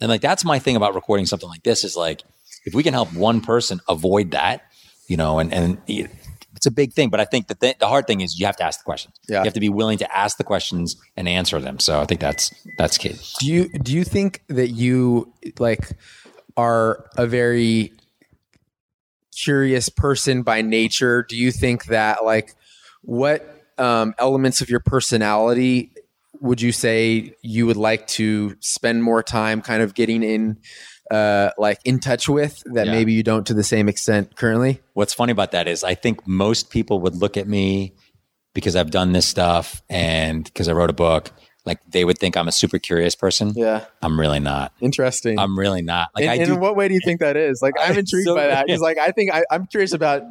and 0.00 0.08
like 0.10 0.20
that's 0.20 0.44
my 0.44 0.58
thing 0.58 0.76
about 0.76 0.94
recording 0.94 1.26
something 1.26 1.48
like 1.48 1.62
this 1.62 1.84
is 1.84 1.96
like 1.96 2.22
if 2.66 2.74
we 2.74 2.82
can 2.82 2.92
help 2.92 3.12
one 3.14 3.40
person 3.40 3.80
avoid 3.88 4.32
that 4.32 4.62
you 5.08 5.16
know 5.16 5.38
and 5.38 5.52
and 5.54 5.78
it's 6.60 6.66
a 6.66 6.70
big 6.70 6.92
thing 6.92 7.08
but 7.08 7.20
i 7.20 7.24
think 7.24 7.46
the, 7.48 7.54
th- 7.54 7.78
the 7.78 7.88
hard 7.88 8.06
thing 8.06 8.20
is 8.20 8.38
you 8.38 8.44
have 8.44 8.56
to 8.56 8.62
ask 8.62 8.80
the 8.80 8.84
questions. 8.84 9.14
Yeah. 9.26 9.38
you 9.38 9.44
have 9.44 9.54
to 9.54 9.60
be 9.60 9.70
willing 9.70 9.96
to 9.96 10.14
ask 10.14 10.36
the 10.36 10.44
questions 10.44 10.94
and 11.16 11.26
answer 11.26 11.58
them. 11.58 11.78
So 11.78 11.98
i 12.00 12.04
think 12.04 12.20
that's 12.20 12.52
that's 12.76 12.98
key. 12.98 13.16
Do 13.38 13.46
you 13.46 13.68
do 13.70 13.94
you 13.94 14.04
think 14.04 14.42
that 14.48 14.68
you 14.68 15.32
like 15.58 15.96
are 16.58 17.06
a 17.16 17.26
very 17.26 17.94
curious 19.34 19.88
person 19.88 20.42
by 20.42 20.60
nature? 20.60 21.24
Do 21.26 21.36
you 21.36 21.50
think 21.50 21.86
that 21.86 22.24
like 22.26 22.54
what 23.00 23.40
um, 23.78 24.14
elements 24.18 24.60
of 24.60 24.68
your 24.68 24.80
personality 24.80 25.92
would 26.42 26.60
you 26.60 26.72
say 26.72 27.34
you 27.40 27.64
would 27.66 27.78
like 27.78 28.06
to 28.08 28.56
spend 28.60 29.02
more 29.02 29.22
time 29.22 29.62
kind 29.62 29.82
of 29.82 29.94
getting 29.94 30.22
in 30.22 30.58
uh, 31.10 31.50
like 31.58 31.78
in 31.84 31.98
touch 31.98 32.28
with 32.28 32.62
that 32.66 32.86
Yeah. 32.86 32.92
maybe 32.92 33.12
you 33.12 33.22
don't 33.22 33.46
to 33.48 33.54
the 33.54 33.64
same 33.64 33.88
extent 33.88 34.36
currently 34.36 34.80
What's 34.94 35.12
funny 35.14 35.32
about 35.32 35.52
that 35.52 35.66
is 35.68 35.82
I 35.84 35.94
think 35.94 36.26
most 36.26 36.70
people 36.70 37.00
would 37.00 37.16
look 37.16 37.36
at 37.36 37.48
me 37.48 37.94
because 38.54 38.76
I've 38.76 38.90
done 38.90 39.12
this 39.12 39.26
stuff 39.26 39.82
and 39.88 40.44
because 40.44 40.68
I 40.68 40.72
wrote 40.72 40.90
a 40.90 40.94
book, 40.94 41.30
like 41.66 41.78
they 41.88 42.04
would 42.04 42.18
think 42.18 42.36
I'm 42.36 42.48
a 42.48 42.52
super 42.52 42.78
curious 42.78 43.14
person. 43.14 43.52
yeah 43.54 43.84
I'm 44.02 44.18
really 44.18 44.40
not. 44.40 44.72
interesting 44.80 45.38
I'm 45.38 45.58
really 45.58 45.82
not. 45.82 46.08
Like 46.14 46.24
in, 46.24 46.30
I 46.30 46.34
in 46.34 46.44
do. 46.46 46.56
what 46.56 46.74
way 46.76 46.88
do 46.88 46.94
you 46.94 47.00
think 47.04 47.20
that 47.20 47.36
is? 47.36 47.60
Like, 47.62 47.74
I'm 47.80 47.96
intrigued 48.02 48.26
so- 48.26 48.34
by 48.34 48.46
that 48.48 48.66
because, 48.66 48.80
like, 48.88 48.98
I 48.98 49.10
think 49.12 49.32
I, 49.32 49.44
I'm 49.50 49.66
curious 49.66 49.92
about 49.92 50.22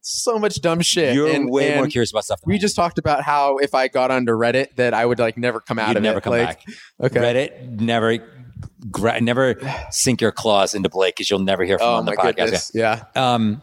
so 0.00 0.38
much 0.38 0.60
dumb 0.60 0.80
shit. 0.80 1.14
You're 1.14 1.28
and, 1.28 1.50
way 1.50 1.74
more 1.74 1.88
curious 1.88 2.12
about 2.12 2.24
stuff. 2.24 2.40
Than 2.40 2.48
We 2.50 2.54
am. 2.54 2.60
just 2.60 2.76
talked 2.76 2.98
about 2.98 3.22
how 3.24 3.58
if 3.58 3.74
I 3.74 3.88
got 3.88 4.10
onto 4.12 4.32
Reddit, 4.32 4.76
that 4.76 4.94
I 4.94 5.04
would 5.04 5.18
like 5.18 5.36
never 5.36 5.60
come 5.60 5.78
out 5.80 5.88
You'd 5.88 5.96
of 5.98 6.02
never 6.04 6.18
it. 6.18 6.22
come 6.22 6.32
Like, 6.32 6.64
back. 6.64 6.74
Okay. 7.02 7.20
Reddit 7.20 7.80
never, 7.80 8.12
gra- 8.90 9.20
never 9.20 9.56
sink 9.90 10.20
your 10.20 10.32
claws 10.32 10.74
into 10.74 10.88
Blake 10.88 11.16
because 11.16 11.30
you'll 11.30 11.38
never 11.40 11.64
hear 11.64 11.78
from 11.78 11.86
him 11.88 11.94
Oh 11.94 11.96
on 11.98 12.04
the 12.06 12.12
podcast. 12.12 12.36
goodness. 12.36 12.70
Yeah. 12.74 13.04
Um, 13.14 13.62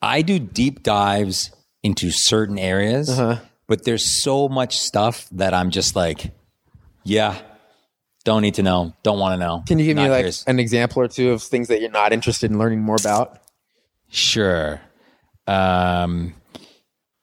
I 0.00 0.22
do 0.22 0.38
deep 0.38 0.82
dives 0.82 1.50
into 1.82 2.10
certain 2.10 2.58
areas, 2.58 3.08
Uh-huh. 3.10 3.38
but 3.68 3.84
there's 3.84 4.22
so 4.22 4.48
much 4.48 4.78
stuff 4.78 5.28
that 5.32 5.54
I'm 5.54 5.70
just 5.70 5.94
like, 5.96 6.30
yeah, 7.04 7.40
don't 8.24 8.42
need 8.42 8.54
to 8.54 8.62
know, 8.62 8.94
don't 9.02 9.18
want 9.18 9.34
to 9.40 9.44
know. 9.44 9.62
Can 9.66 9.78
you 9.78 9.86
give 9.86 9.96
Not 9.96 10.04
me 10.04 10.10
like 10.10 10.34
an 10.46 10.58
example 10.60 11.02
or 11.02 11.08
two 11.08 11.30
of 11.32 11.42
things 11.42 11.68
that 11.68 11.80
you're 11.80 11.90
not 11.90 12.12
interested 12.12 12.50
in 12.50 12.58
learning 12.58 12.80
more 12.80 12.96
about? 13.00 13.38
Sure. 14.08 14.80
Um, 15.46 16.34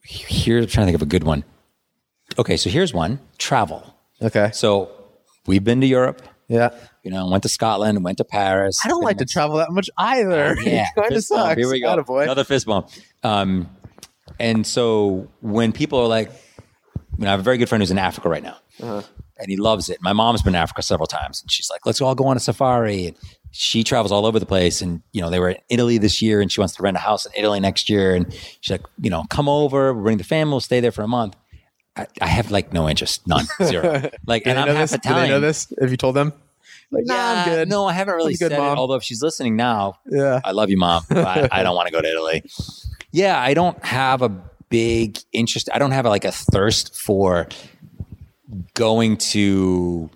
here, 0.04 0.60
I'm 0.60 0.68
trying 0.68 0.86
to 0.88 0.92
think 0.92 0.96
of 0.96 1.02
a 1.02 1.06
good 1.10 1.24
one. 1.24 1.44
okay, 2.38 2.58
so 2.58 2.70
here's 2.70 2.94
one 2.94 3.20
travel. 3.38 3.96
Okay. 4.22 4.50
So 4.54 4.92
we've 5.48 5.64
been 5.64 5.80
to 5.82 5.88
Europe, 5.88 6.22
Yeah. 6.50 6.72
you 7.04 7.12
know, 7.12 7.28
went 7.30 7.44
to 7.44 7.50
Scotland, 7.50 8.04
went 8.04 8.18
to 8.18 8.26
Paris. 8.26 8.80
I 8.84 8.88
don't 8.90 9.04
like 9.04 9.20
to 9.20 9.26
travel 9.26 9.58
that 9.58 9.72
much 9.72 9.90
either. 9.98 10.56
Yeah, 10.62 10.88
it 10.96 11.02
kind 11.02 11.14
of 11.14 11.24
sucks. 11.24 11.56
Here 11.58 11.70
we 11.70 11.80
go. 11.80 11.96
Attaboy. 11.96 12.24
Another 12.24 12.44
fist 12.44 12.66
bump. 12.66 12.90
Um, 13.24 13.70
and 14.40 14.66
so 14.66 15.30
when 15.42 15.72
people 15.72 16.00
are 16.00 16.08
like, 16.08 16.32
you 17.18 17.24
know, 17.26 17.28
I 17.28 17.32
have 17.32 17.40
a 17.40 17.44
very 17.44 17.58
good 17.58 17.70
friend 17.70 17.82
who's 17.82 17.92
in 17.92 17.98
Africa 17.98 18.30
right 18.30 18.44
now, 18.44 18.58
Uh-huh. 18.82 19.02
and 19.38 19.48
he 19.50 19.58
loves 19.58 19.90
it. 19.90 20.00
My 20.02 20.14
mom's 20.14 20.42
been 20.42 20.54
to 20.54 20.60
Africa 20.60 20.82
several 20.82 21.08
times, 21.08 21.42
and 21.42 21.52
she's 21.52 21.70
like, 21.70 21.86
"Let's 21.86 22.00
all 22.02 22.16
go 22.16 22.26
on 22.28 22.38
a 22.38 22.40
safari." 22.40 23.08
And 23.08 23.18
she 23.52 23.84
travels 23.84 24.12
all 24.12 24.26
over 24.26 24.40
the 24.40 24.46
place, 24.46 24.82
and 24.82 25.02
you 25.12 25.22
know, 25.22 25.30
they 25.30 25.40
were 25.40 25.50
in 25.50 25.58
Italy 25.70 25.98
this 25.98 26.22
year, 26.22 26.40
and 26.40 26.52
she 26.52 26.62
wants 26.62 26.76
to 26.76 26.84
rent 26.84 26.96
a 26.96 27.00
house 27.02 27.26
in 27.26 27.32
Italy 27.36 27.60
next 27.60 27.90
year, 27.90 28.16
and 28.16 28.32
she's 28.62 28.72
like, 28.72 28.86
you 29.02 29.10
know, 29.10 29.24
come 29.30 29.50
over, 29.50 29.94
we'll 29.94 30.04
bring 30.04 30.18
the 30.18 30.24
family, 30.24 30.52
we'll 30.52 30.60
stay 30.62 30.80
there 30.80 30.92
for 30.92 31.02
a 31.02 31.08
month. 31.08 31.36
I, 31.96 32.08
I 32.22 32.28
have 32.28 32.52
like 32.52 32.72
no 32.74 32.88
interest, 32.90 33.28
none, 33.28 33.46
zero. 33.64 34.10
Like, 34.26 34.46
and 34.48 34.58
I'm 34.60 34.68
know 34.68 34.76
half 34.76 34.90
this? 34.92 35.00
Do 35.02 35.14
they 35.14 35.28
know 35.30 35.40
this? 35.40 35.72
Have 35.82 35.92
you 35.92 35.98
told 35.98 36.16
them? 36.16 36.34
Like, 36.92 37.06
nah, 37.06 37.16
I'm 37.44 37.50
good. 37.50 37.70
No, 37.70 37.86
I 37.86 37.94
haven't 37.94 38.16
really 38.16 38.34
good, 38.34 38.52
said 38.52 38.58
Mom. 38.60 38.78
it. 38.78 38.80
Although 38.80 38.96
if 38.96 39.04
she's 39.04 39.22
listening 39.22 39.56
now, 39.56 40.00
Yeah. 40.10 40.40
I 40.44 40.52
love 40.52 40.70
you, 40.70 40.78
mom. 40.78 41.04
but 41.10 41.52
I, 41.54 41.62
don't 41.64 41.76
want 41.80 41.88
to 41.88 41.92
go 41.92 42.02
to 42.02 42.08
Italy. 42.10 42.44
Yeah, 43.12 43.40
I 43.40 43.54
don't 43.54 43.84
have 43.86 44.22
a 44.22 44.30
big 44.70 45.20
interest. 45.34 45.70
I 45.74 45.78
don't 45.80 45.92
have 45.92 46.06
like 46.06 46.26
a 46.26 46.32
thirst 46.32 46.96
for 46.96 47.48
going 48.74 49.18
to, 49.18 50.10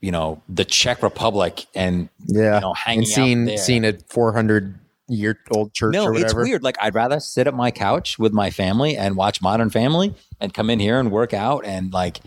you 0.00 0.10
know, 0.12 0.42
the 0.48 0.64
Czech 0.64 1.02
Republic 1.02 1.66
and 1.74 2.08
Yeah. 2.26 2.56
you 2.56 2.60
know 2.60 2.74
hanging 2.74 2.98
and 3.00 3.08
seeing 3.08 3.42
out 3.42 3.46
there. 3.46 3.58
seeing 3.58 3.84
a 3.84 3.92
400 4.08 4.78
year 5.10 5.38
old 5.54 5.74
church 5.74 5.92
no, 5.92 6.14
it's 6.14 6.34
weird. 6.34 6.62
Like 6.62 6.76
I'd 6.80 6.94
rather 6.94 7.20
sit 7.20 7.46
at 7.46 7.54
my 7.54 7.70
couch 7.70 8.18
with 8.18 8.32
my 8.32 8.50
family 8.50 8.96
and 8.96 9.16
watch 9.16 9.42
Modern 9.42 9.70
Family 9.70 10.14
and 10.40 10.54
come 10.54 10.70
in 10.70 10.78
here 10.80 10.98
and 10.98 11.10
work 11.10 11.34
out 11.34 11.64
and 11.64 11.92
like, 11.92 12.20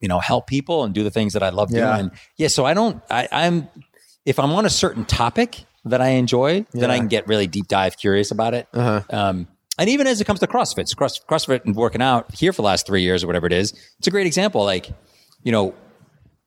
you 0.00 0.08
know, 0.08 0.18
help 0.20 0.46
people 0.46 0.84
and 0.84 0.94
do 0.94 1.02
the 1.02 1.10
things 1.10 1.32
that 1.34 1.42
I 1.42 1.50
love 1.50 1.70
Yeah. 1.70 1.96
doing. 1.96 2.10
Yeah. 2.36 2.48
So 2.48 2.64
I 2.64 2.74
don't. 2.74 3.02
I, 3.10 3.28
I'm 3.30 3.68
if 4.24 4.38
I'm 4.38 4.52
on 4.52 4.66
a 4.66 4.70
certain 4.70 5.04
topic 5.04 5.64
that 5.84 6.00
I 6.00 6.10
enjoy, 6.10 6.66
then 6.72 6.90
I 6.90 6.98
can 6.98 7.08
get 7.08 7.26
really 7.26 7.46
deep 7.46 7.66
dive 7.68 7.96
curious 7.96 8.30
about 8.30 8.54
it. 8.54 8.68
Uh-huh. 8.74 9.02
Um, 9.10 9.48
and 9.78 9.88
even 9.88 10.06
as 10.06 10.20
it 10.20 10.26
comes 10.26 10.40
to 10.40 10.46
CrossFit, 10.46 10.94
Cross, 10.94 11.20
CrossFit 11.28 11.64
and 11.64 11.74
working 11.74 12.02
out 12.02 12.34
here 12.34 12.52
for 12.52 12.60
the 12.60 12.66
last 12.66 12.86
three 12.86 13.02
years 13.02 13.24
or 13.24 13.26
whatever 13.28 13.46
it 13.46 13.52
is, 13.54 13.72
it's 13.98 14.06
a 14.06 14.10
great 14.10 14.26
example. 14.26 14.62
Like, 14.62 14.90
you 15.42 15.52
know, 15.52 15.74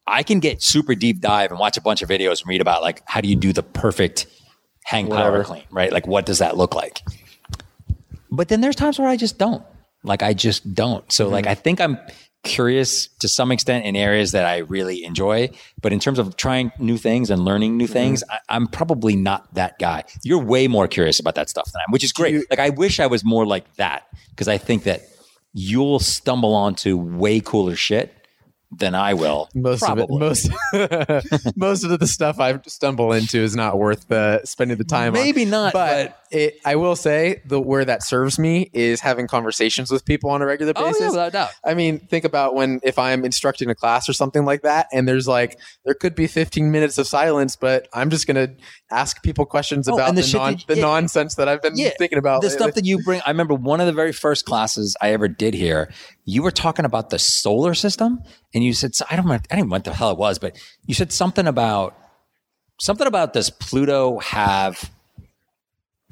I 0.06 0.22
can 0.22 0.39
get 0.39 0.62
super 0.62 0.93
deep 0.93 1.19
dive 1.19 1.50
and 1.50 1.60
watch 1.60 1.78
a 1.78 1.82
bunch 1.82 2.02
of 2.04 2.10
videos 2.10 2.41
and 2.41 2.48
read 2.50 2.62
about 2.62 2.82
like 2.84 3.02
how 3.06 3.22
do 3.22 3.28
you 3.28 3.36
do 3.36 3.54
the 3.54 3.63
perfect 3.63 4.28
hang 4.84 5.08
power 5.08 5.32
Whatever. 5.32 5.43
clean, 5.43 5.63
right? 5.72 5.91
Like 5.91 6.08
what 6.08 6.26
does 6.26 6.39
that 6.39 6.58
look 6.58 6.76
like? 6.76 7.02
But 8.32 8.48
then 8.48 8.62
there's 8.62 8.76
times 8.76 9.00
where 9.00 9.08
I 9.08 9.15
just 9.15 9.38
don't. 9.38 9.63
Like 10.04 10.24
I 10.24 10.34
just 10.34 10.74
don't. 10.74 11.10
So 11.12 11.30
like 11.30 11.48
I 11.48 11.54
mm-hmm. 11.54 11.62
think 11.62 11.82
I'm 11.82 11.98
curious 12.43 13.08
to 13.19 13.28
some 13.30 13.52
extent 13.52 13.86
in 13.86 13.96
areas 13.96 14.34
that 14.34 14.46
I 14.46 14.58
really 14.58 15.04
enjoy, 15.06 15.50
but 15.82 15.93
in 15.93 16.00
terms 16.00 16.19
of 16.19 16.36
trying 16.36 16.72
new 16.78 16.98
things 16.98 17.30
and 17.30 17.46
learning 17.46 17.78
new 17.78 17.88
things, 17.88 18.22
mm-hmm. 18.24 18.34
I, 18.34 18.56
I'm 18.56 18.67
probably 18.67 19.15
not 19.15 19.54
that 19.54 19.80
guy. 19.80 20.04
You're 20.24 20.43
way 20.43 20.67
more 20.67 20.88
curious 20.88 21.19
about 21.19 21.36
that 21.36 21.50
stuff 21.50 21.72
than 21.72 21.80
I 21.80 21.84
am, 21.88 21.91
which 21.91 22.04
is 22.04 22.12
great. 22.12 22.34
you- 22.34 22.46
like 22.50 22.60
I 22.60 22.69
wish 22.69 23.00
I 23.00 23.08
was 23.08 23.24
more 23.24 23.46
like 23.46 23.74
that 23.76 24.08
because 24.32 24.48
I 24.48 24.58
think 24.58 24.84
that 24.84 25.02
you'll 25.54 26.00
stumble 26.00 26.54
onto 26.54 26.98
way 26.98 27.39
cooler 27.39 27.76
shit 27.76 28.13
than 28.78 28.96
I 28.96 29.14
will. 29.14 29.50
most 29.54 29.82
probably. 29.82 30.26
of 30.26 30.38
it, 30.38 30.50
most 30.74 31.56
most 31.56 31.84
of 31.84 32.00
the 32.00 32.08
stuff 32.08 32.40
I 32.40 32.60
stumble 32.66 33.14
into 33.14 33.40
is 33.40 33.56
not 33.56 33.78
worth 33.78 34.12
uh, 34.12 34.44
spending 34.46 34.78
the 34.78 34.84
time. 34.84 35.10
on. 35.10 35.14
Maybe 35.14 35.46
not, 35.46 35.74
but, 35.74 36.23
it, 36.34 36.60
I 36.65 36.76
will 36.76 36.96
say 36.96 37.41
the 37.46 37.62
where 37.62 37.86
that 37.86 38.04
serves 38.04 38.38
me 38.39 38.69
is 38.74 39.00
having 39.00 39.28
conversations 39.28 39.91
with 39.91 40.04
people 40.04 40.30
on 40.32 40.41
a 40.41 40.46
regular 40.46 40.74
basis. 40.74 40.98
Oh 41.00 41.04
yeah, 41.06 41.10
without 41.12 41.28
a 41.28 41.32
doubt. 41.32 41.50
I 41.63 41.74
mean, 41.76 42.00
think 42.00 42.26
about 42.26 42.56
when 42.56 42.80
if 42.84 42.98
I'm 43.00 43.24
instructing 43.24 43.69
a 43.69 43.76
class 43.76 44.10
or 44.10 44.13
something 44.13 44.43
like 44.43 44.63
that, 44.63 44.88
and 44.91 45.08
there's 45.08 45.28
like 45.28 45.60
there 45.86 45.93
could 45.93 46.15
be 46.15 46.28
15 46.28 46.72
minutes 46.72 46.98
of 46.98 47.08
silence, 47.08 47.56
but 47.56 47.88
I'm 47.93 48.10
just 48.10 48.28
gonna 48.28 48.50
ask 48.91 49.22
people 49.24 49.46
questions 49.46 49.88
Oh, 49.88 49.93
about 49.93 50.15
the, 50.15 50.22
the 50.24 50.38
non, 50.38 50.54
that- 50.56 50.67
the 50.67 50.76
yeah. 50.76 50.82
nonsense 50.82 51.36
that 51.36 51.48
I've 51.48 51.62
been 51.62 51.76
thinking 51.76 52.17
about. 52.17 52.41
the 52.41 52.48
lately. 52.48 52.58
stuff 52.58 52.76
that 52.76 52.86
you 52.86 53.04
bring. 53.04 53.22
I 53.26 53.30
remember 53.30 53.54
one 53.54 53.80
of 53.80 53.86
the 53.88 53.93
very 53.93 54.12
first 54.12 54.46
classes 54.46 54.98
I 55.02 55.12
ever 55.13 55.28
did 55.28 55.54
here. 55.54 55.91
You 56.26 56.41
were 56.43 56.52
talking 56.52 56.86
about 56.86 57.10
the 57.12 57.19
solar 57.19 57.74
system, 57.74 58.19
and 58.54 58.63
you 58.63 58.74
said 58.74 58.96
so- 58.96 59.06
I 59.10 59.15
don't. 59.15 59.30
I 59.30 59.38
don't 59.38 59.60
even 59.60 59.69
know 59.69 59.74
what 59.76 59.84
the 59.84 59.93
hell 59.93 60.12
it 60.12 60.17
was, 60.17 60.39
but 60.39 60.58
you 60.88 60.93
said 60.93 61.12
something 61.12 61.48
about 61.48 61.96
something 62.82 63.08
about 63.08 63.34
does 63.34 63.50
Pluto 63.50 64.19
have 64.19 64.89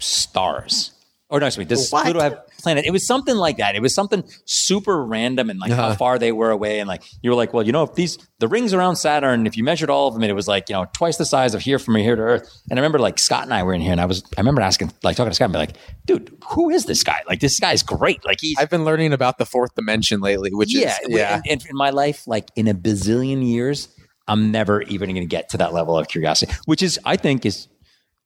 stars? 0.02 0.92
Or 1.30 1.40
no, 1.40 1.46
excuse 1.46 1.66
me, 1.66 1.70
does 1.70 1.90
What? 1.92 2.04
Pluto 2.04 2.20
have 2.20 2.46
planet? 2.62 2.84
It 2.86 2.92
was 2.92 3.08
something 3.08 3.38
like 3.38 3.56
that. 3.56 3.74
It 3.74 3.82
was 3.82 3.96
something 3.96 4.22
super 4.44 5.06
random 5.06 5.50
and 5.50 5.60
like 5.62 5.72
how 5.72 5.86
Uh-huh. 5.86 5.96
far 5.96 6.20
they 6.20 6.34
were 6.34 6.52
away. 6.52 6.80
And 6.82 6.90
like 6.90 7.04
you 7.22 7.30
were 7.30 7.38
like, 7.38 7.54
well, 7.54 7.66
you 7.66 7.72
know, 7.72 7.84
if 7.84 7.96
these 7.96 8.18
the 8.40 8.50
rings 8.50 8.74
around 8.74 8.98
Saturn, 8.98 9.48
if 9.48 9.56
you 9.56 9.64
measured 9.64 9.90
all 9.90 10.10
of 10.10 10.14
them, 10.14 10.24
it 10.24 10.34
was 10.34 10.50
like 10.50 10.68
you 10.68 10.74
know 10.76 10.88
twice 10.92 11.16
the 11.16 11.24
size 11.24 11.54
of 11.56 11.62
here 11.62 11.80
from 11.80 11.96
here 11.96 12.18
to 12.18 12.22
Earth. 12.22 12.62
And 12.70 12.78
I 12.78 12.82
remember 12.82 13.00
like 13.00 13.18
Scott 13.18 13.44
and 13.44 13.54
I 13.54 13.64
were 13.64 13.74
in 13.74 13.80
here, 13.80 13.94
and 13.94 14.02
I 14.02 14.06
was 14.06 14.24
I 14.38 14.42
remember 14.42 14.62
asking 14.62 14.92
like 15.04 15.16
talking 15.16 15.32
to 15.32 15.36
Scott 15.36 15.46
and 15.46 15.54
be 15.54 15.60
like, 15.60 15.78
dude, 16.06 16.38
who 16.50 16.70
is 16.70 16.84
this 16.86 17.02
guy? 17.02 17.22
Like 17.26 17.40
this 17.40 17.62
guy's 17.62 17.82
great. 17.82 18.26
Like 18.26 18.42
he's 18.42 18.58
I've 18.60 18.70
been 18.70 18.84
learning 18.84 19.14
about 19.14 19.38
the 19.38 19.46
fourth 19.46 19.74
dimension 19.74 20.20
lately, 20.20 20.54
which 20.54 20.76
yeah, 20.76 20.98
is 21.04 21.16
yeah. 21.16 21.36
And, 21.36 21.44
and 21.50 21.66
in 21.70 21.78
my 21.78 21.92
life, 21.92 22.28
like 22.28 22.50
in 22.58 22.68
a 22.68 22.74
bazillion 22.74 23.42
years, 23.50 23.88
I'm 24.28 24.52
never 24.52 24.82
even 24.82 25.10
going 25.12 25.22
to 25.22 25.26
get 25.28 25.48
to 25.50 25.58
that 25.60 25.72
level 25.72 25.98
of 25.98 26.10
curiosity, 26.10 26.52
which 26.66 26.84
is, 26.84 27.00
I 27.06 27.16
think, 27.16 27.46
is 27.46 27.68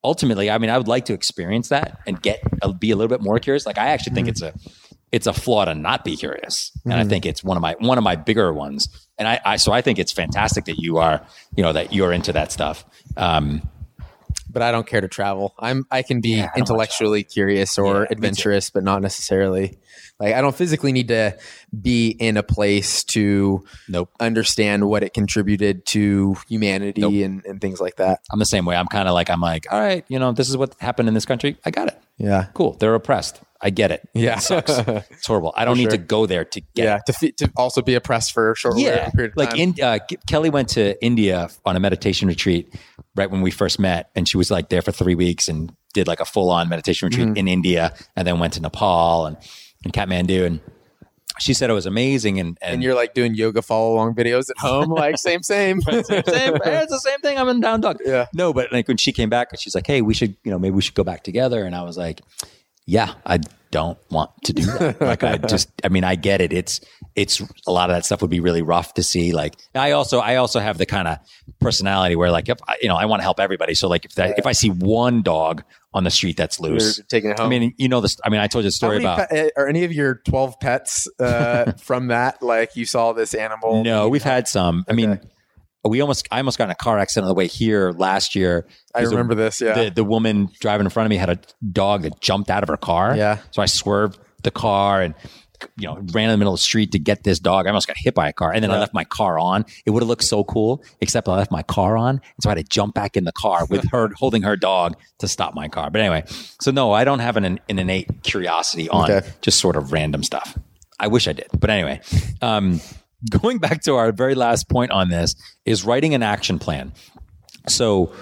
ultimately. 0.06 0.50
I 0.50 0.58
mean, 0.58 0.70
I 0.70 0.78
would 0.78 0.88
like 0.88 1.06
to 1.06 1.14
experience 1.14 1.70
that 1.70 2.00
and 2.08 2.22
get 2.22 2.42
uh, 2.62 2.72
be 2.72 2.92
a 2.92 2.96
little 2.96 3.10
bit 3.10 3.22
more 3.22 3.40
curious. 3.40 3.66
Like, 3.66 3.78
I 3.78 3.88
actually 3.88 4.14
think 4.14 4.28
it's 4.28 4.42
a 4.42 4.54
it's 5.12 5.28
a 5.28 5.34
flaw 5.34 5.66
to 5.66 5.74
not 5.74 6.04
be 6.04 6.16
curious, 6.16 6.72
and 6.84 6.94
I 6.94 7.04
think 7.06 7.26
it's 7.26 7.44
one 7.44 7.58
of 7.58 7.62
my 7.62 7.76
one 7.80 7.98
of 7.98 8.04
my 8.04 8.16
bigger 8.16 8.54
ones. 8.54 8.88
And 9.18 9.28
I, 9.28 9.40
I 9.46 9.56
so 9.58 9.72
I 9.72 9.82
think 9.82 9.98
it's 9.98 10.12
fantastic 10.12 10.66
that 10.66 10.78
you 10.78 10.98
are, 10.98 11.26
you 11.56 11.64
know, 11.64 11.74
that 11.74 11.94
you're 11.94 12.14
into 12.14 12.34
that 12.34 12.52
stuff. 12.52 12.86
Um, 13.18 13.62
but 14.56 14.64
I 14.64 14.72
don't 14.72 14.88
care 14.88 15.02
to 15.02 15.10
travel. 15.10 15.54
I'm 15.60 15.86
I 15.92 16.02
can 16.02 16.22
be 16.22 16.38
Yeah, 16.38 16.50
I 16.56 16.60
intellectually 16.60 17.24
curious 17.24 17.78
or 17.78 18.04
Yeah, 18.04 18.08
adventurous, 18.10 18.70
but 18.70 18.84
not 18.86 19.02
necessarily 19.02 19.78
like 20.18 20.34
I 20.34 20.40
don't 20.40 20.56
physically 20.56 20.94
need 20.94 21.10
to 21.10 21.38
be 21.80 22.08
in 22.10 22.38
a 22.38 22.44
place 22.44 23.04
to 23.16 23.66
nope. 23.90 24.10
understand 24.20 24.88
what 24.88 25.04
it 25.04 25.14
contributed 25.14 25.86
to 25.88 26.38
humanity 26.48 27.02
Nope. 27.02 27.14
and, 27.16 27.46
and 27.46 27.60
things 27.60 27.82
like 27.82 27.98
that. 27.98 28.22
I'm 28.32 28.40
the 28.40 28.46
same 28.46 28.66
way. 28.66 28.78
I'm 28.78 28.88
kind 28.88 29.10
of 29.10 29.14
like 29.14 29.30
I'm 29.30 29.42
like, 29.42 29.68
all 29.70 29.80
right, 29.80 30.06
you 30.08 30.18
know, 30.20 30.32
this 30.32 30.48
is 30.50 30.56
what 30.56 30.74
happened 30.80 31.10
in 31.10 31.14
this 31.14 31.26
country. 31.26 31.58
I 31.66 31.70
got 31.72 31.90
it. 31.90 32.00
Yeah. 32.18 32.48
Cool. 32.54 32.78
They're 32.80 32.96
oppressed. 32.96 33.42
I 33.62 33.70
get 33.70 33.92
it. 33.92 34.08
Yeah. 34.14 34.38
It 34.38 34.42
sucks. 34.42 34.70
it's 34.78 35.26
horrible. 35.26 35.54
I 35.56 35.66
don't 35.66 35.78
need 35.78 35.84
sure. 35.84 35.92
to 35.92 35.98
go 35.98 36.26
there 36.26 36.44
to 36.46 36.62
get 36.76 36.84
Yeah. 36.84 37.00
it. 37.08 37.14
To, 37.38 37.46
to 37.48 37.52
also 37.56 37.82
be 37.82 37.96
oppressed 37.96 38.34
for 38.34 38.52
a 38.52 38.56
short 38.56 38.78
Yeah. 38.78 39.10
period 39.12 39.32
of 39.32 39.38
Like 39.38 39.52
time. 39.52 39.60
in, 39.60 39.76
uh, 39.82 40.00
Kelly 40.28 40.50
went 40.50 40.70
to 40.70 41.02
India 41.04 41.50
on 41.66 41.76
a 41.76 41.80
meditation 41.80 42.28
retreat 42.28 42.74
right 43.16 43.32
when 43.32 43.42
we 43.42 43.52
first 43.52 43.80
met. 43.80 44.10
And 44.16 44.28
she 44.28 44.38
was 44.38 44.52
like 44.52 44.70
there 44.70 44.82
for 44.82 44.92
three 44.92 45.16
weeks 45.16 45.48
and 45.48 45.72
did 45.94 46.08
like 46.08 46.20
a 46.20 46.26
full 46.26 46.50
on 46.52 46.68
meditation 46.70 47.08
retreat 47.08 47.28
Mm-hmm. 47.30 47.38
in 47.38 47.48
India 47.48 47.94
and 48.16 48.28
then 48.28 48.40
went 48.40 48.54
to 48.54 48.62
Nepal 48.62 49.26
and, 49.26 49.38
and 49.86 49.94
Kathmandu. 49.94 50.46
And 50.46 50.60
she 51.40 51.54
said 51.54 51.70
it 51.70 51.74
was 51.74 51.86
amazing. 51.86 52.40
And, 52.40 52.58
and, 52.62 52.74
and 52.76 52.84
you're 52.84 52.94
like 52.96 53.14
doing 53.14 53.36
yoga 53.36 53.62
follow 53.62 53.94
along 53.94 54.16
videos 54.16 54.50
at 54.50 54.58
home, 54.58 54.90
like 54.90 55.18
same, 55.18 55.44
same. 55.44 55.80
same, 55.82 56.04
hey, 56.04 56.22
it's 56.84 56.92
the 56.92 57.00
same 57.04 57.20
thing. 57.20 57.38
I'm 57.38 57.48
in 57.50 57.62
down 57.62 57.82
dog. 57.82 58.00
Yeah. 58.06 58.26
No, 58.34 58.52
but 58.54 58.72
like 58.74 58.88
when 58.90 58.98
she 58.98 59.12
came 59.14 59.30
back, 59.30 59.50
she's 59.58 59.76
like, 59.76 59.86
"Hey, 59.88 60.02
we 60.02 60.14
should, 60.14 60.36
you 60.44 60.52
know, 60.52 60.60
maybe 60.60 60.76
we 60.76 60.82
should 60.82 60.94
go 60.94 61.04
back 61.04 61.24
together." 61.24 61.66
And 61.66 61.76
I 61.76 61.84
was 61.84 61.98
like, 61.98 62.22
"Yeah, 62.86 63.14
I 63.26 63.40
don't 63.72 63.98
want 64.10 64.32
to 64.46 64.54
do 64.54 64.64
that. 64.66 65.02
like, 65.02 65.24
I 65.24 65.38
just, 65.38 65.70
I 65.84 65.90
mean, 65.90 66.04
I 66.06 66.16
get 66.16 66.40
it. 66.40 66.54
It's, 66.54 66.80
it's 67.16 67.42
a 67.68 67.72
lot 67.72 67.90
of 67.90 67.96
that 67.96 68.06
stuff 68.06 68.22
would 68.22 68.32
be 68.32 68.40
really 68.40 68.62
rough 68.62 68.94
to 68.94 69.04
see. 69.04 69.34
Like, 69.34 69.56
I 69.74 69.92
also, 69.92 70.20
I 70.20 70.36
also 70.38 70.60
have 70.60 70.78
the 70.78 70.86
kind 70.86 71.08
of 71.08 71.18
personality 71.60 72.16
where, 72.16 72.32
like, 72.32 72.48
if 72.48 72.58
I, 72.68 72.78
you 72.82 72.88
know, 72.88 72.96
I 72.96 73.06
want 73.06 73.20
to 73.20 73.24
help 73.24 73.40
everybody. 73.40 73.74
So, 73.74 73.88
like, 73.90 74.06
if 74.06 74.14
that, 74.16 74.38
if 74.40 74.46
I 74.46 74.54
see 74.54 74.70
one 74.70 75.24
dog 75.24 75.64
on 75.94 76.04
the 76.04 76.12
street 76.12 76.38
that's 76.38 76.60
You're 76.60 76.72
loose, 76.72 77.02
taking 77.10 77.32
it 77.32 77.40
home. 77.40 77.48
I 77.48 77.50
mean, 77.50 77.74
you 77.78 77.88
know, 77.90 78.02
this. 78.02 78.18
I 78.24 78.30
mean, 78.30 78.40
I 78.42 78.48
told 78.48 78.64
you 78.64 78.70
the 78.70 78.74
story 78.74 78.98
about. 78.98 79.30
pe- 79.30 79.50
are 79.58 79.68
any 79.68 79.84
of 79.84 79.92
your 79.94 80.16
12 80.26 80.60
pets 80.60 81.08
uh, 81.20 81.72
from 81.82 82.08
that? 82.08 82.42
Like 82.42 82.76
you 82.76 82.86
saw 82.86 83.14
this 83.14 83.34
animal? 83.34 83.84
No, 83.84 84.08
we've 84.10 84.24
had 84.24 84.48
some. 84.48 84.86
I 84.90 84.94
mean, 84.94 85.12
Okay. 85.12 85.22
We 85.90 86.02
almost, 86.02 86.28
I 86.32 86.38
almost 86.40 86.58
got 86.58 86.66
in 86.66 86.72
a 86.72 86.76
car 86.76 86.98
accident 87.00 87.26
on 87.26 87.30
the 87.30 87.36
way 87.36 87.48
here 87.48 87.92
last 87.92 88.36
year. 88.36 88.66
I 88.94 89.02
remember 89.02 89.36
this. 89.36 89.62
Yeah. 89.62 89.86
the, 89.86 89.90
the 89.92 90.04
woman 90.04 90.50
driving 90.60 90.86
in 90.86 90.90
front 90.90 91.06
of 91.06 91.10
me 91.10 91.18
had 91.18 91.30
a 91.30 91.40
dog 91.72 92.04
that 92.04 92.22
jumped 92.22 92.50
out 92.50 92.64
of 92.64 92.70
her 92.70 92.78
car. 92.78 93.16
Yeah. 93.16 93.40
So 93.52 93.62
I 93.62 93.66
swerved 93.68 94.20
the 94.44 94.52
car 94.52 95.02
and 95.02 95.16
you 95.78 95.88
know 95.88 95.96
ran 96.14 96.26
in 96.26 96.32
the 96.32 96.38
middle 96.38 96.54
of 96.54 96.60
the 96.60 96.64
street 96.64 96.92
to 96.92 97.00
get 97.00 97.24
this 97.24 97.40
dog. 97.40 97.66
I 97.66 97.70
almost 97.70 97.88
got 97.88 97.96
hit 97.98 98.14
by 98.14 98.28
a 98.28 98.34
car, 98.34 98.52
and 98.54 98.64
then 98.64 98.72
I 98.72 98.80
left 98.80 98.94
my 98.94 99.06
car 99.06 99.40
on. 99.40 99.66
It 99.86 99.92
would 99.92 100.04
have 100.04 100.08
looked 100.10 100.24
so 100.26 100.44
cool, 100.44 100.84
except 101.02 101.28
I 101.30 101.36
left 101.36 101.50
my 101.52 101.64
car 101.64 101.98
on, 101.98 102.10
and 102.16 102.22
so 102.42 102.50
I 102.50 102.52
had 102.52 102.58
to 102.58 102.64
jump 102.70 102.94
back 102.94 103.16
in 103.16 103.24
the 103.24 103.32
car 103.32 103.66
with 103.70 103.90
her 103.92 104.10
holding 104.16 104.42
her 104.44 104.56
dog 104.58 104.96
to 105.20 105.28
stop 105.28 105.54
my 105.56 105.68
car. 105.68 105.90
But 105.90 106.02
anyway, 106.02 106.24
so 106.62 106.72
no, 106.72 106.92
I 106.92 107.04
don't 107.06 107.20
have 107.20 107.38
an, 107.38 107.46
an 107.46 107.60
innate 107.68 108.24
curiosity 108.24 108.90
on 108.90 109.10
Okay. 109.10 109.28
just 109.42 109.60
sort 109.60 109.76
of 109.76 109.92
random 109.94 110.24
stuff. 110.24 110.58
I 111.00 111.08
wish 111.08 111.28
I 111.28 111.34
did, 111.34 111.48
but 111.58 111.70
anyway. 111.70 112.02
Um, 112.42 112.82
going 113.30 113.60
back 113.60 113.82
to 113.84 113.96
our 113.96 114.12
very 114.12 114.36
last 114.36 114.70
point 114.70 114.92
on 114.92 115.10
this 115.10 115.36
is 115.66 115.84
writing 115.84 116.14
an 116.14 116.24
action 116.24 116.60
plan. 116.60 116.94
So 117.68 118.14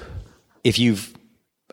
if 0.64 0.80
you've 0.80 1.14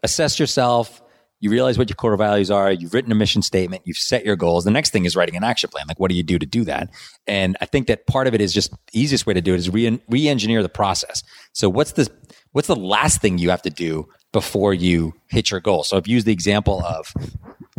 assessed 0.02 0.40
yourself, 0.40 1.02
you 1.40 1.50
realize 1.50 1.78
what 1.78 1.88
your 1.88 1.96
core 1.96 2.16
values 2.16 2.50
are, 2.50 2.70
you've 2.70 2.92
written 2.92 3.10
a 3.10 3.14
mission 3.14 3.40
statement, 3.40 3.82
you've 3.86 3.96
set 3.96 4.26
your 4.26 4.36
goals. 4.36 4.64
The 4.64 4.70
next 4.70 4.90
thing 4.90 5.06
is 5.06 5.16
writing 5.16 5.36
an 5.36 5.44
action 5.44 5.70
plan. 5.70 5.86
Like, 5.88 5.98
what 5.98 6.10
do 6.10 6.14
you 6.14 6.22
do 6.22 6.38
to 6.38 6.44
do 6.44 6.64
that? 6.64 6.90
And 7.26 7.56
I 7.62 7.66
think 7.66 7.86
that 7.86 8.06
part 8.06 8.26
of 8.26 8.34
it 8.34 8.42
is 8.42 8.52
just 8.52 8.72
easiest 8.92 9.26
way 9.26 9.32
to 9.32 9.40
do 9.40 9.54
it 9.54 9.58
is 9.58 9.70
re- 9.70 10.00
re-engineer 10.08 10.62
the 10.62 10.68
process. 10.68 11.22
So 11.52 11.70
what's 11.70 11.92
the 11.92 12.08
what's 12.52 12.68
the 12.68 12.76
last 12.76 13.22
thing 13.22 13.38
you 13.38 13.48
have 13.50 13.62
to 13.62 13.70
do 13.70 14.06
before 14.32 14.74
you 14.74 15.14
hit 15.28 15.50
your 15.50 15.60
goal? 15.60 15.82
So 15.82 15.96
I've 15.96 16.06
used 16.06 16.26
the 16.26 16.32
example 16.32 16.84
of 16.84 17.14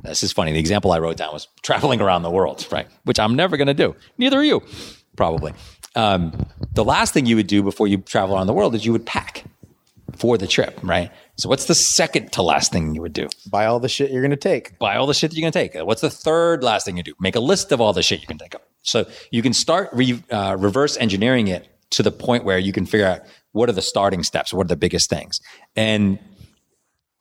this 0.04 0.24
is 0.24 0.32
funny. 0.32 0.52
The 0.52 0.60
example 0.60 0.92
I 0.92 1.00
wrote 1.00 1.18
down 1.18 1.34
was 1.34 1.48
traveling 1.62 2.02
around 2.02 2.24
the 2.24 2.32
world, 2.32 2.68
right? 2.72 2.88
Which 3.04 3.20
I'm 3.20 3.36
never 3.36 3.58
going 3.58 3.68
to 3.68 3.74
do. 3.76 3.96
Neither 4.18 4.40
are 4.40 4.44
you, 4.44 4.64
probably. 5.22 5.54
Um, 5.96 6.48
the 6.74 6.84
last 6.84 7.14
thing 7.14 7.28
you 7.28 7.36
would 7.36 7.46
do 7.46 7.62
before 7.62 7.88
you 7.88 7.98
travel 7.98 8.36
around 8.36 8.48
the 8.48 8.54
world 8.54 8.74
is 8.74 8.84
you 8.84 8.92
would 8.92 9.06
pack 9.06 9.44
for 10.16 10.36
the 10.36 10.48
trip, 10.48 10.80
right? 10.82 11.12
So 11.38 11.48
what's 11.48 11.66
the 11.66 11.76
second 11.76 12.32
to 12.32 12.42
last 12.42 12.72
thing 12.72 12.96
you 12.96 13.04
would 13.04 13.14
do? 13.14 13.28
Buy 13.48 13.68
all 13.68 13.80
the 13.80 13.88
shit 13.88 14.10
you're 14.10 14.24
going 14.24 14.32
to 14.32 14.36
take. 14.36 14.80
Buy 14.80 14.96
all 14.96 15.06
the 15.06 15.14
shit 15.14 15.30
that 15.30 15.38
you're 15.38 15.44
going 15.44 15.54
to 15.54 15.60
take. 15.60 15.86
What's 15.86 16.02
the 16.02 16.10
third 16.10 16.64
last 16.64 16.88
thing 16.88 16.98
you 16.98 17.04
do? 17.04 17.14
Make 17.20 17.36
a 17.36 17.40
list 17.40 17.72
of 17.72 17.80
all 17.80 17.94
the 17.94 18.02
shit 18.02 18.20
you 18.20 18.26
can 18.26 18.40
take 18.40 18.56
up. 18.56 18.64
So 18.82 19.06
you 19.30 19.44
can 19.44 19.54
start 19.54 19.90
re, 19.94 20.24
uh, 20.32 20.56
reverse 20.58 20.98
engineering 20.98 21.50
it 21.50 21.68
to 21.92 22.02
the 22.02 22.12
point 22.12 22.44
where 22.44 22.58
you 22.58 22.74
can 22.74 22.88
figure 22.88 23.06
out 23.06 23.22
what 23.52 23.70
are 23.70 23.74
the 23.74 23.84
starting 23.84 24.24
steps, 24.24 24.52
what 24.52 24.66
are 24.66 24.70
the 24.70 24.76
biggest 24.76 25.08
things. 25.08 25.40
And 25.76 26.18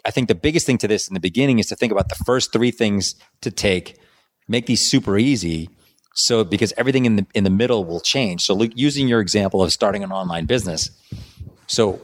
I 0.07 0.11
think 0.11 0.29
the 0.29 0.35
biggest 0.35 0.65
thing 0.65 0.79
to 0.79 0.89
this 0.89 1.07
in 1.07 1.13
the 1.13 1.21
beginning 1.21 1.59
is 1.59 1.67
to 1.67 1.77
think 1.77 1.93
about 1.93 2.09
the 2.09 2.25
first 2.25 2.51
three 2.51 2.71
things 2.71 3.15
to 3.43 3.51
take, 3.51 3.99
make 4.49 4.65
these 4.65 4.81
super 4.81 5.19
easy. 5.19 5.69
So 6.15 6.45
because 6.45 6.73
everything 6.77 7.05
in 7.05 7.17
the 7.17 7.27
in 7.35 7.45
the 7.45 7.51
middle 7.51 7.85
will 7.85 8.01
change. 8.01 8.43
So 8.43 8.55
Luke, 8.55 8.73
using 8.75 9.09
your 9.09 9.21
example 9.21 9.63
of 9.63 9.73
starting 9.73 10.03
an 10.03 10.13
online 10.13 10.47
business, 10.47 10.91
so 11.67 12.01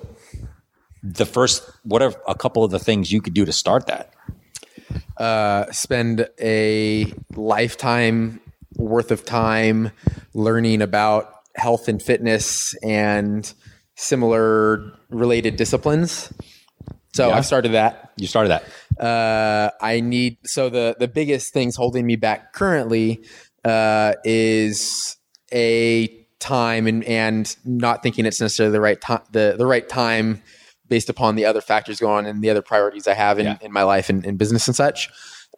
the 1.03 1.27
first 1.27 1.69
what 1.83 2.03
are 2.03 2.15
a 2.27 2.35
couple 2.35 2.65
of 2.65 2.71
the 2.71 2.79
things 2.79 3.13
you 3.13 3.21
could 3.21 3.35
do 3.35 3.45
to 3.45 3.53
start 3.53 3.87
that? 3.87 4.13
Uh, 5.17 5.71
spend 5.73 6.29
a 6.41 7.13
lifetime 7.35 8.41
worth 8.77 9.11
of 9.11 9.25
time 9.25 9.91
learning 10.35 10.83
about 10.83 11.33
health 11.57 11.89
and 11.89 12.03
fitness 12.03 12.75
and 12.83 13.53
similar 13.95 14.93
related 15.09 15.57
disciplines. 15.57 16.33
So 17.15 17.29
Yeah. 17.29 17.37
I've 17.37 17.47
started 17.47 17.73
that. 17.73 18.13
You 18.19 18.27
started 18.27 18.51
that. 18.51 19.03
Uh, 19.03 19.71
I 19.81 20.01
need 20.01 20.39
so 20.45 20.69
the 20.69 20.97
the 20.99 21.09
biggest 21.09 21.53
things 21.53 21.77
holding 21.77 22.07
me 22.07 22.17
back 22.17 22.53
currently 22.53 23.23
uh, 23.67 24.14
is 24.25 25.17
a 25.53 26.09
time 26.39 26.87
and 26.87 27.03
and 27.05 27.57
not 27.64 28.03
thinking 28.03 28.27
it's 28.27 28.41
necessarily 28.41 28.73
the 28.73 28.81
right 28.81 29.01
time 29.01 29.23
the 29.33 29.55
the 29.59 29.67
right 29.67 29.89
time 29.89 30.43
based 30.89 31.09
upon 31.11 31.35
the 31.35 31.45
other 31.45 31.61
factors 31.61 31.99
going 31.99 32.19
on 32.19 32.27
and 32.27 32.43
the 32.43 32.51
other 32.51 32.62
priorities 32.62 33.09
I 33.09 33.14
have 33.14 33.39
in, 33.41 33.47
Yeah. 33.47 33.59
in 33.61 33.73
my 33.73 33.83
life 33.83 34.09
and 34.09 34.25
in 34.25 34.37
business 34.37 34.69
and 34.69 34.77
such. 34.77 35.09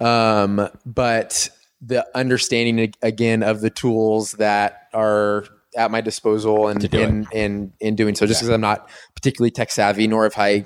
Um, 0.01 0.69
but 0.87 1.51
the 1.83 2.07
understanding 2.15 2.95
again 3.03 3.43
of 3.43 3.61
the 3.61 3.69
tools 3.71 4.33
that 4.33 4.89
are 4.95 5.45
at 5.77 5.91
my 5.91 6.01
disposal 6.01 6.69
and 6.69 6.81
To 6.81 6.89
do 6.89 6.99
it. 7.01 7.09
in, 7.09 7.27
in 7.33 7.73
in 7.81 7.95
doing 7.97 8.15
so 8.15 8.25
just 8.27 8.41
because 8.41 8.49
I'm 8.55 8.61
not 8.63 8.89
particularly 9.15 9.51
tech 9.51 9.71
savvy 9.71 10.07
nor 10.07 10.23
have 10.25 10.35
I 10.39 10.65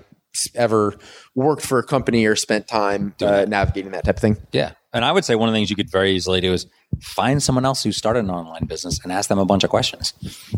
ever 0.55 0.95
worked 1.35 1.63
for 1.67 1.79
a 1.79 1.83
company 1.85 2.25
or 2.25 2.37
spent 2.37 2.69
time 2.69 3.15
uh, 3.21 3.45
navigating 3.49 3.93
that 3.93 4.05
type 4.05 4.17
of 4.17 4.21
thing. 4.23 4.37
Yeah. 4.53 4.73
And 4.95 5.05
I 5.05 5.13
would 5.13 5.25
say 5.25 5.35
one 5.35 5.49
of 5.49 5.53
the 5.53 5.57
things 5.59 5.71
you 5.71 5.77
could 5.77 5.91
very 5.91 6.13
easily 6.13 6.41
do 6.41 6.53
is 6.53 6.67
find 7.01 7.43
someone 7.43 7.65
else 7.65 7.83
who 7.83 7.93
started 7.93 8.21
an 8.21 8.31
online 8.31 8.67
business 8.67 9.01
and 9.03 9.13
ask 9.13 9.29
them 9.29 9.39
a 9.39 9.45
bunch 9.45 9.65
of 9.65 9.71
questions 9.71 10.13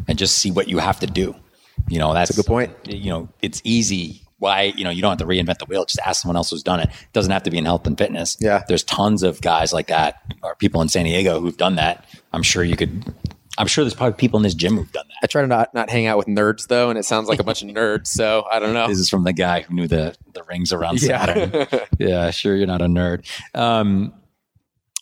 and 0.08 0.18
just 0.18 0.38
see 0.38 0.50
what 0.50 0.68
you 0.68 0.78
have 0.78 1.00
to 1.00 1.06
do. 1.06 1.34
You 1.88 1.98
know, 1.98 2.14
that's, 2.14 2.30
a 2.30 2.34
good 2.34 2.46
point. 2.46 2.72
You 2.86 3.10
know, 3.10 3.28
it's 3.42 3.60
easy. 3.64 4.20
Why, 4.38 4.72
you 4.76 4.84
know, 4.84 4.90
you 4.90 5.00
don't 5.00 5.10
have 5.10 5.18
to 5.18 5.26
reinvent 5.26 5.58
the 5.58 5.64
wheel. 5.64 5.84
Just 5.84 6.00
ask 6.04 6.22
someone 6.22 6.36
else 6.36 6.50
who's 6.50 6.62
done 6.62 6.80
it. 6.80 6.88
It 6.90 7.12
doesn't 7.12 7.32
have 7.32 7.44
to 7.44 7.50
be 7.50 7.58
in 7.58 7.64
health 7.64 7.86
and 7.86 7.96
fitness. 7.96 8.36
Yeah. 8.40 8.62
There's 8.68 8.82
tons 8.84 9.22
of 9.22 9.40
guys 9.40 9.72
like 9.72 9.86
that 9.86 10.22
or 10.42 10.54
people 10.56 10.82
in 10.82 10.88
San 10.88 11.04
Diego 11.04 11.40
who've 11.40 11.56
done 11.56 11.76
that. 11.76 12.04
I'm 12.32 12.42
sure 12.42 12.62
you 12.62 12.76
could, 12.76 13.14
I'm 13.56 13.66
sure 13.66 13.84
there's 13.84 13.94
probably 13.94 14.16
people 14.16 14.36
in 14.38 14.42
this 14.42 14.54
gym 14.54 14.76
who've 14.76 14.92
done 14.92 15.06
that. 15.08 15.16
I 15.22 15.26
try 15.28 15.42
to 15.42 15.48
not 15.48 15.72
not 15.72 15.88
hang 15.88 16.06
out 16.06 16.18
with 16.18 16.26
nerds 16.26 16.66
though, 16.66 16.90
and 16.90 16.98
it 16.98 17.04
sounds 17.04 17.28
like 17.28 17.38
a 17.38 17.44
bunch 17.44 17.62
of 17.62 17.68
nerds. 17.70 18.08
So 18.08 18.44
I 18.50 18.58
don't 18.58 18.74
know. 18.74 18.88
This 18.88 18.98
is 18.98 19.08
from 19.08 19.24
the 19.24 19.32
guy 19.32 19.62
who 19.62 19.74
knew 19.74 19.88
the, 19.88 20.14
the 20.32 20.42
rings 20.42 20.72
around 20.72 21.00
Yeah. 21.00 21.24
Saturn. 21.24 21.80
yeah, 21.98 22.30
sure, 22.30 22.54
you're 22.56 22.66
not 22.66 22.82
a 22.82 22.86
nerd. 22.86 23.24
Um, 23.54 24.12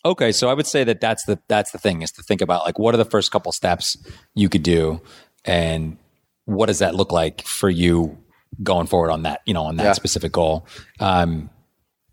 okay, 0.05 0.31
so 0.31 0.49
I 0.49 0.53
would 0.53 0.67
say 0.67 0.83
that 0.83 0.99
that's 1.01 1.25
the 1.25 1.39
that's 1.47 1.71
the 1.71 1.77
thing 1.77 2.01
is 2.01 2.11
to 2.13 2.23
think 2.23 2.41
about 2.41 2.65
like 2.65 2.77
what 2.79 2.93
are 2.93 2.97
the 2.97 3.05
first 3.05 3.31
couple 3.31 3.51
steps 3.51 3.97
you 4.35 4.49
could 4.49 4.63
do, 4.63 5.01
and 5.45 5.97
what 6.45 6.65
does 6.67 6.79
that 6.79 6.95
look 6.95 7.11
like 7.11 7.41
for 7.43 7.69
you 7.69 8.17
going 8.61 8.85
forward 8.87 9.11
on 9.11 9.23
that 9.23 9.41
you 9.45 9.53
know 9.53 9.63
on 9.63 9.77
that 9.77 9.83
Yeah. 9.83 9.93
specific 9.93 10.31
goal. 10.31 10.65
Um, 10.99 11.49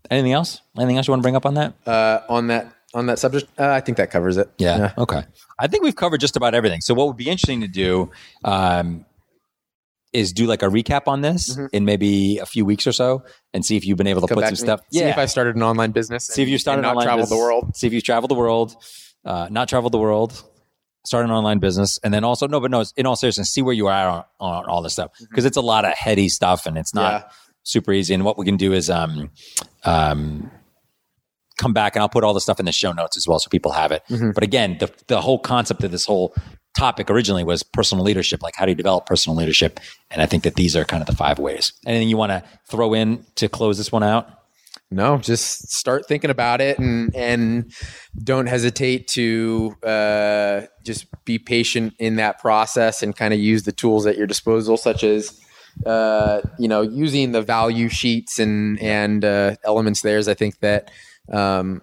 anything 0.09 0.31
else? 0.33 0.61
Anything 0.77 0.97
else 0.97 1.07
you 1.07 1.11
want 1.11 1.19
to 1.21 1.23
bring 1.23 1.35
up 1.35 1.45
on 1.45 1.53
that? 1.55 1.73
uh, 1.85 2.21
on 2.29 2.47
that 2.47 2.73
on 2.93 3.05
that 3.05 3.19
subject, 3.19 3.47
uh, 3.57 3.69
I 3.69 3.79
think 3.79 3.97
that 3.97 4.11
covers 4.11 4.35
it. 4.37 4.49
Yeah. 4.57 4.91
Okay. 4.97 5.23
I 5.59 5.67
think 5.67 5.83
we've 5.83 5.95
covered 5.95 6.19
just 6.19 6.35
about 6.35 6.53
everything. 6.53 6.81
So 6.81 6.93
what 6.93 7.07
would 7.07 7.15
be 7.15 7.29
interesting 7.29 7.61
to 7.61 7.67
do 7.67 8.11
um, 8.43 9.05
is 10.13 10.33
do 10.33 10.45
like 10.45 10.61
a 10.61 10.67
recap 10.67 11.03
on 11.07 11.21
this 11.21 11.57
in 11.71 11.85
maybe 11.85 12.37
a 12.39 12.45
few 12.45 12.65
weeks 12.65 12.85
or 12.85 12.91
so, 12.91 13.23
and 13.53 13.65
see 13.65 13.77
if 13.77 13.85
you've 13.85 13.97
been 13.97 14.07
able 14.07 14.21
to 14.21 14.27
Mm-hmm. 14.27 14.33
Come 14.35 14.43
put 14.43 14.57
some 14.57 14.67
to 14.67 14.77
stuff. 14.77 14.81
See 14.91 14.99
if 15.01 15.17
I 15.17 15.25
started 15.25 15.55
an 15.55 15.63
online 15.63 15.91
business. 15.91 16.25
see 16.27 16.41
if 16.43 16.49
you 16.49 16.57
started 16.57 16.81
not 16.81 16.91
online 16.95 17.05
traveled 17.05 17.29
the 17.29 17.37
world. 17.37 17.75
See 17.75 17.87
if 17.87 17.93
you've 17.93 18.03
traveled 18.03 18.29
the 18.31 18.35
world, 18.35 18.75
uh, 19.25 19.47
not 19.49 19.69
traveled 19.69 19.93
the 19.93 19.99
world, 19.99 20.43
start 21.05 21.23
an 21.25 21.31
online 21.31 21.59
business, 21.59 21.97
and 22.03 22.13
then 22.13 22.23
also 22.23 22.47
no, 22.47 22.59
but 22.59 22.71
no, 22.71 22.83
in 22.97 23.05
all 23.05 23.15
seriousness, 23.15 23.49
see 23.49 23.61
where 23.61 23.73
you 23.73 23.87
are 23.87 24.07
on, 24.09 24.23
on 24.39 24.65
all 24.65 24.81
this 24.81 24.93
stuff 24.93 25.11
because 25.29 25.45
it's 25.45 25.57
a 25.57 25.61
lot 25.61 25.85
of 25.85 25.93
heady 25.93 26.27
stuff 26.29 26.65
and 26.65 26.77
it's 26.77 26.93
not 26.93 27.13
Mm-hmm. 27.13 27.27
Yeah. 27.27 27.33
super 27.63 27.93
easy. 27.93 28.13
And 28.13 28.25
what 28.25 28.37
we 28.37 28.45
can 28.45 28.57
do 28.57 28.73
is 28.73 28.89
um, 28.89 29.29
um, 29.85 30.51
come 31.57 31.73
back 31.73 31.95
and 31.95 32.01
I'll 32.01 32.09
put 32.09 32.23
all 32.23 32.33
the 32.33 32.41
stuff 32.41 32.59
in 32.59 32.65
the 32.65 32.71
show 32.71 32.91
notes 32.91 33.15
as 33.17 33.27
well 33.27 33.39
so 33.39 33.49
people 33.49 33.71
have 33.71 33.91
it. 33.91 34.03
Mm-hmm. 34.09 34.31
But 34.31 34.43
again, 34.43 34.77
the 34.79 34.91
the 35.07 35.21
whole 35.21 35.39
concept 35.39 35.83
of 35.83 35.91
this 35.91 36.05
whole 36.05 36.33
topic 36.75 37.09
originally 37.09 37.43
was 37.43 37.63
personal 37.63 38.03
leadership, 38.03 38.41
like 38.41 38.55
how 38.55 38.65
do 38.65 38.71
you 38.71 38.75
develop 38.75 39.05
personal 39.05 39.37
leadership? 39.37 39.79
And 40.09 40.21
I 40.21 40.25
think 40.25 40.43
that 40.43 40.55
these 40.55 40.75
are 40.75 40.85
kind 40.85 41.01
of 41.01 41.07
the 41.07 41.15
five 41.15 41.39
ways. 41.39 41.73
Anything 41.85 42.09
you 42.09 42.17
want 42.17 42.31
to 42.31 42.43
throw 42.67 42.93
in 42.93 43.25
to 43.35 43.49
close 43.49 43.77
this 43.77 43.91
one 43.91 44.03
out? 44.03 44.29
No, 44.93 45.17
just 45.17 45.71
start 45.71 46.05
thinking 46.05 46.29
about 46.29 46.59
it 46.59 46.77
and 46.77 47.15
and 47.15 47.73
don't 48.21 48.47
hesitate 48.47 49.07
to 49.09 49.73
uh, 49.83 50.63
just 50.83 51.05
be 51.23 51.39
patient 51.39 51.93
in 51.97 52.17
that 52.17 52.39
process 52.39 53.01
and 53.01 53.15
kind 53.15 53.33
of 53.33 53.39
use 53.39 53.63
the 53.63 53.71
tools 53.71 54.05
at 54.05 54.17
your 54.17 54.27
disposal, 54.27 54.75
such 54.75 55.05
as 55.05 55.39
uh, 55.85 56.41
you 56.59 56.67
know 56.67 56.81
using 56.81 57.31
the 57.31 57.41
value 57.41 57.87
sheets 57.87 58.37
and 58.37 58.81
and 58.81 59.23
uh, 59.23 59.55
elements 59.63 60.01
there. 60.01 60.17
Is 60.17 60.27
I 60.27 60.33
think 60.33 60.59
that 60.59 60.91
um, 61.31 61.81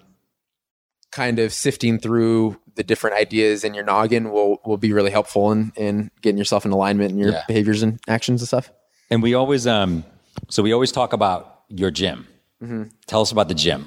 kind 1.10 1.38
of 1.38 1.50
sifting 1.50 1.98
through 1.98 2.60
the 2.78 2.84
different 2.84 3.16
ideas 3.24 3.64
in 3.64 3.74
your 3.74 3.84
noggin 3.84 4.30
will 4.30 4.60
will 4.64 4.78
be 4.78 4.92
really 4.92 5.10
helpful 5.10 5.52
in 5.52 5.72
in 5.76 6.10
getting 6.22 6.38
yourself 6.38 6.64
in 6.64 6.70
alignment 6.72 7.10
in 7.12 7.18
your 7.18 7.32
Yeah. 7.32 7.42
behaviors 7.46 7.82
and 7.82 7.98
actions 8.08 8.40
and 8.40 8.48
stuff. 8.48 8.70
And 9.10 9.22
we 9.22 9.34
always, 9.34 9.66
um, 9.66 10.04
so 10.48 10.62
we 10.62 10.72
always 10.72 10.92
talk 10.92 11.12
about 11.12 11.62
your 11.68 11.90
gym. 11.90 12.26
Tell 13.06 13.20
us 13.20 13.32
about 13.32 13.48
the 13.48 13.54
gym. 13.54 13.80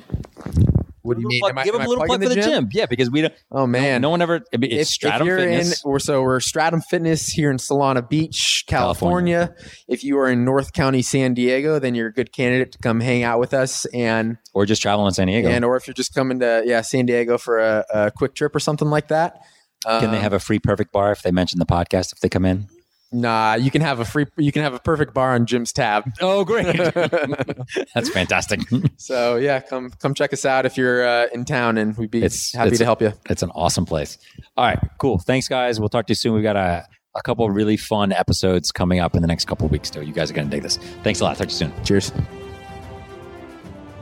What 1.04 1.18
do 1.18 1.22
you 1.22 1.28
mean? 1.28 1.40
Plug- 1.42 1.58
I- 1.58 1.64
give 1.64 1.74
them 1.74 1.82
a 1.82 1.88
little 1.88 2.06
plug 2.06 2.22
for 2.22 2.30
the 2.30 2.36
gym? 2.36 2.70
Yeah, 2.72 2.86
because 2.86 3.10
we 3.10 3.22
don't. 3.22 3.34
Oh 3.52 3.66
man, 3.66 4.02
No 4.02 4.10
one 4.10 4.22
ever. 4.22 4.42
I 4.54 4.58
mean, 4.58 4.72
if, 4.72 4.82
it's 4.82 4.90
Stratum 4.92 5.22
if 5.22 5.28
you're 5.28 5.38
Fitness. 5.40 5.84
in, 5.86 6.00
so 6.00 6.22
we're 6.22 6.40
Stratum 6.40 6.82
Fitness 6.82 7.28
here 7.28 7.50
in 7.52 7.58
Solana 7.58 8.08
Beach, 8.08 8.66
California. 8.68 9.56
If 9.88 10.04
you 10.04 10.18
are 10.20 10.30
in 10.30 10.46
North 10.46 10.74
County, 10.74 11.02
San 11.02 11.34
Diego, 11.34 11.80
then 11.80 11.96
you're 11.96 12.08
a 12.08 12.14
good 12.14 12.32
candidate 12.32 12.72
to 12.74 12.78
come 12.78 13.00
hang 13.00 13.24
out 13.24 13.40
with 13.40 13.54
us. 13.54 13.86
And 13.86 14.38
or 14.54 14.66
just 14.66 14.82
traveling 14.82 15.08
in 15.08 15.14
San 15.14 15.28
Diego. 15.28 15.50
and 15.50 15.66
or 15.66 15.76
if 15.76 15.88
you're 15.88 15.94
just 15.94 16.14
coming 16.14 16.40
to 16.40 16.64
yeah 16.66 16.82
San 16.82 17.06
Diego 17.06 17.38
for 17.38 17.60
a, 17.60 17.86
a 17.94 18.12
quick 18.12 18.36
trip 18.36 18.56
or 18.56 18.60
something 18.60 18.90
like 18.90 19.08
that. 19.10 19.42
Can 19.84 20.12
they 20.12 20.18
um, 20.18 20.24
have 20.24 20.34
a 20.34 20.40
free 20.40 20.60
perfect 20.60 20.92
bar 20.92 21.12
if 21.12 21.24
they 21.24 21.32
mention 21.32 21.58
the 21.58 21.66
podcast 21.66 22.14
if 22.14 22.20
they 22.20 22.30
come 22.30 22.46
in? 22.46 22.68
Nah, 23.14 23.56
you 23.56 23.72
can 23.72 23.82
have 23.82 24.00
a 24.00 24.06
free, 24.06 24.26
you 24.38 24.54
can 24.54 24.62
have 24.64 24.74
a 24.74 24.80
perfect 24.80 25.14
bar 25.14 25.34
on 25.34 25.46
Jim's 25.46 25.74
tab. 25.74 26.06
Oh, 26.22 26.46
great! 26.46 26.66
That's 27.94 28.10
fantastic. 28.10 28.62
So 28.98 29.36
yeah, 29.36 29.60
come 29.60 29.90
come 30.00 30.14
check 30.14 30.32
us 30.32 30.46
out 30.46 30.66
if 30.66 30.78
you're 30.78 31.06
uh, 31.06 31.28
in 31.34 31.44
town, 31.44 31.78
and 31.78 31.98
we'd 31.98 32.10
be 32.12 32.20
It's- 32.20 32.54
happy 32.54 32.68
it's- 32.68 32.78
to 32.80 32.86
help 32.86 33.02
you. 33.02 33.12
It's 33.30 33.44
an 33.44 33.52
awesome 33.54 33.86
place. 33.86 34.18
All 34.56 34.66
right, 34.66 34.80
cool. 34.98 35.18
Thanks, 35.20 35.48
guys. 35.50 35.80
We'll 35.80 35.90
talk 35.90 36.08
to 36.08 36.12
you 36.12 36.16
soon. 36.16 36.34
We've 36.34 36.44
got 36.44 36.56
a, 36.56 36.86
a 37.16 37.22
couple 37.22 37.46
of 37.46 37.54
really 37.54 37.76
fun 37.76 38.14
episodes 38.14 38.72
coming 38.72 39.00
up 39.00 39.14
in 39.16 39.22
the 39.22 39.28
next 39.28 39.46
couple 39.46 39.66
of 39.66 39.72
weeks, 39.74 39.90
too. 39.90 40.04
You 40.04 40.14
guys 40.14 40.32
are 40.32 40.34
going 40.34 40.50
to 40.50 40.56
dig 40.56 40.64
this. 40.64 40.78
Thanks 41.04 41.20
a 41.20 41.26
lot. 41.26 41.38
Talk 41.38 41.48
to 41.48 41.54
you 41.54 41.58
soon. 41.58 41.84
Cheers. 41.84 42.14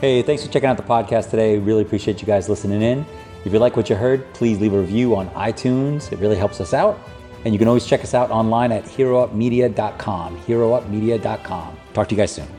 Hey, 0.02 0.22
thanks 0.22 0.46
for 0.46 0.52
checking 0.52 0.70
out 0.70 0.78
the 0.78 0.84
podcast 0.84 1.30
today. 1.30 1.58
Really 1.58 1.82
appreciate 1.82 2.22
you 2.22 2.28
guys 2.28 2.48
listening 2.48 2.82
in. 2.82 3.06
If 3.44 3.52
you 3.54 3.60
like 3.60 3.76
what 3.76 3.90
you 3.90 3.96
heard, 3.96 4.32
please 4.34 4.60
leave 4.62 4.74
a 4.74 4.80
review 4.80 5.16
on 5.16 5.30
iTunes. 5.32 6.12
It 6.12 6.20
really 6.20 6.36
helps 6.38 6.62
us 6.62 6.74
out. 6.74 7.00
And 7.46 7.54
you 7.54 7.60
can 7.60 7.68
always 7.68 7.86
check 7.86 8.04
us 8.04 8.14
out 8.14 8.32
online 8.32 8.72
at 8.72 8.84
heroupmedia.com. 8.84 10.38
Heroupmedia.com. 10.42 11.78
Talk 11.94 12.10
to 12.10 12.16
you 12.16 12.22
guys 12.22 12.32
soon. 12.32 12.59